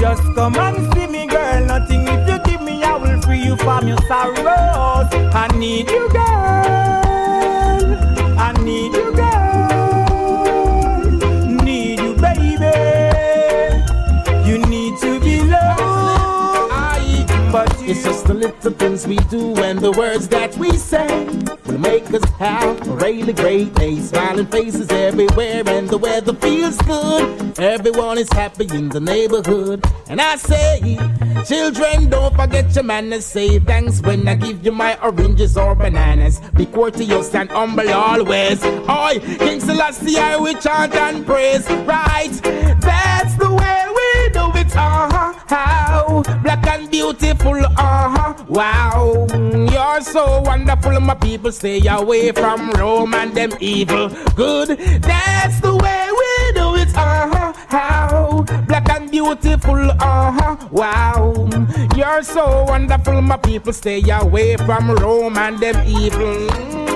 Just 0.00 0.22
come 0.34 0.56
and 0.56 0.90
see 0.94 1.06
me, 1.06 1.26
girl. 1.26 1.66
Nothing 1.66 2.08
if 2.08 2.26
you 2.26 2.38
give 2.50 2.62
me, 2.62 2.82
I 2.82 2.96
will 2.96 3.20
free 3.20 3.44
you 3.44 3.56
from 3.56 3.86
your 3.86 3.98
sorrows. 4.08 5.12
I 5.34 5.48
need 5.54 5.90
you, 5.90 6.08
girl. 6.08 6.22
I 8.38 8.54
need 8.64 8.94
you. 8.94 9.01
Just 18.02 18.26
the 18.26 18.34
little 18.34 18.72
things 18.72 19.06
we 19.06 19.16
do 19.30 19.54
and 19.62 19.78
the 19.78 19.92
words 19.92 20.26
that 20.28 20.56
we 20.56 20.72
say 20.76 21.24
will 21.66 21.78
make 21.78 22.12
us 22.12 22.24
have 22.32 22.88
a 22.88 22.90
really 22.96 23.32
great 23.32 23.72
day. 23.74 24.00
Smiling 24.00 24.46
faces 24.46 24.90
everywhere 24.90 25.62
and 25.66 25.88
the 25.88 25.98
weather 25.98 26.34
feels 26.34 26.76
good. 26.78 27.58
Everyone 27.60 28.18
is 28.18 28.28
happy 28.32 28.66
in 28.74 28.88
the 28.88 28.98
neighborhood. 28.98 29.84
And 30.08 30.20
I 30.20 30.34
say, 30.34 30.98
children, 31.46 32.10
don't 32.10 32.34
forget 32.34 32.74
your 32.74 32.84
manners. 32.84 33.24
Say 33.24 33.60
thanks 33.60 34.00
when 34.00 34.26
I 34.26 34.34
give 34.34 34.64
you 34.64 34.72
my 34.72 34.98
oranges 35.00 35.56
or 35.56 35.76
bananas. 35.76 36.40
Be 36.56 36.66
courteous 36.66 37.32
and 37.36 37.50
humble 37.50 37.88
always. 37.92 38.64
Oi, 38.64 39.20
King 39.38 39.60
I 39.70 40.36
will 40.40 40.54
chant 40.54 40.94
and 40.96 41.24
praise. 41.24 41.70
Right, 41.70 42.32
that's 42.80 43.34
the 43.36 43.50
way 43.54 43.84
we 43.98 44.30
do 44.30 44.58
it. 44.58 44.76
Uh-huh. 44.76 45.91
Black 46.42 46.66
and 46.66 46.90
beautiful. 46.90 47.64
Uh-huh. 47.64 48.34
Wow, 48.48 49.26
you're 49.30 50.00
so 50.02 50.40
wonderful. 50.42 51.00
My 51.00 51.14
people 51.14 51.52
stay 51.52 51.86
away 51.86 52.32
from 52.32 52.70
Rome 52.72 53.14
and 53.14 53.34
them 53.34 53.52
evil. 53.60 54.08
Good, 54.34 54.78
that's 55.02 55.60
the 55.60 55.74
way 55.74 56.08
we 56.20 56.52
do 56.60 56.76
it. 56.76 56.94
Uh-huh. 56.96 57.52
How 57.68 58.44
black 58.66 58.88
and 58.90 59.10
beautiful. 59.10 59.90
Uh-huh. 59.90 60.56
Wow, 60.70 61.48
you're 61.96 62.22
so 62.22 62.64
wonderful. 62.68 63.22
My 63.22 63.36
people 63.36 63.72
stay 63.72 64.02
away 64.10 64.56
from 64.56 64.90
Rome 64.96 65.38
and 65.38 65.58
them 65.58 65.82
evil. 65.86 66.91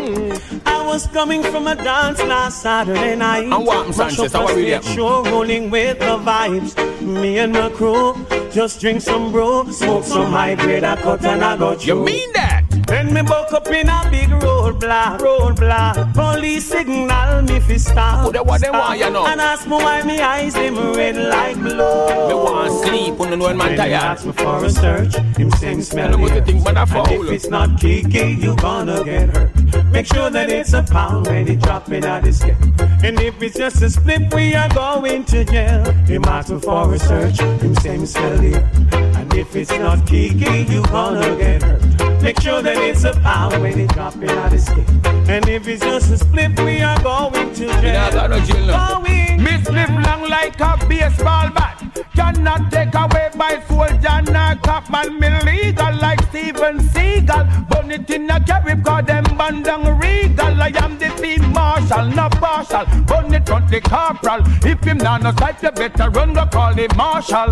I 0.96 0.98
was 0.98 1.08
coming 1.08 1.42
from 1.42 1.66
a 1.66 1.74
dance 1.74 2.22
last 2.22 2.62
Saturday 2.62 3.16
night. 3.16 3.44
And 3.44 3.66
what, 3.66 3.94
Sanchez? 3.94 4.32
How 4.32 4.46
are 4.46 4.48
stage 4.48 4.82
show, 4.82 5.22
rolling 5.24 5.68
with 5.68 5.98
the 5.98 6.16
vibes. 6.16 6.72
Me 7.02 7.36
and 7.36 7.52
my 7.52 7.68
crew 7.68 8.14
just 8.50 8.80
drink 8.80 9.02
some 9.02 9.30
brew, 9.30 9.70
smoke 9.70 10.04
some 10.04 10.32
high 10.32 10.54
grade, 10.54 10.84
I 10.84 10.96
cut 10.96 11.22
and 11.22 11.44
I 11.44 11.58
got 11.58 11.86
you. 11.86 11.98
You 11.98 12.02
mean 12.02 12.32
that? 12.32 12.64
Then 12.86 13.12
me 13.12 13.20
buck 13.20 13.52
up 13.52 13.66
in 13.66 13.90
a 13.90 14.08
big 14.10 14.30
roadblock, 14.40 15.18
roadblock. 15.18 16.14
Police 16.14 16.64
signal 16.64 17.42
me 17.42 17.60
fi 17.60 17.76
stop. 17.76 18.32
The 18.32 18.42
what 18.42 18.62
they 18.62 18.70
want, 18.70 18.98
you 18.98 19.10
know? 19.10 19.26
And 19.26 19.38
ask 19.38 19.66
me 19.66 19.74
why 19.74 20.02
me 20.02 20.18
eyes 20.20 20.54
them 20.54 20.76
red 20.94 21.16
like 21.16 21.60
blood. 21.60 22.28
Me 22.28 22.34
want 22.34 22.72
sleep, 22.86 23.18
you 23.18 23.36
know 23.36 23.44
when 23.44 23.58
man 23.58 23.68
When 23.68 23.76
tired. 23.76 23.92
ask 23.92 24.24
me 24.24 24.32
for 24.32 24.64
a 24.64 24.70
search, 24.70 25.14
him 25.36 25.50
same 25.50 25.82
smell 25.82 26.12
Look 26.12 26.20
what 26.20 26.34
you 26.36 26.40
think, 26.42 26.64
man, 26.64 26.78
I 26.78 26.80
And 26.82 26.90
foul. 26.90 27.24
if 27.26 27.30
it's 27.32 27.48
not 27.50 27.78
Kiki, 27.78 28.38
you 28.40 28.56
gonna 28.56 29.04
get 29.04 29.28
hurt. 29.36 29.65
Make 29.90 30.06
sure 30.06 30.30
that 30.30 30.50
it's 30.50 30.72
a 30.72 30.82
pound 30.82 31.26
when 31.26 31.48
it 31.48 31.60
drop 31.60 31.90
in 31.90 32.04
at 32.04 32.24
the 32.24 32.32
scale. 32.32 32.56
And 33.02 33.18
if 33.20 33.42
it's 33.42 33.56
just 33.56 33.82
a 33.82 33.90
split, 33.90 34.32
we 34.34 34.54
are 34.54 34.68
going 34.68 35.24
to 35.26 35.44
jail. 35.44 35.84
Him 36.06 36.24
ask 36.24 36.50
me 36.50 36.60
for 36.60 36.92
a 36.94 36.98
search, 36.98 37.40
him 37.40 37.74
same 37.76 38.06
smell 38.06 38.38
here. 38.38 38.68
And 38.92 39.32
if 39.34 39.54
it's 39.56 39.70
not 39.70 40.06
Kiki, 40.06 40.64
you 40.72 40.82
gonna 40.84 41.36
get 41.36 41.62
hurt. 41.62 42.22
Make 42.22 42.40
sure 42.40 42.62
that 42.62 42.76
it's 42.78 43.04
a 43.04 43.12
pound 43.20 43.60
when 43.62 43.78
it 43.78 43.90
drop 43.90 44.16
in 44.16 44.30
at 44.30 44.50
the 44.50 44.58
scale. 44.58 45.30
And 45.30 45.48
if 45.48 45.66
it's 45.68 45.82
just 45.82 46.10
a 46.10 46.18
split, 46.18 46.58
we 46.60 46.80
are 46.80 47.00
going 47.02 47.54
to 47.54 47.66
jail. 47.66 47.92
nah 47.92 48.10
go 48.10 48.26
no 48.26 48.40
jail 48.44 48.66
now. 48.66 49.00
Going. 49.00 49.42
Miss 49.42 49.68
live 49.68 49.90
long 49.90 50.28
like 50.28 50.60
a 50.60 50.76
baseball 50.88 51.50
bat. 51.50 51.85
Cannot 52.16 52.72
take 52.72 52.94
away 52.94 53.28
by 53.36 53.60
soldier 53.68 54.22
nor 54.32 54.56
cop 54.62 54.90
man. 54.90 55.20
Me 55.20 55.28
legal 55.44 55.94
like 56.00 56.20
Steven 56.30 56.78
Seagal. 56.78 57.68
Burn 57.68 57.90
it 57.90 58.10
in 58.10 58.30
a 58.30 58.40
carib 58.40 58.84
cause 58.84 59.04
them 59.04 59.24
bandang 59.38 60.00
regal. 60.00 60.60
I 60.62 60.72
am 60.82 60.98
the 60.98 61.10
field 61.20 61.46
marshal, 61.52 62.06
not 62.06 62.32
partial. 62.40 62.84
Burn 63.04 63.32
it 63.34 63.46
front 63.46 63.68
the 63.70 63.80
corporal. 63.80 64.40
If 64.64 64.82
him 64.82 64.98
not 64.98 65.22
no 65.22 65.32
sight, 65.38 65.62
you 65.62 65.70
better 65.72 66.10
run 66.10 66.32
go 66.34 66.46
call 66.46 66.74
the 66.74 66.88
marshal. 66.96 67.50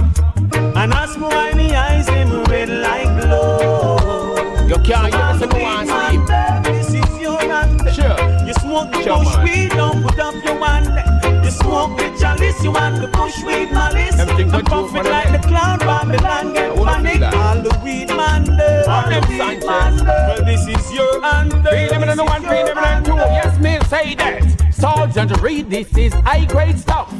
And 0.76 0.92
ask 0.92 1.16
me 1.18 1.24
why 1.24 1.52
me 1.52 1.74
eyes 1.74 2.06
them 2.06 2.44
red 2.44 2.68
like 2.68 3.08
blood. 3.20 4.68
You 4.68 4.76
can't 4.78 5.14
hear 5.14 5.32
me, 5.34 5.38
so 5.40 5.46
me 5.48 5.62
want 5.62 5.88
sleep. 5.88 6.26
This 6.64 6.88
is 6.88 7.20
your 7.20 7.38
hand. 7.38 7.80
Sure. 7.94 8.46
You 8.46 8.54
smoke 8.54 8.90
the 8.92 9.02
Sure, 9.02 9.18
bush 9.18 9.36
man. 9.36 9.44
weed, 9.44 9.70
don't 9.70 10.02
put 10.02 10.18
up 10.18 10.34
your 10.44 10.64
hand. 10.64 11.13
You 11.54 11.60
smoke 11.60 11.98
the 11.98 12.10
chalice, 12.18 12.64
you 12.64 12.72
want 12.72 13.00
the 13.00 13.06
bush 13.06 13.40
weed 13.44 13.70
malice. 13.70 14.18
Everything 14.18 14.50
I'm 14.52 14.62
good, 14.62 14.66
puffing 14.66 15.04
like 15.04 15.30
the 15.30 15.46
clown, 15.46 15.78
Babylon 15.78 16.52
get 16.52 16.70
I 16.70 16.74
wanna 16.74 17.08
panic. 17.08 17.34
All 17.34 17.62
the 17.62 17.80
weed 17.84 18.08
man 18.08 18.44
there. 18.56 18.90
All 18.90 19.08
them 19.08 19.22
weed 19.28 19.38
Sanchez. 19.38 19.64
man. 19.64 20.04
Well, 20.04 20.44
this 20.44 20.66
is 20.66 20.92
your 20.92 21.24
anthem. 21.24 21.62
Three 21.62 21.86
them 21.86 22.02
and 22.02 22.20
one, 22.20 22.42
three 22.42 22.64
them 22.64 22.78
and 22.78 23.04
two. 23.04 23.14
Yes, 23.14 23.60
me 23.60 23.78
say 23.88 24.16
that. 24.16 24.63
Sergeant 24.74 25.40
read 25.40 25.70
this 25.70 25.96
is 25.96 26.12
high 26.14 26.44
grade 26.44 26.78
stuff. 26.78 27.12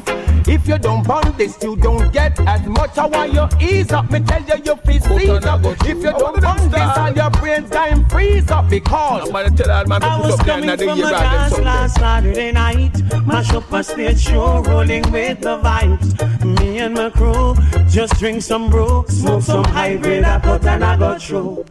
If 0.47 0.69
you 0.69 0.77
don't 0.79 1.07
burn 1.07 1.35
this, 1.39 1.57
you 1.63 1.75
don't 1.77 2.13
get 2.13 2.39
as 2.41 2.67
much. 2.67 2.99
I 2.99 3.07
want 3.07 3.33
you 3.33 3.49
ease 3.67 3.91
up. 3.93 4.11
Me 4.11 4.21
tell 4.21 4.43
you, 4.43 4.57
you 4.65 4.77
feel 4.77 5.01
seize 5.01 5.47
up. 5.47 5.61
If 5.65 5.87
you 5.87 6.03
don't 6.03 6.41
burn 6.41 6.71
this, 6.71 6.99
all 6.99 7.13
your 7.13 7.31
brains 7.31 7.71
time 7.71 8.07
freeze 8.09 8.51
up 8.51 8.69
because. 8.69 9.25
Somebody 9.25 9.57
tell 9.57 9.69
that 9.69 9.89
man 9.89 10.03
I 10.03 10.21
was 10.21 10.39
coming 10.41 10.77
from 10.77 10.99
a 11.01 11.11
dance 11.11 11.59
last 11.61 11.95
Saturday 11.95 12.53
night. 12.53 12.93
Mash 13.27 13.53
up 13.55 13.73
a 13.73 13.83
stage 13.83 14.21
show, 14.21 14.63
rolling 14.63 15.11
with 15.11 15.41
the 15.41 15.59
vibes. 15.59 16.45
Me 16.61 16.79
and 16.79 16.95
my 16.95 17.09
crew 17.09 17.55
just 17.89 18.19
drink 18.19 18.43
some 18.43 18.69
brew, 18.69 19.05
smoke 19.09 19.43
some 19.43 19.65
high 19.65 19.97
grade, 19.97 20.25
I 20.25 20.41
cut 20.41 20.67
and 20.67 20.85
I 20.85 20.97
got 20.99 21.23
through. 21.23 21.65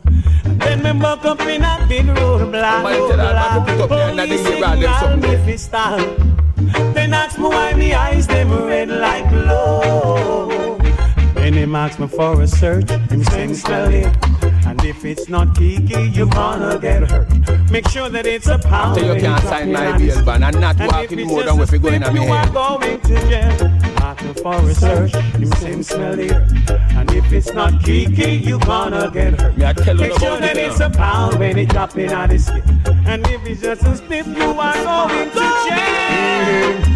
Then 0.43 0.81
me 0.81 0.93
buck 0.99 1.25
up 1.25 1.41
in 1.41 1.63
a 1.63 1.85
big 1.87 2.05
roadblock. 2.05 2.73
Somebody 2.73 2.97
tell 2.97 3.17
that 3.17 3.67
man 3.67 3.83
to 5.73 5.79
put 5.79 6.01
up 6.01 6.09
there 6.09 6.19
and 6.19 6.33
they 6.33 6.43
hear 6.43 6.47
about 6.47 6.63
them 6.63 6.63
something. 6.63 6.63
if 6.63 6.69
it 6.69 6.87
stop. 6.87 6.93
Then 6.93 7.13
ask 7.13 7.37
me 7.37 7.45
why 7.45 7.73
me 7.73 7.93
eyes 7.93 8.27
them 8.27 8.51
red 8.65 8.89
like 8.89 9.29
blood. 9.29 10.79
Then 11.35 11.53
him 11.53 11.75
ask 11.75 11.99
me 11.99 12.07
for 12.07 12.41
a 12.41 12.47
search, 12.47 12.89
him 12.89 13.23
sing 13.23 13.55
it. 13.93 14.17
And 14.65 14.83
if 14.85 15.03
it's 15.05 15.29
not 15.29 15.55
Kiki, 15.57 16.03
you 16.09 16.27
gonna 16.27 16.79
get 16.79 17.09
hurt. 17.11 17.29
Make 17.71 17.87
sure 17.89 18.09
that 18.09 18.25
it's 18.25 18.47
a 18.47 18.59
pound. 18.59 18.97
After 18.97 19.15
you 19.15 19.21
can't 19.21 19.43
sign 19.43 19.71
my 19.71 19.97
bail 19.97 20.25
ban 20.25 20.43
and 20.43 20.61
not 20.61 20.79
and 20.79 20.91
walk 20.91 21.05
if 21.05 21.11
it's 21.11 21.13
anymore 21.13 21.43
just 21.43 21.55
than 21.55 21.63
if 21.63 21.71
you 21.71 21.79
go 21.79 21.87
in 21.89 22.01
slip, 22.01 22.09
on 22.09 22.15
me 22.15 22.25
you 22.25 22.31
are 22.31 22.49
going 22.49 23.01
to 23.01 23.29
jail. 23.29 23.72
After 24.13 24.33
for 24.43 24.61
research, 24.61 25.15
him 25.15 25.51
same 25.53 25.81
smell. 25.81 26.19
And 26.21 27.11
if 27.13 27.33
it's 27.33 27.51
not 27.51 27.83
Kiki, 27.83 28.33
you 28.35 28.59
gonna 28.59 29.09
get 29.11 29.41
hurt. 29.41 29.59
I 29.59 29.73
tell 29.73 29.95
you 29.95 30.09
Make 30.09 30.19
sure 30.19 30.39
that 30.39 30.55
it's 30.55 30.79
a 30.81 30.91
pound 30.91 31.39
when 31.39 31.57
it 31.57 31.69
drop 31.69 31.97
in 31.97 32.13
on 32.13 32.29
the 32.29 32.37
skin. 32.37 32.61
And 33.07 33.25
if 33.25 33.43
it's 33.43 33.61
just 33.61 33.81
a 33.81 33.97
slip, 33.97 34.27
you 34.27 34.43
are 34.43 35.07
going 35.07 35.31
to 35.31 35.39
jail. 35.67 36.92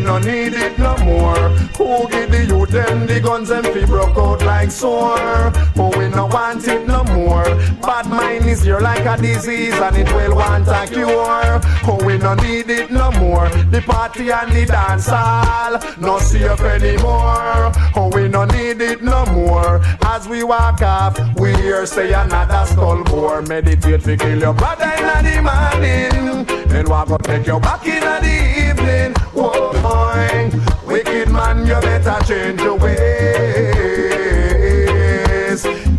We 0.00 0.06
no 0.06 0.16
need 0.16 0.54
it 0.54 0.78
no 0.78 0.96
more. 1.04 1.50
Who 1.76 2.08
give 2.08 2.30
the 2.30 2.46
youth 2.46 2.70
them 2.70 3.06
the 3.06 3.20
guns 3.20 3.50
and 3.50 3.66
fi 3.66 3.84
broke 3.84 4.16
out 4.16 4.40
like 4.40 4.70
sore? 4.70 5.52
But 5.76 5.94
we 5.94 6.08
no 6.08 6.24
want 6.24 6.66
it 6.66 6.86
no 6.86 7.04
more. 7.04 7.44
Bad 7.82 8.06
mind 8.06 8.46
is 8.46 8.62
here 8.62 8.80
like 8.80 9.04
a 9.04 9.20
disease 9.20 9.74
and 9.74 9.98
it 9.98 10.10
will 10.14 10.36
want 10.36 10.68
a 10.68 10.86
cure. 10.86 11.60
Oh, 11.84 11.98
we 12.06 12.16
no 12.16 12.32
need 12.32 12.70
it 12.70 12.90
no 12.90 13.10
more. 13.12 13.50
The 13.70 13.82
party 13.82 14.30
and 14.30 14.50
the 14.50 14.64
dance 14.64 15.06
hall 15.06 15.78
no 16.00 16.18
safe 16.18 16.60
anymore. 16.62 17.70
Oh, 17.94 18.10
we 18.14 18.26
no 18.26 18.46
need 18.46 18.80
it 18.80 19.02
no 19.02 19.26
more. 19.26 19.82
As 20.02 20.26
we 20.26 20.42
walk 20.44 20.80
off, 20.80 21.18
we 21.38 21.52
hear 21.56 21.84
say 21.84 22.14
another 22.14 22.64
skull 22.72 23.04
bore. 23.04 23.42
Meditate 23.42 24.00
to 24.04 24.16
kill 24.16 24.38
your 24.38 24.54
brother 24.54 24.90
in 24.96 25.24
the 25.26 25.42
morning. 25.42 26.46
Then 26.68 26.88
walk 26.88 27.08
go 27.08 27.18
take 27.18 27.46
you 27.46 27.60
back 27.60 27.84
in 27.86 28.00
the 28.00 28.70
evening. 28.70 29.14
Man, 31.30 31.66
you 31.66 31.80
better 31.80 32.18
change 32.26 32.60
your 32.60 32.76
ways. 32.76 33.00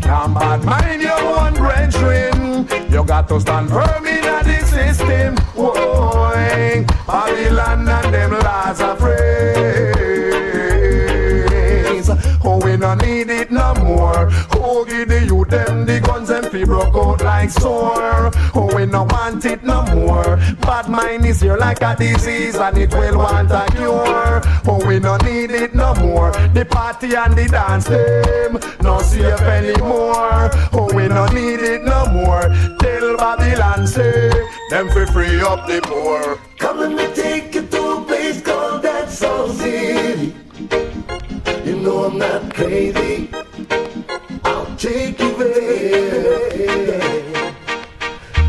Can't 0.01 0.33
bad 0.33 0.63
mind 0.63 1.01
your 1.01 1.19
own 1.19 1.53
brethren. 1.53 2.67
You 2.91 3.03
got 3.05 3.27
to 3.29 3.39
stand 3.39 3.69
firm 3.69 4.05
in 4.05 4.21
the 4.21 4.63
system. 4.65 5.37
Whoa, 5.55 6.33
Babylon 7.07 7.87
and 7.87 8.13
them 8.13 8.31
laws 8.31 8.81
are 8.81 8.95
praise. 8.95 9.21
Oh, 12.43 12.59
we 12.63 12.75
no 12.77 12.95
need 12.95 13.29
it 13.29 13.51
no 13.51 13.73
more. 13.75 14.29
Oh, 14.53 14.83
give 14.85 15.07
the 15.07 15.23
youth 15.25 15.49
them 15.49 15.80
the 15.80 15.80
guns 16.21 16.29
and 16.29 16.51
fi 16.51 16.63
broke 16.63 16.95
out 16.95 17.21
like 17.23 17.49
sore. 17.49 18.31
Oh, 18.53 18.69
we 18.75 18.85
no 18.85 19.03
want 19.03 19.45
it 19.45 19.63
no 19.63 19.83
more. 19.95 20.37
Bad 20.61 20.89
mind 20.89 21.25
is 21.25 21.41
here 21.41 21.57
like 21.57 21.81
a 21.81 21.95
disease 21.97 22.55
and 22.55 22.77
it 22.77 22.93
will 22.93 23.17
want 23.17 23.51
a 23.51 23.65
cure. 23.71 24.41
Oh, 24.67 24.85
we 24.85 24.99
no 24.99 25.17
need 25.17 25.51
it 25.51 25.73
no 25.73 25.93
more. 25.95 26.31
The 26.53 26.65
party 26.65 27.15
and 27.15 27.35
the 27.35 27.47
dance 27.47 27.85
them 27.85 28.59
no 28.81 28.99
safe 28.99 29.41
anymore. 29.41 30.49
Oh, 30.73 30.89
we 30.93 31.07
no 31.07 31.25
need 31.27 31.61
it 31.61 31.83
no 31.83 32.05
more. 32.07 32.43
Tell 32.79 33.17
Babylon 33.17 33.87
say 33.87 34.29
them 34.69 34.89
fi 34.89 35.05
free 35.05 35.41
up 35.41 35.67
the 35.67 35.81
poor. 35.83 36.37
Come 36.57 36.79
let 36.79 36.91
me 36.91 37.15
take 37.15 37.55
you 37.55 37.65
to 37.65 37.81
a 37.97 38.05
place 38.05 38.41
called 38.41 38.83
that 38.83 39.09
Soul 39.09 39.49
City. 39.49 40.35
You 41.65 41.75
know 41.77 42.05
I'm 42.05 42.17
not 42.17 42.53
crazy 42.53 43.29
take 44.81 45.19
you 45.19 45.35
there. 45.37 46.73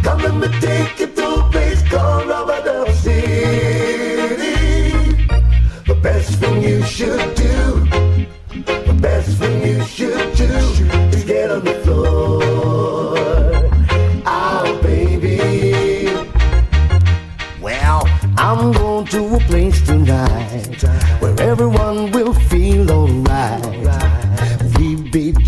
Come 0.02 0.24
and 0.24 0.40
me 0.40 0.48
take 0.60 0.98
you 0.98 1.08
to 1.08 1.34
a 1.34 1.50
place 1.50 1.82
called 1.90 2.26
Rubber 2.26 2.90
City. 2.94 3.26
The 5.86 5.94
best 6.02 6.38
thing 6.40 6.62
you 6.62 6.82
should 6.84 7.34
do. 7.34 7.71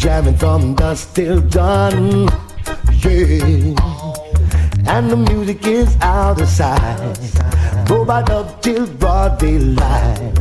Jamming 0.05 0.37
from 0.37 0.75
dusk 0.75 1.15
till 1.15 1.41
dawn. 1.41 2.29
Yeah. 3.03 3.75
And 4.87 5.11
the 5.11 5.17
music 5.17 5.67
is 5.67 5.97
out 6.03 6.43
of 6.43 6.49
sight. 6.49 7.01
Right 7.89 8.29
up 8.29 8.61
till 8.61 8.87
broad 8.87 9.39
daylight. 9.39 10.35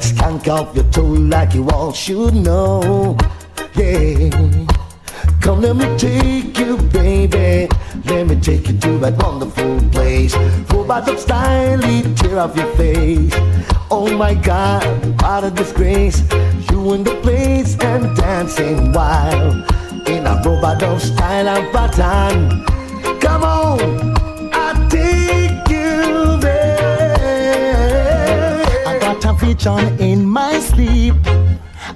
Skank 0.00 0.48
off 0.48 0.74
your 0.74 0.90
toe 0.92 1.02
like 1.34 1.52
you 1.52 1.68
all 1.68 1.92
should 1.92 2.34
know. 2.36 3.18
Yeah. 3.74 4.75
Come, 5.46 5.60
let 5.60 5.76
me 5.76 5.86
take 5.96 6.58
you, 6.58 6.76
baby. 6.76 7.68
Let 8.06 8.26
me 8.26 8.34
take 8.40 8.66
you 8.66 8.76
to 8.78 8.98
that 8.98 9.16
wonderful 9.22 9.78
place. 9.90 10.34
Right 10.34 11.08
up 11.08 11.18
styly, 11.18 12.02
tear 12.16 12.40
off 12.40 12.56
your 12.56 12.66
face. 12.74 13.32
Oh 13.88 14.08
my 14.16 14.34
God, 14.34 14.82
what 15.22 15.44
a 15.44 15.50
disgrace. 15.52 16.22
You 16.68 16.94
in 16.94 17.04
the 17.04 17.14
place 17.22 17.78
and 17.78 18.16
dancing 18.16 18.92
wild. 18.92 19.70
In 20.08 20.26
a 20.26 20.42
robot 20.44 20.82
of 20.82 21.00
style 21.00 21.48
and 21.48 21.72
pattern. 21.72 22.64
Come 23.20 23.44
on, 23.44 23.80
I'll 24.52 24.88
take 24.88 25.68
you 25.68 26.38
there. 26.40 27.76
I 28.84 28.98
got 28.98 29.24
a 29.24 29.32
vision 29.34 29.96
in 30.00 30.26
my 30.26 30.58
sleep. 30.58 31.14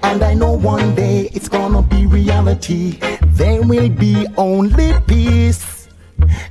And 0.02 0.22
I 0.22 0.34
know 0.34 0.52
one 0.52 0.94
day 0.94 1.30
it's 1.32 1.48
gonna 1.48 1.82
be 1.82 2.06
reality. 2.06 2.98
There 3.22 3.62
will 3.62 3.88
be 3.88 4.26
only 4.36 4.92
peace. 5.06 5.88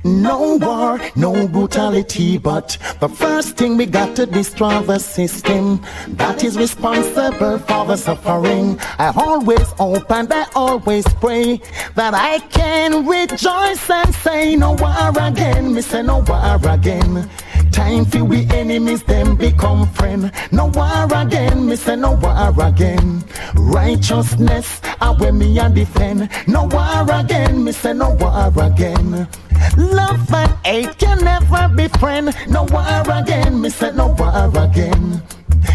No 0.02 0.56
war, 0.56 0.98
no 1.14 1.46
brutality, 1.46 2.38
but 2.38 2.76
the 3.00 3.08
first 3.08 3.56
thing 3.56 3.76
we 3.76 3.86
got 3.86 4.16
to 4.16 4.26
destroy 4.26 4.80
the 4.80 4.98
system 4.98 5.80
that 6.08 6.42
is 6.42 6.56
responsible 6.56 7.58
for 7.58 7.84
the 7.86 7.96
suffering. 7.96 8.78
I 8.98 9.12
always 9.14 9.68
hope 9.72 10.10
and 10.10 10.32
I 10.32 10.46
always 10.54 11.06
pray 11.14 11.60
that 11.94 12.14
I 12.14 12.38
can 12.48 13.06
rejoice 13.06 13.90
and 13.90 14.14
say 14.16 14.56
no 14.56 14.72
war 14.72 15.12
again. 15.20 15.74
Me 15.74 15.82
say 15.82 16.02
no 16.02 16.18
war 16.26 16.58
again. 16.68 17.28
Time 17.72 18.04
for 18.04 18.24
we 18.24 18.46
enemies, 18.50 19.02
them 19.02 19.36
become 19.36 19.88
friend. 19.92 20.32
No 20.52 20.66
war 20.66 21.06
again, 21.14 21.66
me 21.66 21.76
say 21.76 21.96
no 21.96 22.12
war 22.12 22.52
again. 22.66 23.24
Righteousness, 23.54 24.80
I 25.00 25.10
when 25.18 25.38
me 25.38 25.58
a 25.58 25.68
defend. 25.68 26.28
No 26.46 26.64
war 26.64 27.06
again, 27.10 27.64
me 27.64 27.72
say 27.72 27.92
no 27.92 28.10
war 28.10 28.52
again. 28.64 29.28
Love 29.76 30.32
and 30.34 30.52
hate 30.64 30.98
can 30.98 31.18
never 31.24 31.68
be 31.74 31.88
friend. 31.98 32.34
No 32.48 32.64
war 32.64 33.04
again, 33.12 33.60
me 33.60 33.70
say 33.70 33.92
no 33.92 34.08
war 34.18 34.50
again. 34.64 35.22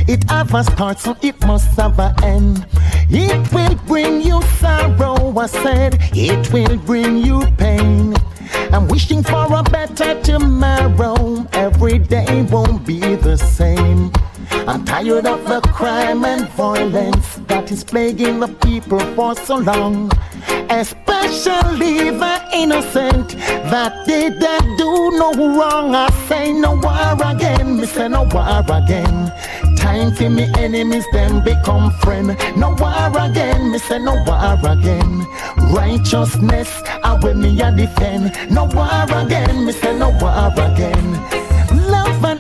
It 0.08 0.30
have 0.30 0.54
a 0.54 0.64
start, 0.64 1.00
so 1.00 1.16
it 1.22 1.40
must 1.46 1.76
have 1.78 2.00
an 2.00 2.14
end. 2.24 2.66
It 3.10 3.52
will 3.54 3.76
bring 3.88 4.22
you 4.22 4.42
sorrow, 4.60 5.38
I 5.38 5.48
said. 5.48 5.98
It 6.14 6.52
will 6.52 6.78
bring 6.78 7.18
you 7.18 7.46
pain. 7.58 8.16
I'm 8.72 8.88
wishing 8.88 9.24
for 9.24 9.48
a 9.54 9.64
better 9.64 10.22
tomorrow. 10.22 11.48
Every 11.76 12.00
day 12.00 12.42
won't 12.44 12.88
be 12.88 13.02
the 13.02 13.36
same. 13.36 14.10
I'm 14.66 14.86
tired 14.86 15.26
of 15.26 15.44
the 15.44 15.60
crime 15.74 16.24
and 16.24 16.48
violence 16.52 17.36
that 17.48 17.70
is 17.70 17.84
plaguing 17.84 18.40
the 18.40 18.48
people 18.48 19.02
for 19.14 19.36
so 19.36 19.58
long. 19.58 20.10
Especially 20.70 22.12
the 22.12 22.50
innocent 22.54 23.36
that 23.72 24.06
didn't 24.08 24.78
do 24.78 25.20
no 25.20 25.34
wrong. 25.34 25.94
I 25.94 26.10
say 26.30 26.54
no 26.54 26.76
war 26.76 27.14
again, 27.30 27.76
me 27.76 27.86
say 27.88 28.08
no 28.08 28.24
war 28.24 28.64
again. 28.70 29.34
Time 29.76 30.16
for 30.16 30.30
me 30.30 30.48
enemies, 30.58 31.06
them 31.12 31.44
become 31.44 31.92
friend. 32.00 32.38
No 32.56 32.70
war 32.80 33.12
again, 33.20 33.70
me 33.74 33.80
say 33.80 34.00
no 34.00 34.16
war 34.26 34.58
again. 34.72 35.28
Righteousness, 35.76 36.72
I 37.04 37.20
will 37.22 37.36
me 37.36 37.60
a 37.62 37.70
defend. 37.70 38.32
No 38.50 38.64
war 38.64 39.04
again, 39.10 39.66
me 39.66 39.74
say 39.74 40.00
no 40.00 40.12
war 40.22 40.54
again. 40.54 41.45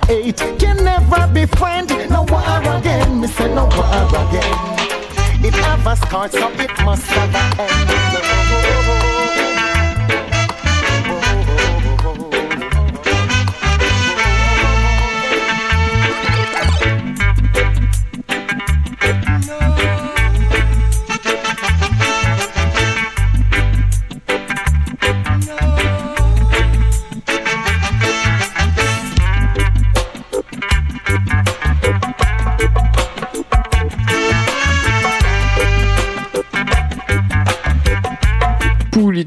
Hate 0.07 0.38
can 0.60 0.77
never 0.84 1.27
be 1.34 1.45
friend. 1.57 1.90
No 2.10 2.23
war 2.30 2.77
again, 2.77 3.22
me 3.22 3.27
say 3.27 3.53
no 3.53 3.65
war 3.65 4.07
again. 4.22 4.76
It 5.44 5.56
ever 5.56 5.95
starts, 5.95 6.38
so 6.38 6.48
it 6.52 6.72
must 6.84 7.06
have 7.07 7.36
an 7.36 7.60
end. 7.60 9.05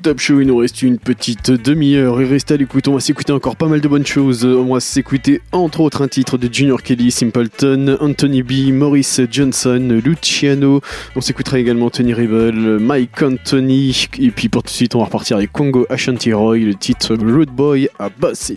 Top 0.03 0.21
show, 0.21 0.41
il 0.41 0.47
nous 0.47 0.57
reste 0.57 0.83
une 0.83 0.99
petite 0.99 1.51
demi-heure 1.51 2.21
et 2.21 2.25
restez 2.25 2.55
à 2.55 2.57
l'écoute. 2.57 2.89
On 2.89 2.95
va 2.95 3.01
s'écouter 3.01 3.33
encore 3.33 3.57
pas 3.57 3.67
mal 3.67 3.81
de 3.81 3.89
bonnes 3.89 4.07
choses. 4.07 4.45
On 4.45 4.73
va 4.73 4.81
s'écouter 4.81 5.41
entre 5.53 5.81
autres 5.81 6.03
un 6.03 6.09
titre 6.09 6.39
de 6.39 6.53
Junior 6.53 6.83
Kelly, 6.83 7.11
Simpleton, 7.11 7.97
Anthony 8.01 8.43
B, 8.43 8.73
Maurice 8.73 9.21
Johnson, 9.31 10.01
Luciano. 10.05 10.81
On 11.17 11.21
s'écoutera 11.21 11.59
également 11.59 11.91
Tony 11.91 12.15
Rebel, 12.15 12.79
Mike 12.79 13.23
Anthony. 13.23 14.09
Et 14.19 14.31
puis 14.31 14.49
pour 14.49 14.63
tout 14.63 14.69
de 14.69 14.73
suite, 14.73 14.95
on 14.95 15.01
va 15.01 15.07
repartir 15.07 15.37
avec 15.37 15.53
Congo 15.53 15.87
Ashanti 15.91 16.33
Roy, 16.33 16.59
le 16.59 16.75
titre 16.75 17.15
Road 17.15 17.51
Boy 17.51 17.89
à 17.99 18.09
Boss 18.09 18.53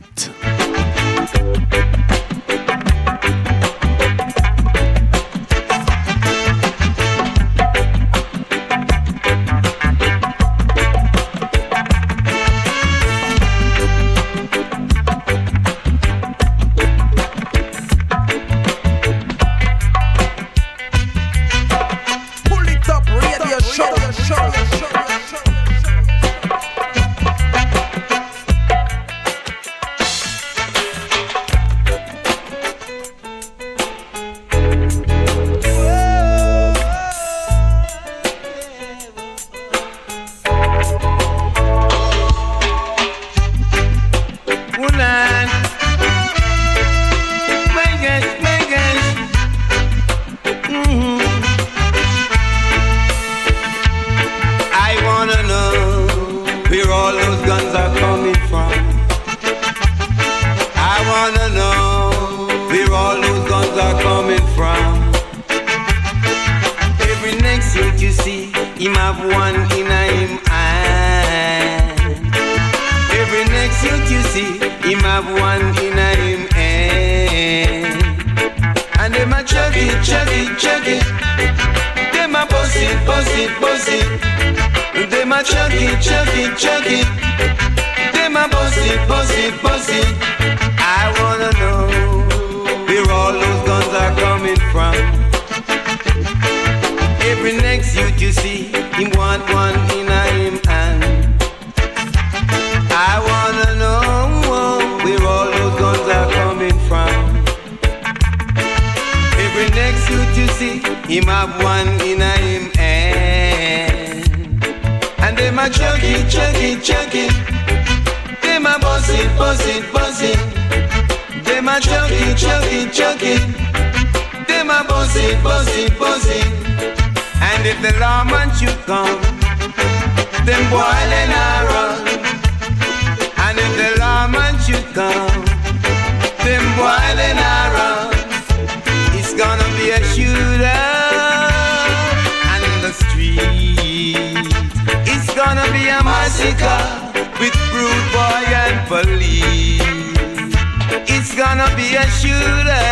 shooter 152.22 152.88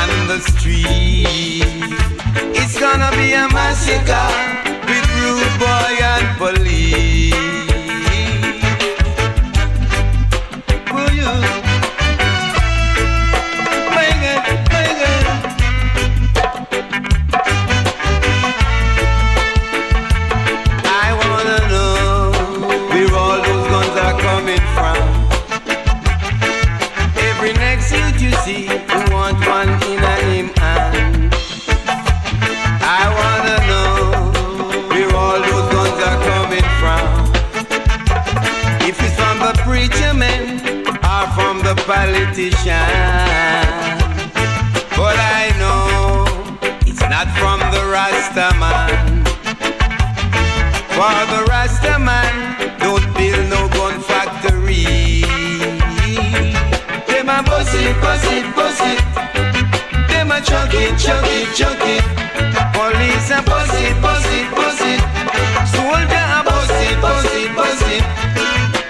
on 0.00 0.10
the 0.26 0.40
street. 0.40 1.62
It's 2.58 2.76
gonna 2.80 3.10
be 3.12 3.34
a 3.34 3.48
massacre. 3.54 4.71
Chunky, 61.02 61.46
chunky. 61.56 61.98
Police 62.78 63.30
a 63.34 63.42
bust 63.42 63.74
it, 63.74 64.00
bust 64.00 64.30
it, 64.30 64.48
bust 64.54 64.82
it. 64.82 65.00
Soldier 65.74 66.26
a 66.38 66.44
bust 66.44 66.70
it, 66.78 67.00
bust 67.02 67.34
it, 67.34 67.56
bust 67.56 67.82
it. 67.90 68.04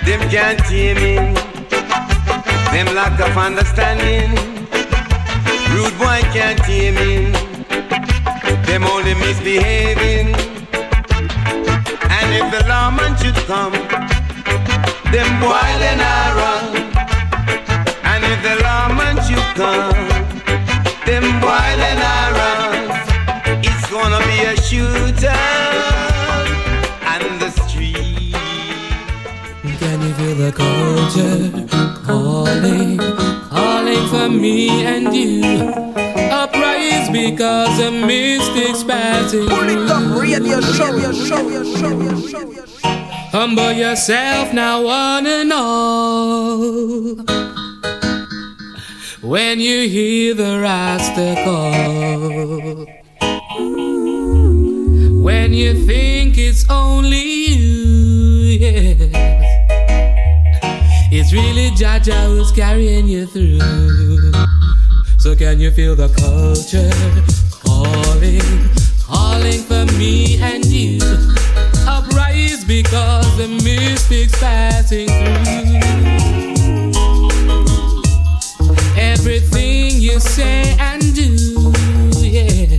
Them 0.05 0.21
can't 0.29 0.59
tame 0.69 0.99
him. 0.99 1.33
Them 2.71 2.95
lack 2.95 3.19
of 3.19 3.35
understanding. 3.39 4.29
Rude 5.73 5.97
boy 5.97 6.21
can't 6.37 6.59
tame 6.69 6.97
him. 6.97 7.33
Them 8.67 8.85
only 8.85 9.15
misbehaving. 9.15 10.35
And 12.13 12.29
if 12.37 12.47
the 12.53 12.63
lawman 12.69 13.17
should 13.17 13.41
come, 13.49 13.73
them 15.13 15.31
boy 15.41 15.65
then 15.81 15.99
I 15.99 16.25
run. 16.37 16.77
And 18.05 18.23
if 18.23 18.43
the 18.43 18.63
lawman 18.63 19.17
should 19.25 19.57
come. 19.57 20.12
town 25.23 26.47
and 27.13 27.41
the 27.41 27.51
street. 27.63 28.35
Can 29.79 30.03
you 30.03 30.13
feel 30.19 30.35
the 30.35 30.51
culture 30.51 31.39
calling, 32.05 32.99
calling 33.49 34.05
for 34.09 34.29
me 34.29 34.85
and 34.85 35.15
you? 35.15 35.71
Uprise 36.43 37.09
because 37.11 37.79
a 37.79 37.91
mystic's 37.93 38.83
passing. 38.83 39.47
Pull 39.47 39.69
it 39.69 39.89
up, 39.89 40.21
radio 40.21 40.61
show, 40.61 40.93
radio 40.93 41.13
show, 41.13 41.45
radio 41.47 41.77
show, 41.77 41.95
radio 41.95 42.67
show. 42.67 42.89
Humble 43.31 43.73
yourself 43.73 44.53
now, 44.53 44.83
one 44.83 45.27
and 45.27 45.53
all. 45.53 47.15
When 49.23 49.61
you 49.61 49.89
hear 49.89 50.35
the 50.35 50.59
Rasta 50.61 51.37
call. 51.45 52.52
It's 61.35 61.41
really 61.41 61.71
Jah 61.71 61.99
Jah 61.99 62.27
who's 62.29 62.53
carrying 62.53 63.07
you 63.07 63.25
through. 63.25 63.59
So 65.17 65.35
can 65.35 65.61
you 65.61 65.71
feel 65.71 65.97
the 65.97 66.09
culture 66.13 66.93
calling, 67.65 68.43
calling 69.01 69.63
for 69.63 69.87
me 69.97 70.39
and 70.43 70.63
you? 70.67 70.99
Uprise 71.89 72.67
because 72.67 73.35
the 73.39 73.49
mystic's 73.49 74.39
passing 74.39 75.09
through. 75.09 75.73
Everything 79.01 80.03
you 80.03 80.21
say 80.21 80.77
and 80.79 81.15
do, 81.15 81.73
yeah. 82.21 82.77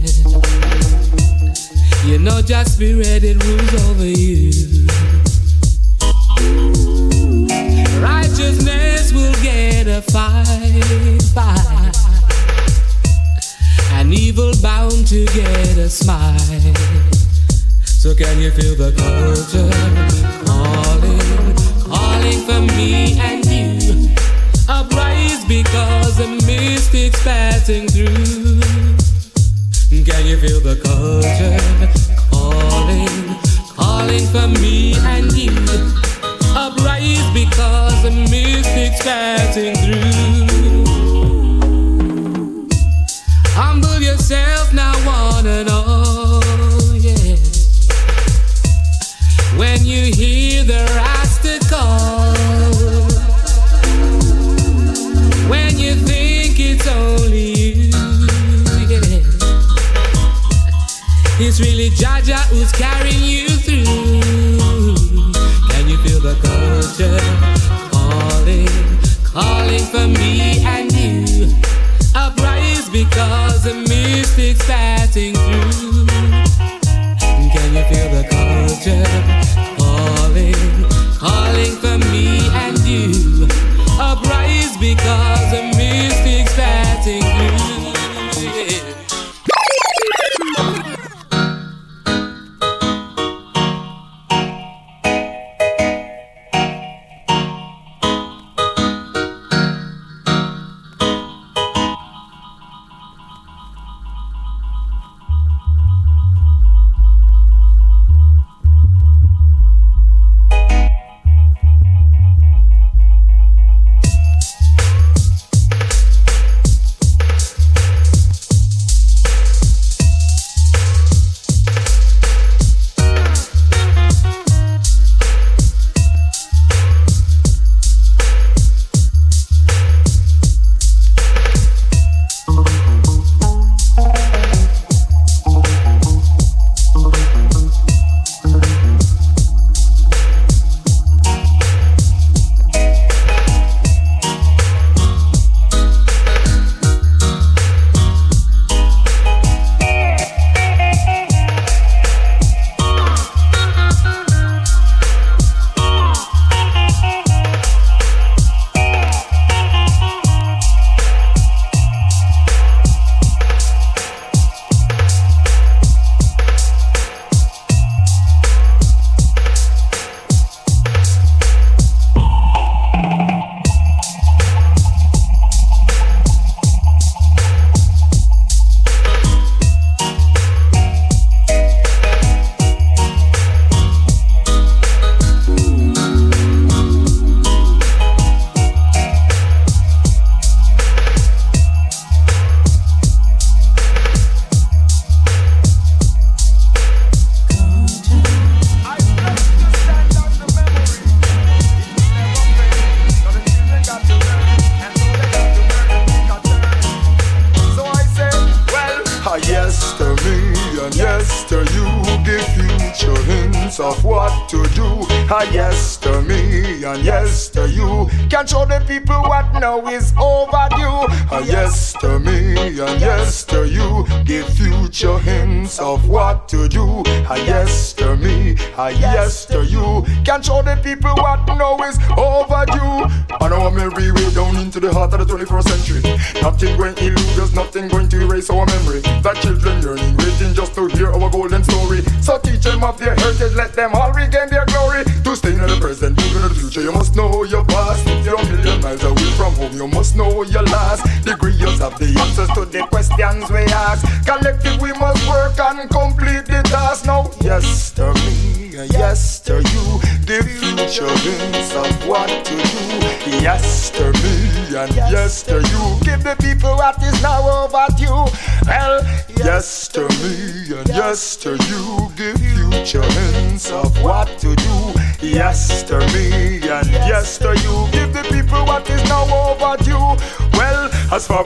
You 2.05 2.19
know, 2.19 2.43
just 2.43 2.77
be 2.77 2.93
ready, 2.93 3.33
rules 3.33 3.72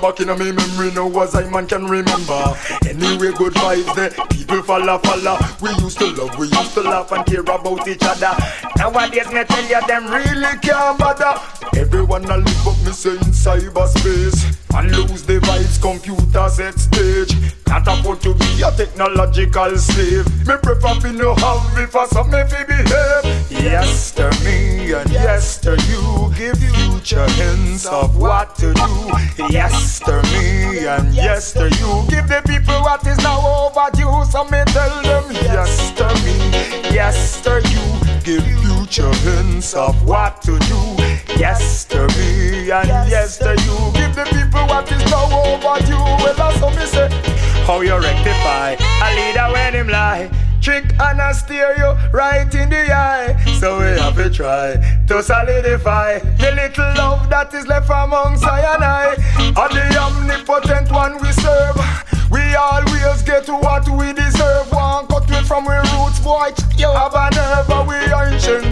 back 0.07 0.19
in 0.21 0.27
my 0.27 0.51
memory 0.51 0.91
now 0.93 1.21
as 1.21 1.35
I 1.35 1.49
man 1.49 1.67
can 1.67 1.85
remember. 1.85 2.55
Anyway, 2.87 3.31
good 3.37 3.53
vibes 3.53 3.95
there, 3.95 4.11
people 4.29 4.61
follow, 4.61 4.97
follow. 4.99 5.37
We 5.61 5.69
used 5.83 5.99
to 5.99 6.07
love, 6.11 6.37
we 6.37 6.47
used 6.47 6.73
to 6.73 6.81
laugh 6.81 7.11
and 7.11 7.25
care 7.25 7.41
about 7.41 7.87
each 7.87 8.03
other. 8.03 8.35
Nowadays, 8.77 9.31
me 9.31 9.43
tell 9.43 9.63
you, 9.63 9.87
them 9.87 10.07
really 10.07 10.57
can't 10.59 10.97
bother. 10.97 11.56
Everyone 11.77 12.25
a 12.25 12.37
live 12.37 12.67
up, 12.67 12.77
me 12.85 12.91
say 12.91 13.11
in 13.11 13.31
cyberspace. 13.31 14.57
And 14.73 14.91
lose 14.91 15.23
the 15.23 15.39
vibes, 15.39 15.79
computer 15.79 16.49
set 16.49 16.77
stage. 16.79 17.33
Can't 17.65 17.87
afford 17.87 18.19
to 18.21 18.33
be 18.33 18.61
a 18.63 18.71
technological 18.71 19.77
slave. 19.77 20.25
Me 20.47 20.55
prefer 20.61 20.95
to 21.01 21.13
know 21.13 21.35
how 21.35 21.61
if 21.77 21.91
for 21.91 22.07
some 22.07 22.31
me 22.31 22.43
fi 22.49 22.63
behave. 22.63 23.51
Yes 23.51 24.11
to 24.13 24.29
me 24.43 24.91
and 24.93 25.09
yes 25.11 25.59
to 25.59 25.71
you. 25.89 26.33
Give 26.35 26.57
future 26.57 27.29
hints 27.31 27.85
of 27.85 28.17
what 28.17 28.55
to 28.55 28.73
do. 28.73 29.47
Yes 29.49 29.99
to 29.99 30.21
me 30.33 30.87
and 30.87 31.13
yes 31.13 31.53
to 31.53 31.69
you. 31.69 31.91
Give 32.09 32.27
the 32.27 32.41
people 32.47 32.81
what 32.81 33.05
is 33.05 33.17
now 33.19 33.39
overdue. 33.45 34.25
So 34.31 34.43
me 34.45 34.63
tell 34.67 35.01
them 35.03 35.31
yes 35.31 35.91
to 35.93 36.07
me, 36.25 36.35
yes 36.93 37.41
to 37.41 37.61
you. 37.69 37.83
Give 38.23 38.45
future 38.87 39.13
hints 39.17 39.73
of 39.73 40.07
what 40.07 40.41
to 40.41 40.57
do. 40.59 40.79
Yes 41.37 41.83
to 41.85 42.07
me 42.15 42.71
and 42.71 42.87
yes 43.09 43.37
to 43.37 43.49
you. 43.49 43.77
Give 43.93 44.15
the 44.15 44.23
people 44.31 44.65
what 44.67 44.89
is 44.91 45.03
now 45.11 45.25
overdue. 45.25 45.95
Well, 46.23 46.33
that's 46.35 46.61
what 46.61 46.75
me 46.75 46.85
say. 46.85 47.09
How 47.65 47.81
you 47.81 47.97
rectify 47.99 48.77
a 48.79 49.15
leader 49.15 49.51
when 49.51 49.73
him 49.73 49.87
lie? 49.89 50.31
Trick 50.61 50.85
and 50.99 51.19
a 51.19 51.33
steer 51.33 51.75
you 51.77 51.95
right 52.11 52.53
in 52.55 52.69
the 52.69 52.93
eye. 52.93 53.35
So 53.59 53.79
we 53.79 53.99
have 53.99 54.15
to 54.15 54.29
try 54.29 54.75
to 55.07 55.21
solidify 55.21 56.19
the 56.19 56.51
little 56.53 56.93
love 56.95 57.29
that 57.29 57.53
is 57.53 57.67
left 57.67 57.89
among 57.89 58.41
I 58.43 59.15
and 59.37 59.55
the 59.55 59.97
omnipotent 59.99 60.91
one 60.91 61.21
we 61.21 61.31
serve. 61.33 61.75
We 62.31 62.55
always 62.55 63.21
get 63.23 63.47
what 63.47 63.87
we 63.89 64.13
deserve. 64.13 64.71
One 64.71 65.07
cut 65.07 65.29
it 65.29 65.45
from 65.45 65.65
we 65.65 65.75
roots, 65.75 66.19
boy. 66.19 66.51
You 66.77 66.91
have 66.91 67.15
a 67.15 67.29
nerve, 67.35 67.87
we 67.87 67.95
ancient, 67.95 68.66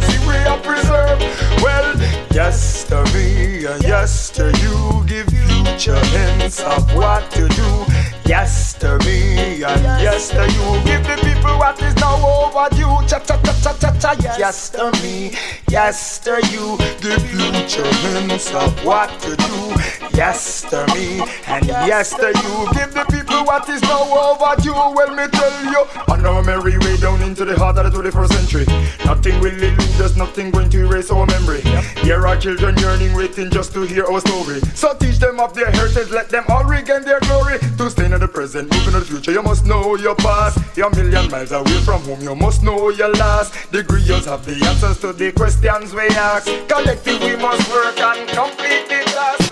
preserved. 0.64 1.22
Well, 1.62 1.98
yes 2.32 2.84
to 2.86 3.04
me 3.14 3.66
and 3.66 3.84
yes 3.84 4.30
to 4.32 4.52
you. 4.62 5.06
Give 5.08 5.28
future 5.28 6.00
hints 6.06 6.62
of 6.62 6.94
what 6.96 7.30
to 7.32 7.48
do. 7.50 8.15
Yes 8.26 8.74
to 8.76 8.98
me 9.06 9.64
and 9.64 9.84
yes 10.02 10.30
to 10.30 10.42
you. 10.42 10.84
Give 10.84 11.04
the 11.06 11.16
people 11.24 11.58
what 11.60 11.80
is 11.82 11.96
now 11.98 12.18
overdue. 12.26 13.08
Cha 13.08 13.20
cha 13.20 13.38
cha 13.44 13.54
cha 13.62 13.74
cha 13.78 13.94
cha. 14.00 14.36
Yes 14.38 14.70
to 14.72 14.92
me, 15.04 15.32
yes 15.70 16.18
to 16.20 16.32
you. 16.52 16.76
The 17.06 17.20
future 17.30 17.86
hints 18.02 18.52
of 18.54 18.74
what 18.84 19.10
to 19.22 19.36
do. 19.36 19.76
Yes 20.18 20.64
to 20.72 20.88
me 20.96 21.22
and 21.46 21.68
yes 21.68 22.16
to 22.16 22.28
you. 22.28 22.74
Give 22.74 22.92
the 22.94 23.06
people 23.12 23.46
what 23.46 23.70
is 23.70 23.82
now 23.84 24.04
overdue. 24.04 24.74
Well, 24.74 25.14
me 25.14 25.28
tell 25.28 25.64
you, 25.66 25.86
on 26.12 26.26
our 26.26 26.42
merry 26.42 26.80
way 26.80 26.98
down 26.98 27.22
into 27.22 27.46
the 27.46 27.56
heart 27.56 27.78
of 27.78 27.92
the 27.92 28.10
21st 28.10 28.34
century. 28.34 28.66
Nothing 29.06 29.40
will 29.40 29.54
elude 29.54 30.02
us, 30.02 30.16
nothing 30.16 30.50
going 30.50 30.70
to 30.72 30.80
erase 30.80 31.12
our 31.12 31.28
memory. 31.28 31.62
Here 32.02 32.26
are 32.26 32.38
children 32.38 32.76
yearning, 32.78 33.14
waiting 33.14 33.52
just 33.52 33.74
to 33.74 33.82
hear 33.84 34.06
our 34.06 34.20
story. 34.22 34.62
So 34.74 34.96
teach 34.96 35.20
them 35.20 35.40
of 35.40 35.54
their 35.54 35.70
heritage, 35.70 36.10
let 36.10 36.30
them 36.30 36.46
all 36.50 36.64
regain 36.64 37.04
their 37.04 37.20
glory. 37.22 37.60
To 37.78 37.90
stay 37.90 38.08
in 38.16 38.22
the 38.22 38.28
present, 38.28 38.72
moving 38.72 38.94
to 38.94 39.00
the 39.00 39.06
future, 39.06 39.32
you 39.32 39.44
must 39.44 39.66
know 39.66 39.96
your 39.96 40.16
past. 40.16 40.58
You're 40.78 40.88
a 40.88 40.96
million 40.96 41.30
miles 41.30 41.52
away 41.52 41.80
from 41.84 42.02
home, 42.04 42.22
you 42.22 42.36
must 42.36 42.64
know 42.64 42.90
your 42.90 43.12
last. 43.14 43.72
Degrees 43.72 44.08
have 44.26 44.46
the 44.46 44.54
answers 44.66 45.00
to 45.02 45.12
the 45.12 45.32
questions 45.34 45.94
we 45.94 46.08
ask. 46.16 46.46
Collective, 46.68 47.22
we 47.22 47.36
must 47.36 47.70
work 47.70 48.00
and 48.00 48.30
complete 48.30 48.88
the 48.88 49.04
task. 49.12 49.52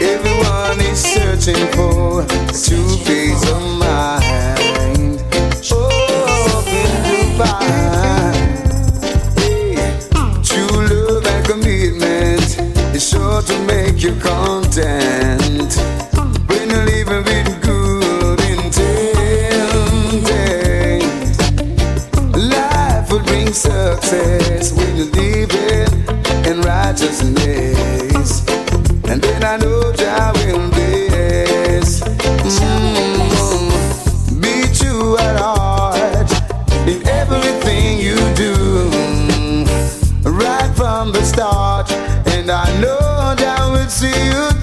Everyone 0.00 0.80
is 0.80 0.98
searching 0.98 1.66
for 1.72 2.26
two 2.52 2.96
peace 3.06 3.48
of 3.48 3.62
mind. 3.78 5.20
Open 5.70 6.90
to 7.08 7.18
find. 7.38 8.36
True 10.44 10.78
love 10.90 11.26
and 11.26 11.46
commitment 11.46 12.58
is 12.94 13.08
sure 13.08 13.42
to 13.42 13.58
make 13.66 14.02
you 14.02 14.14
content. 14.16 14.57
success 24.00 24.72
when 24.72 24.96
you 24.96 25.04
live 25.04 25.28
living 25.50 25.92
in 26.46 26.60
righteousness. 26.62 28.46
And 29.08 29.20
then 29.22 29.44
I 29.44 29.56
know 29.56 29.92
Jah 29.92 30.32
will 30.34 30.68
bless. 30.70 32.00
Mm-hmm. 32.60 34.40
Be 34.40 34.62
true 34.74 35.18
at 35.18 35.36
heart 35.38 36.30
in 36.88 37.06
everything 37.06 37.98
you 37.98 38.16
do, 38.34 38.54
right 40.24 40.72
from 40.76 41.12
the 41.12 41.22
start. 41.22 41.90
And 42.26 42.50
I 42.50 42.66
know 42.80 43.34
Jah 43.36 43.70
will 43.72 43.88
see 43.88 44.26
you. 44.30 44.57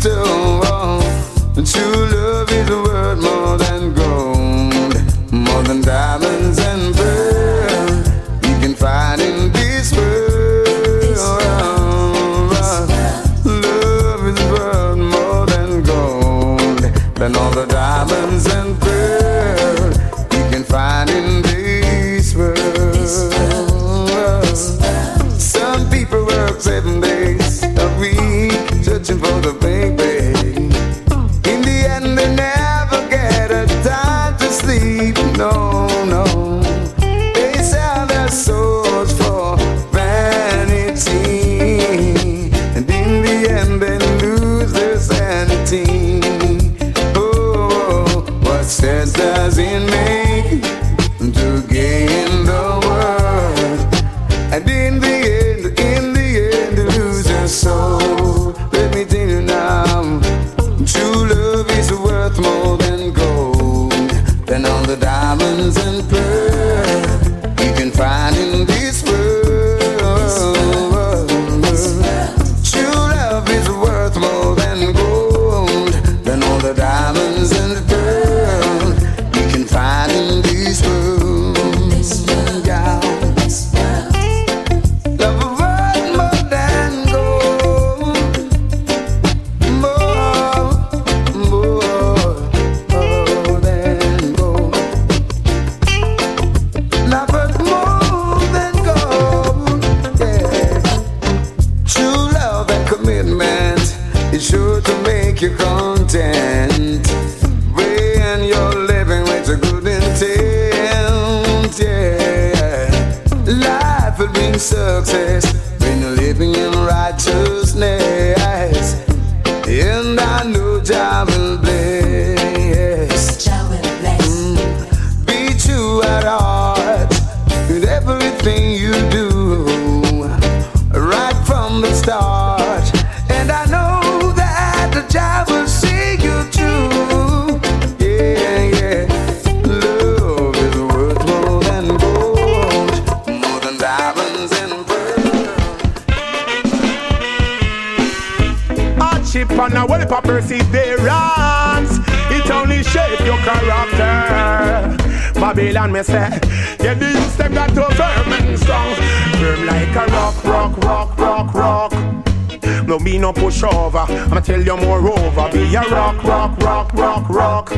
I'ma 164.35 164.43
tell 164.43 164.61
you 164.61 164.75
moreover. 164.75 165.49
Be 165.53 165.73
a 165.75 165.81
rock, 165.83 166.21
rock, 166.25 166.57
rock, 166.57 166.93
rock, 166.93 167.29
rock. 167.29 167.69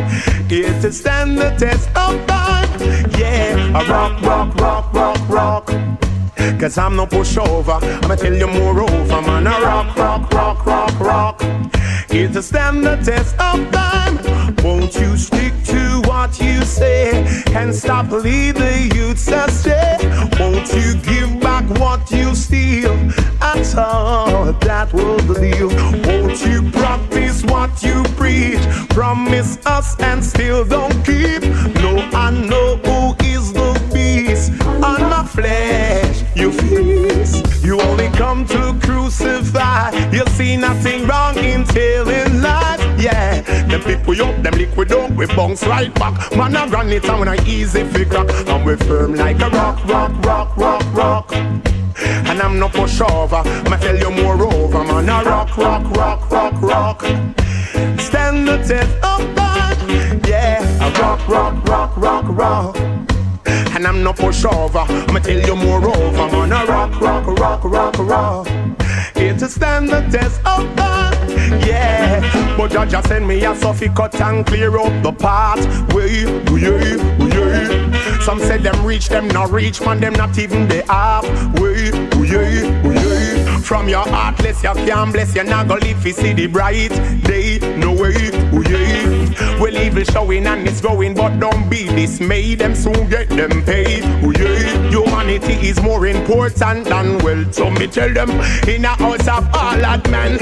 Here 0.50 0.74
to 0.82 0.92
stand 0.92 1.38
the 1.38 1.52
test 1.52 1.88
of 1.90 2.26
time. 2.26 2.68
Yeah, 3.16 3.80
a 3.80 3.86
rock, 3.86 4.20
rock, 4.24 4.56
rock, 4.56 4.92
rock, 4.92 5.30
rock. 5.30 5.68
Cause 6.60 6.80
I'm 6.80 6.96
no 6.96 7.06
pushover. 7.06 7.80
I'ma 8.04 8.16
tell 8.16 8.34
you 8.34 8.48
moreover. 8.48 9.22
Man, 9.22 9.46
a 9.46 9.52
rock, 9.52 9.96
rock, 9.96 10.34
rock, 10.34 10.66
rock, 10.66 11.00
rock. 11.00 11.42
Here 12.10 12.30
to 12.30 12.42
stand 12.42 12.84
the 12.84 12.96
test 13.06 13.36
of 13.40 13.72
time. 13.72 14.18
Won't 14.64 14.96
you 14.96 15.16
stick 15.16 15.54
to 15.66 16.02
what 16.10 16.42
you 16.42 16.64
say 16.64 17.24
and 17.56 17.76
stop 17.76 18.10
lead 18.10 18.56
the 18.56 18.90
youths 18.96 19.28
astray? 19.28 19.98
Won't 20.40 20.74
you 20.74 20.96
give 21.04 21.40
back 21.40 21.70
what 21.80 22.10
you 22.10 22.34
steal? 22.34 22.98
At 23.58 23.76
all 23.76 24.54
that 24.54 24.94
will 24.94 25.18
believe. 25.26 25.74
Won't 26.06 26.46
you 26.46 26.62
practice 26.72 27.44
what 27.46 27.82
you 27.82 28.04
preach? 28.16 28.62
Promise 28.90 29.58
us 29.66 30.00
and 30.00 30.24
still 30.24 30.64
don't 30.64 30.94
keep. 31.04 31.42
No, 31.82 31.98
I 32.14 32.30
know 32.30 32.78
who 32.86 33.16
is 33.26 33.52
the 33.54 33.74
beast 33.92 34.52
on 34.84 35.02
my 35.10 35.24
flesh. 35.26 36.24
You 36.36 36.52
feast. 36.52 37.64
You 37.64 37.82
only 37.82 38.10
come 38.10 38.46
to 38.46 38.78
crucify. 38.84 39.90
You'll 40.12 40.28
see 40.28 40.56
nothing 40.56 41.08
wrong 41.08 41.36
in 41.38 41.64
telling 41.64 42.42
lies. 42.42 42.80
Yeah, 43.02 43.42
them 43.68 43.82
we 44.06 44.22
up, 44.22 44.42
them 44.44 44.54
liquid 44.54 44.92
up, 44.92 45.12
we 45.12 45.26
bounce 45.26 45.66
right 45.66 45.94
back. 45.96 46.36
Man, 46.36 46.56
I 46.56 46.68
run 46.68 46.90
it 46.90 47.06
and 47.06 47.20
when 47.20 47.28
I 47.28 47.44
easy 47.46 47.84
figure, 47.86 48.26
and 48.30 48.66
we 48.66 48.76
firm 48.76 49.16
like 49.16 49.42
a 49.42 49.50
rock, 49.50 49.84
rock, 49.86 50.12
rock, 50.26 50.58
rock. 50.58 50.77
I'm 52.58 52.62
no 52.62 52.70
pushover, 52.70 53.46
I'ma 53.68 53.78
tell 53.78 53.96
you 53.96 54.10
moreover, 54.10 54.84
man, 54.84 55.08
a 55.08 55.24
rock, 55.30 55.56
rock, 55.58 55.96
rock, 55.96 56.32
rock, 56.32 56.60
rock. 56.60 57.02
Stand 58.00 58.48
the 58.48 58.58
test 58.66 58.96
of 59.04 59.36
time, 59.36 60.20
yeah, 60.26 60.64
a 60.82 60.90
rock, 61.00 61.28
rock, 61.28 61.64
rock, 61.68 61.96
rock, 61.98 62.26
rock. 62.30 62.78
And 63.46 63.86
I'm 63.86 64.02
no 64.02 64.12
pushover, 64.12 64.90
I'ma 65.08 65.20
tell 65.20 65.40
you 65.40 65.56
moreover, 65.56 66.32
man, 66.32 66.52
a 66.52 66.66
rock, 66.66 67.00
rock, 67.00 67.28
rock, 67.40 67.64
rock, 67.64 67.98
rock. 68.00 68.48
Here 69.16 69.38
to 69.38 69.48
stand 69.48 69.90
the 69.90 70.02
test 70.10 70.40
of 70.44 70.66
time, 70.76 71.30
yeah. 71.62 72.56
But 72.58 72.72
Jah 72.72 72.88
just 72.88 73.08
send 73.08 73.28
me 73.28 73.46
a 73.46 73.56
Sophie 73.56 73.90
cut 73.90 74.20
and 74.20 74.44
clear 74.44 74.76
up 74.80 75.04
the 75.04 75.12
path. 75.12 75.60
Way, 75.94 76.26
way, 76.50 76.98
way. 77.20 77.78
Some 78.22 78.40
said 78.40 78.64
them 78.64 78.84
reach, 78.84 79.10
them 79.10 79.28
not 79.28 79.52
reach, 79.52 79.80
man, 79.80 80.00
them 80.02 80.14
not 80.14 80.38
even 80.40 80.68
the 80.68 80.84
half. 80.88 81.24
Way, 82.30 82.64
way, 82.84 82.96
way. 82.96 83.62
From 83.62 83.90
your 83.90 84.08
heartless, 84.08 84.64
you 84.64 84.74
can't 84.74 85.14
bless, 85.14 85.36
you 85.36 85.44
not 85.44 85.68
gonna 85.68 85.86
live 85.86 86.02
to 86.04 86.14
see 86.14 86.34
the 86.34 86.48
bright 86.48 86.90
day. 87.24 87.60
No 87.78 87.92
way, 87.92 88.32
way. 88.52 89.28
Well, 89.60 89.76
evil 89.76 90.04
showing 90.04 90.46
and 90.46 90.68
it's 90.68 90.82
growing, 90.82 91.14
but 91.14 91.38
don't 91.40 91.70
be 91.70 91.86
dismayed. 91.88 92.60
Them 92.60 92.76
soon 92.76 93.10
get 93.10 93.30
them 93.30 93.64
paid. 93.64 94.04
Yeah. 94.04 94.90
Humanity 94.90 95.54
is 95.68 95.82
more 95.82 96.08
important 96.08 96.86
than 96.86 97.18
wealth. 97.20 97.54
So 97.54 97.70
me 97.70 97.88
tell 97.88 98.14
them 98.14 98.30
in 98.68 98.86
a 98.86 98.90
house 98.90 99.28
of 99.28 99.46
all 99.54 99.78
that 99.78 100.10
man. 100.10 100.38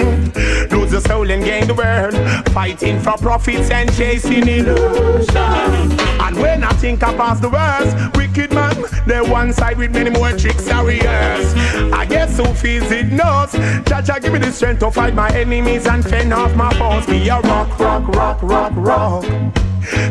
Lose 0.69 0.91
the 0.91 1.01
soul 1.01 1.29
and 1.29 1.43
gain 1.43 1.67
the 1.67 1.73
world. 1.73 2.13
Fighting 2.49 2.99
for 2.99 3.17
profits 3.17 3.69
and 3.71 3.91
chasing 3.95 4.47
illusion. 4.47 5.35
And 5.35 6.37
when 6.37 6.63
I 6.63 6.73
think 6.73 7.03
I 7.03 7.15
pass 7.15 7.39
the 7.39 7.49
worst, 7.49 8.17
wicked 8.17 8.53
man, 8.53 8.75
they're 9.07 9.23
one 9.23 9.51
side 9.53 9.77
with 9.77 9.91
many 9.91 10.09
more 10.09 10.31
tricks 10.31 10.54
warriors. 10.75 11.53
I 11.93 12.05
guess 12.07 12.35
feels 12.61 12.91
it 12.91 13.11
knows. 13.11 13.51
Jah 13.87 14.01
Jah, 14.01 14.19
give 14.19 14.33
me 14.33 14.39
the 14.39 14.51
strength 14.51 14.79
to 14.79 14.91
fight 14.91 15.13
my 15.13 15.29
enemies 15.29 15.85
and 15.87 16.03
fend 16.03 16.33
off 16.33 16.55
my 16.55 16.71
foes. 16.73 17.05
Be 17.05 17.27
a 17.27 17.39
rock, 17.39 17.79
rock, 17.79 18.07
rock, 18.07 18.41
rock, 18.41 18.73
rock. 18.75 19.25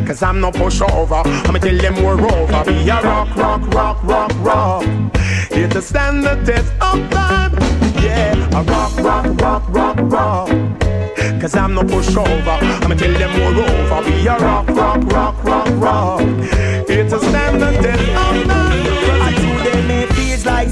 Cause 0.07 0.23
I'm 0.23 0.41
no 0.41 0.51
pushover. 0.51 1.23
I'ma 1.47 1.59
tell 1.59 1.79
them 1.79 1.97
we're 2.05 2.21
over. 2.35 2.65
Be 2.65 2.89
a 2.89 3.03
rock, 3.03 3.35
rock, 3.37 3.63
rock, 3.75 4.03
rock, 4.05 4.33
rock. 4.41 4.85
Here 5.51 5.69
to 5.69 5.83
stand 5.83 6.25
the 6.25 6.35
test 6.45 6.73
of 6.81 6.99
time. 7.11 7.53
Yeah, 8.03 8.59
a 8.59 8.63
rock, 8.63 8.97
rock, 8.99 9.27
rock, 9.41 9.65
rock, 9.69 9.97
rock. 10.01 10.49
Cause 11.41 11.57
I'm 11.57 11.75
no 11.75 11.83
pushover. 11.83 12.59
I'ma 12.83 12.95
tell 12.95 13.13
them 13.13 13.33
moreover. 13.39 14.03
Be 14.09 14.27
a 14.27 14.39
rock, 14.39 14.69
rock, 14.69 15.03
rock, 15.13 15.45
rock, 15.45 15.69
rock. 15.87 16.21
It's 16.89 17.13
a 17.13 17.19
stand 17.19 17.63
and 17.63 17.77
tell 17.83 17.97
them 17.97 18.35
they 18.35 18.45
may 18.47 18.74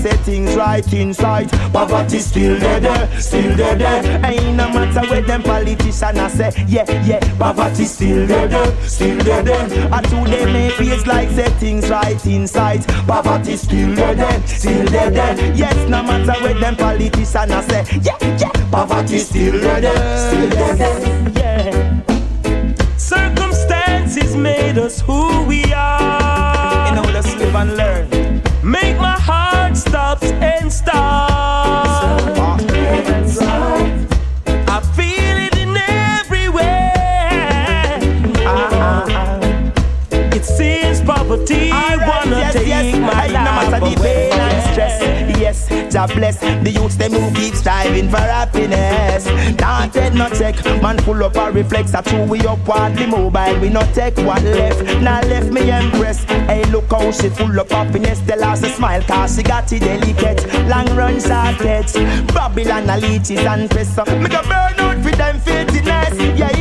say 0.02 0.16
things 0.24 0.56
right 0.56 0.92
inside. 0.92 1.48
Poverty 1.72 2.18
still 2.18 2.58
there, 2.58 3.20
still 3.20 3.56
there, 3.56 3.76
there. 3.76 4.26
Ain't 4.26 4.56
no 4.56 4.68
matter 4.68 5.08
where 5.08 5.22
them 5.22 5.42
politicians 5.42 6.02
I 6.02 6.28
say, 6.28 6.50
yeah, 6.66 6.90
yeah. 7.04 7.20
Poverty 7.38 7.84
still 7.84 8.26
there, 8.26 8.88
still 8.88 9.16
there, 9.22 9.42
there. 9.42 9.94
And 9.94 10.04
today 10.06 10.44
may 10.52 10.70
feels 10.70 11.06
like 11.06 11.30
say 11.30 11.48
things 11.60 11.88
right 11.88 12.26
inside. 12.26 12.84
Poverty 13.06 13.56
still 13.56 13.94
there, 13.94 14.46
still 14.46 14.86
there. 14.86 15.54
Yes, 15.54 15.76
no 15.88 16.02
matter 16.02 16.34
where 16.42 16.58
them 16.58 16.76
politicians 16.76 17.36
I 17.36 17.60
say, 17.62 17.84
yeah, 18.02 18.18
yeah. 18.38 18.50
Poverty 18.70 19.18
still 19.18 19.60
there, 19.60 19.82
still 20.28 20.48
there. 20.50 21.32
Yeah. 21.38 22.02
Circumstances 22.96 24.34
made 24.36 24.78
us 24.78 25.00
who 25.00 25.44
we 25.44 25.72
are. 25.72 26.88
You 26.88 26.94
know, 26.96 27.08
let's 27.12 27.34
live 27.36 27.54
and 27.54 27.76
learn. 27.76 28.01
And 30.94 31.31
God 45.92 46.14
bless 46.14 46.38
the 46.40 46.70
youths 46.70 46.96
them 46.96 47.12
who 47.12 47.34
keep 47.34 47.54
striving 47.54 48.08
for 48.08 48.16
happiness. 48.16 49.24
Don't 49.56 49.92
take 49.92 50.14
no 50.14 50.28
check, 50.30 50.56
man 50.82 50.98
full 50.98 51.22
up 51.22 51.36
a 51.36 51.52
reflex. 51.52 51.94
I 51.94 52.00
true 52.00 52.24
we 52.24 52.40
upward 52.40 52.96
the 52.96 53.06
mobile, 53.06 53.60
we 53.60 53.68
not 53.68 53.92
take 53.94 54.16
what 54.18 54.42
left. 54.42 54.82
Now 55.02 55.20
left 55.22 55.52
me 55.52 55.70
impressed. 55.70 56.24
Hey, 56.48 56.64
look 56.70 56.90
how 56.90 57.10
she 57.10 57.28
full 57.28 57.58
of 57.58 57.70
happiness. 57.70 58.20
Us 58.42 58.62
a 58.62 58.70
smile, 58.70 59.02
cause 59.02 59.36
she 59.36 59.42
got 59.42 59.70
it 59.72 59.80
delicate. 59.80 60.44
Long 60.66 60.86
run 60.96 61.20
shortcuts, 61.20 61.94
Babylon 62.32 62.90
a 62.90 62.98
leeches 62.98 63.38
and 63.38 63.70
press 63.70 63.96
up. 63.98 64.08
Make 64.08 64.32
a 64.32 64.42
burn 64.42 64.80
out 64.80 65.02
for 65.02 65.16
them 65.16 65.40
filthiness. 65.40 66.38
Yeah, 66.38 66.52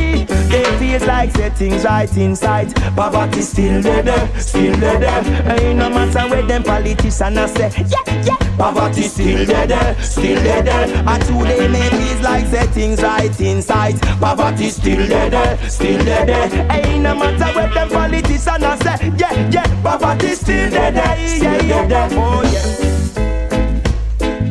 they 0.48 0.64
feels 0.78 1.04
like 1.04 1.32
say 1.32 1.50
things 1.50 1.84
right 1.84 2.16
inside. 2.16 2.74
Poverty 2.94 3.42
still 3.42 3.82
there, 3.82 4.38
still 4.38 4.76
there. 4.76 5.58
Ain't 5.58 5.78
no 5.78 5.90
matter 5.90 6.28
where 6.28 6.42
them 6.42 6.62
politicians 6.62 7.52
say, 7.52 7.72
yeah, 7.88 8.22
yeah. 8.24 8.41
Poverty 8.58 9.02
still 9.02 9.46
there, 9.46 9.62
eh, 9.62 9.66
there, 9.66 10.02
still 10.02 10.42
there, 10.42 10.58
eh. 10.58 10.62
there. 10.62 11.04
And 11.08 11.22
today 11.24 11.68
may 11.68 11.88
feels 11.88 12.20
like 12.20 12.46
say 12.46 12.66
things 12.66 13.02
right 13.02 13.40
inside. 13.40 14.00
Poverty 14.20 14.68
still 14.70 15.06
there, 15.06 15.26
eh, 15.26 15.28
there, 15.30 15.70
still 15.70 16.04
there, 16.04 16.26
there. 16.26 16.66
Ain't 16.70 17.02
no 17.02 17.14
matter 17.14 17.52
where 17.56 17.72
them 17.72 17.88
politicians 17.88 18.48
I 18.48 18.76
say, 18.78 19.12
yeah, 19.16 19.50
yeah. 19.50 19.82
Poverty 19.82 20.34
still 20.34 20.70
there, 20.70 20.92
there, 20.92 21.18
yeah, 21.38 21.62
yeah, 21.62 21.86
there. 21.86 22.08
Oh 22.12 22.42
yeah. 22.52 22.62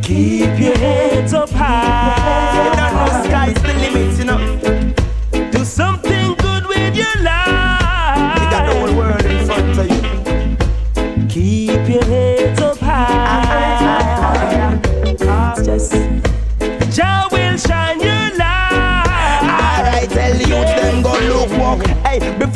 Keep 0.02 0.60
your 0.60 0.78
heads 0.78 1.34
up 1.34 1.49
high. 1.49 2.80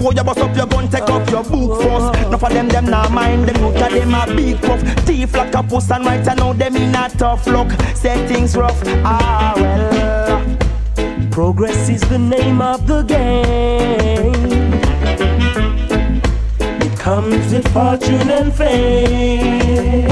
Before 0.05 0.17
you 0.17 0.23
bust 0.23 0.39
up 0.39 0.55
your 0.55 0.67
gun, 0.67 0.87
take 0.87 1.09
off 1.09 1.29
your 1.31 1.43
book 1.43 1.81
first. 1.81 2.15
Enough 2.25 2.43
of 2.43 2.53
them, 2.53 2.67
them 2.67 2.85
not 2.85 3.11
mind 3.11 3.47
them 3.47 3.63
youth, 3.63 3.75
'cause 3.75 3.91
them 3.91 4.13
a 4.13 4.27
big 4.35 4.61
puff. 4.61 4.79
Thief 5.05 5.33
like 5.35 5.55
a 5.55 5.63
puss 5.63 5.89
and 5.89 6.05
right, 6.05 6.27
I 6.27 6.35
know 6.35 6.53
them 6.53 6.75
in 6.75 6.93
a 6.95 7.09
tough 7.09 7.47
luck. 7.47 7.71
Say 7.95 8.27
things 8.27 8.55
rough, 8.55 8.79
ah 9.03 9.53
well. 9.57 10.41
Progress 11.31 11.89
is 11.89 12.01
the 12.01 12.19
name 12.19 12.61
of 12.61 12.85
the 12.85 13.01
game. 13.01 14.73
It 16.85 16.99
comes 16.99 17.51
with 17.51 17.67
fortune 17.69 18.29
and 18.29 18.53
fame. 18.53 20.09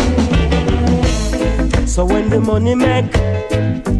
So 1.85 2.03
when 2.05 2.29
the 2.29 2.39
money 2.39 2.73
make, 2.73 3.13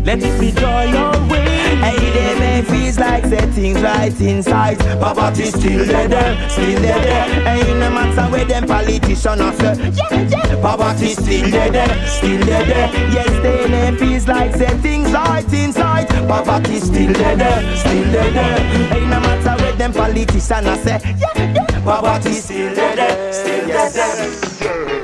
let 0.05 0.19
it 0.21 0.39
be 0.39 0.51
joy 0.51 0.91
way. 1.29 1.63
Hey, 1.83 1.97
they 2.11 2.39
may 2.39 2.61
feels 2.61 2.99
like 2.99 3.25
say 3.25 3.45
things 3.51 3.81
right 3.81 4.21
inside. 4.21 4.79
Poverty 4.99 5.45
still 5.45 5.85
there, 5.85 6.49
still 6.49 6.81
there. 6.81 7.47
Ain't 7.47 7.79
no 7.79 7.89
matter 7.89 8.31
where 8.31 8.45
them 8.45 8.67
politicians 8.67 9.41
are 9.41 9.53
say, 9.53 9.91
yeah, 9.91 10.21
yeah. 10.21 10.61
Poverty 10.61 11.09
still 11.09 11.49
there, 11.49 12.07
still 12.07 12.45
there. 12.45 12.89
Yes, 13.11 13.29
they 13.41 13.67
may 13.67 13.97
feels 13.97 14.27
like 14.27 14.53
say 14.55 14.77
things 14.77 15.11
right 15.11 15.53
inside. 15.53 16.07
Poverty 16.27 16.79
still 16.79 17.13
there, 17.13 17.77
still 17.77 18.11
there. 18.11 18.95
Ain't 18.95 19.09
no 19.09 19.19
matter 19.19 19.63
where 19.63 19.73
them 19.73 19.93
politicians 19.93 20.51
are 20.51 20.77
say, 20.77 20.99
yeah, 21.17 21.53
yeah. 21.53 21.81
Poverty 21.83 22.33
still 22.33 22.73
there, 22.75 23.33
still 23.33 23.67
there, 23.67 25.02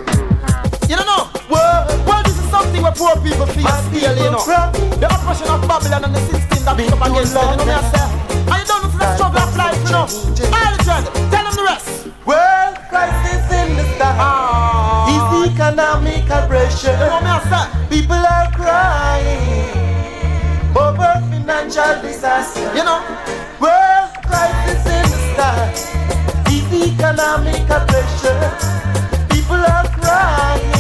something 2.80 2.84
where 2.84 3.16
poor 3.16 3.22
people 3.24 3.46
feel 3.48 3.68
still, 3.68 4.16
you 4.18 4.32
know. 4.32 4.44
The 5.00 5.08
oppression 5.08 5.48
of 5.48 5.68
Babylon 5.68 6.04
and 6.06 6.16
the 6.16 6.20
system 6.20 6.64
that 6.66 6.90
come 6.90 7.02
against 7.04 7.34
them, 7.34 7.50
you 7.52 7.58
know 7.58 7.66
me 7.66 7.72
I 7.72 7.82
say? 7.92 8.08
And 8.40 8.60
you 8.60 8.68
don't 8.68 8.84
know 8.84 8.90
the 8.98 9.16
struggle 9.16 9.42
of 9.42 9.56
life, 9.56 9.80
you 9.84 9.92
know. 9.92 10.06
All 10.08 10.72
the 10.76 10.84
dread, 10.84 11.04
tell 11.32 11.44
them 11.44 11.56
the 11.56 11.64
rest. 11.64 12.08
Well, 12.26 12.74
crisis 12.90 13.44
in 13.52 13.76
the 13.76 13.86
sky. 13.96 14.16
Ah. 14.20 15.10
Is 15.12 15.52
economical 15.52 16.42
pressure. 16.48 16.94
You 16.94 17.10
know 17.10 17.22
me 17.22 17.32
I 17.32 17.40
say? 17.50 17.66
People 17.90 18.22
are 18.22 18.50
crying 18.56 19.72
over 20.76 21.14
financial 21.30 22.02
disaster. 22.02 22.70
You 22.76 22.84
know? 22.84 23.02
Well, 23.60 24.12
crisis 24.24 24.84
in 24.86 25.06
the 25.12 25.20
sky. 25.34 25.74
Is 26.54 26.70
economical 26.94 27.82
pressure. 27.88 28.40
People 29.30 29.62
are 29.64 29.88
crying. 29.98 30.79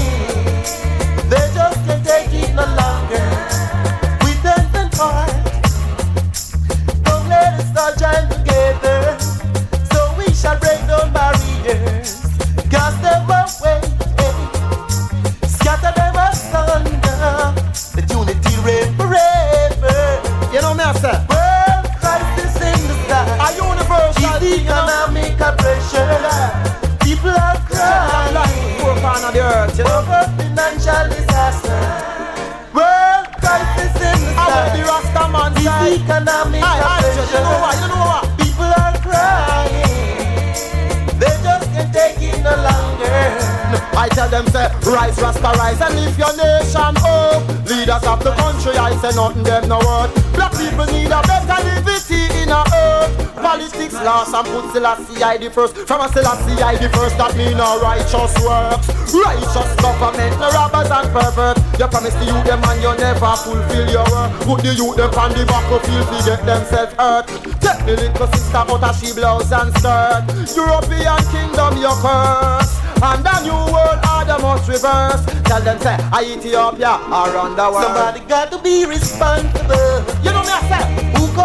Lost 54.09 54.33
and 54.33 54.47
put 54.47 54.73
Selassie 54.73 55.21
I 55.21 55.37
the 55.37 55.51
first. 55.53 55.77
From 55.85 56.01
a 56.01 56.09
Selassie 56.09 56.57
I 56.65 56.81
the 56.81 56.89
first, 56.89 57.13
that 57.21 57.29
mean 57.37 57.61
a 57.61 57.77
righteous 57.77 58.33
works. 58.41 58.89
Righteous 59.13 59.69
government, 59.77 60.33
no 60.41 60.49
robbers 60.49 60.89
and 60.89 61.13
perverts. 61.13 61.61
You 61.77 61.85
promise 61.85 62.17
to 62.17 62.25
youth 62.25 62.41
them 62.41 62.57
and 62.65 62.81
you 62.81 62.89
never 62.97 63.37
fulfill 63.37 63.85
your 63.85 64.09
work. 64.09 64.33
Put 64.49 64.65
the 64.65 64.73
youth 64.73 64.97
them 64.97 65.13
on 65.13 65.29
the 65.37 65.45
battlefield 65.45 66.09
to 66.09 66.17
get 66.25 66.41
themselves 66.41 66.97
hurt. 66.97 67.29
Take 67.61 67.85
the 67.85 67.93
little 68.01 68.25
sister 68.33 68.57
out 68.57 68.81
of 68.81 68.97
she 68.97 69.13
blouse 69.13 69.53
and 69.53 69.69
skirt. 69.77 70.25
European 70.57 71.21
kingdom 71.29 71.77
you 71.77 71.93
curse. 72.01 72.81
And 73.05 73.21
the 73.21 73.35
new 73.45 73.61
world 73.69 74.01
order 74.09 74.41
must 74.41 74.65
reverse. 74.65 75.21
Tell 75.45 75.61
them 75.61 75.77
say, 75.85 75.93
I 76.09 76.25
Ethiopia 76.25 76.97
around 77.13 77.61
the 77.61 77.65
world. 77.69 77.85
Somebody 77.85 78.25
got 78.25 78.49
to 78.49 78.57
be 78.57 78.89
responsible. 78.89 79.88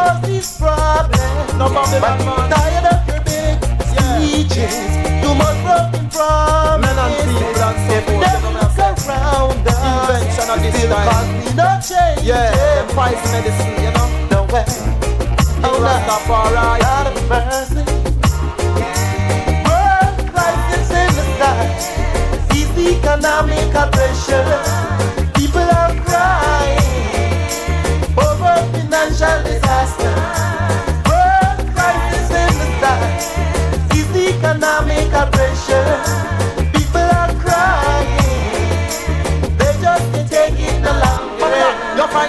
Who 0.04 0.10
caused 0.10 0.24
this 0.24 0.58
problem? 0.58 1.58
no 1.58 1.68
Babylon 1.68 2.18
man. 2.26 2.50
Tired 2.50 2.86
of 2.92 3.00
your 3.08 3.22
big 3.24 3.56
speeches. 3.88 4.74
Too 5.22 5.34
much 5.34 5.58
broken 5.64 6.04
promises. 6.10 6.84
Men 6.84 6.96
and 6.98 7.12
people 7.24 7.62
and 7.64 7.78
so 7.88 7.96
forth, 8.04 8.42
know 8.42 8.52
look 8.52 8.76
around 9.08 9.66
us, 9.68 10.10
Invention 10.10 10.48
of 10.50 10.58
this 10.62 10.76
time. 10.84 11.08
cause 11.08 11.28
we 11.32 11.54
no 11.56 11.68
change. 11.80 12.20
Yeah, 12.26 12.50
them 12.52 12.88
poison 12.94 13.30
medicine, 13.32 13.76
you 13.84 13.90
know. 13.96 14.08
No 14.30 14.40
way. 14.52 14.64
Oh, 15.64 15.80
Rastafari. 15.80 16.80
God 16.80 17.06
of 17.08 17.16
mercy. 17.28 17.84
World 19.64 20.16
crisis 20.32 20.90
in 20.90 21.10
the 21.16 21.24
sky. 21.36 21.64
Economic 22.76 23.70
pressure. 23.72 24.83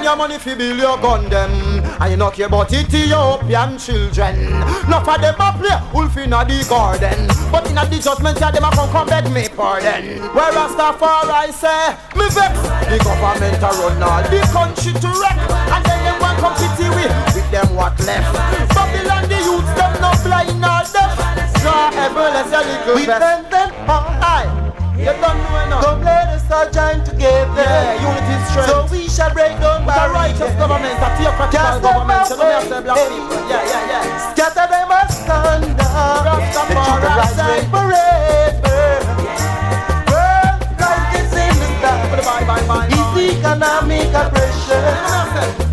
Your 0.06 0.16
money 0.16 0.38
fi 0.38 0.54
build 0.56 0.78
your 0.80 0.98
gun 1.02 1.28
them 1.30 1.52
And 2.00 2.12
you 2.12 2.18
no 2.18 2.30
care 2.30 2.46
about 2.46 2.72
Ethiopian 2.72 3.78
children. 3.78 4.54
No 4.88 5.02
for 5.02 5.18
them 5.18 5.36
a 5.42 5.50
play 5.58 5.78
wolf 5.94 6.16
inna 6.18 6.46
the 6.46 6.62
garden. 6.70 7.26
But 7.52 7.66
inna 7.70 7.84
the 7.90 7.98
judgment 7.98 8.38
yeah 8.40 8.52
them 8.52 8.64
a 8.64 8.70
come 8.70 8.90
come 8.92 9.08
beg 9.08 9.26
me 9.34 9.50
pardon. 9.50 10.22
Where 10.38 10.52
Rastafari 10.54 11.52
say 11.52 11.98
me 12.14 12.30
vex. 12.30 12.54
The 12.86 12.98
government 13.02 13.64
a 13.66 13.70
run 13.82 14.04
all 14.06 14.22
the 14.30 14.40
country 14.54 14.94
to 14.94 15.10
wreck. 15.18 15.40
And 15.74 15.82
then 15.84 16.00
them 16.06 16.18
want 16.22 16.38
come 16.38 16.54
pity 16.54 16.88
we 16.94 17.06
with 17.34 17.50
them 17.50 17.68
what 17.76 17.98
left. 18.06 18.30
Babylon 18.78 19.26
the 19.26 19.40
youths 19.42 19.74
them 19.74 19.94
no 20.04 20.12
blind 20.22 20.62
or 20.62 20.84
deaf. 20.94 21.12
Draw 21.66 21.90
ever 21.98 22.30
less 22.30 22.52
your 22.54 22.62
little 22.62 22.96
We 22.96 23.06
best 23.10 23.22
send 23.26 23.46
them 23.50 23.90
all. 23.90 24.06
Aye, 24.22 24.46
you 25.00 25.06
don't 25.06 25.22
know 25.22 25.64
enough. 25.66 25.82
Come 25.84 26.04
let 26.04 26.30
us 26.30 26.46
all 26.52 26.70
join 26.70 27.02
together. 27.04 27.66
Yeah, 27.66 28.04
shall 29.16 29.32
break 29.34 29.56
down 29.64 29.86
barriers. 29.88 30.12
righteous 30.14 30.54
government, 30.60 31.00
a 31.00 31.10
theocratical 31.16 31.80
government, 31.80 32.30
you 32.30 32.36
know 32.36 32.44
me 32.44 32.52
eh? 32.52 32.68
to 32.68 32.82
black 32.84 33.00
people. 33.08 33.40
Yeah, 33.48 33.64
yeah, 33.64 33.92
yeah. 33.92 34.34
Scatter 34.36 34.68
them. 34.68 34.92
Eh? 34.92 34.96
Rastafari 36.26 36.68
The 36.68 36.76
truth 36.84 37.00
will 37.00 37.16
rise 37.16 37.36
say. 37.40 37.64
forever. 37.72 38.76
World 40.12 40.60
crisis 40.76 41.32
in 41.32 41.56
the 41.56 41.68
sky. 41.80 41.96
Bye, 42.28 42.44
bye, 42.44 42.66
bye, 42.68 42.88
Is 42.92 43.40
economic 43.40 44.12
pressure. 44.12 45.65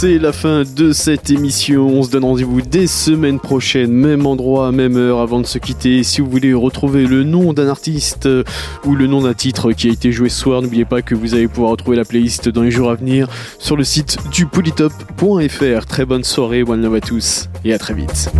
C'est 0.00 0.18
la 0.18 0.30
fin 0.30 0.62
de 0.62 0.92
cette 0.92 1.28
émission. 1.28 1.88
On 1.88 2.04
se 2.04 2.10
donne 2.12 2.22
rendez-vous 2.22 2.62
dès 2.62 2.86
semaine 2.86 3.40
prochaine, 3.40 3.90
même 3.90 4.26
endroit, 4.26 4.70
même 4.70 4.96
heure 4.96 5.18
avant 5.18 5.40
de 5.40 5.46
se 5.46 5.58
quitter. 5.58 6.04
Si 6.04 6.20
vous 6.20 6.30
voulez 6.30 6.54
retrouver 6.54 7.04
le 7.04 7.24
nom 7.24 7.52
d'un 7.52 7.66
artiste 7.66 8.26
euh, 8.26 8.44
ou 8.84 8.94
le 8.94 9.08
nom 9.08 9.22
d'un 9.22 9.34
titre 9.34 9.72
qui 9.72 9.88
a 9.88 9.92
été 9.92 10.12
joué 10.12 10.28
ce 10.28 10.38
soir, 10.38 10.62
n'oubliez 10.62 10.84
pas 10.84 11.02
que 11.02 11.16
vous 11.16 11.34
allez 11.34 11.48
pouvoir 11.48 11.72
retrouver 11.72 11.96
la 11.96 12.04
playlist 12.04 12.48
dans 12.48 12.62
les 12.62 12.70
jours 12.70 12.90
à 12.90 12.94
venir 12.94 13.26
sur 13.58 13.76
le 13.76 13.82
site 13.82 14.18
du 14.30 14.46
polytop.fr. 14.46 15.86
Très 15.86 16.04
bonne 16.04 16.22
soirée, 16.22 16.62
one 16.62 16.80
love 16.80 16.94
à 16.94 17.00
tous 17.00 17.48
et 17.64 17.74
à 17.74 17.78
très 17.78 17.94
vite. 17.94 18.30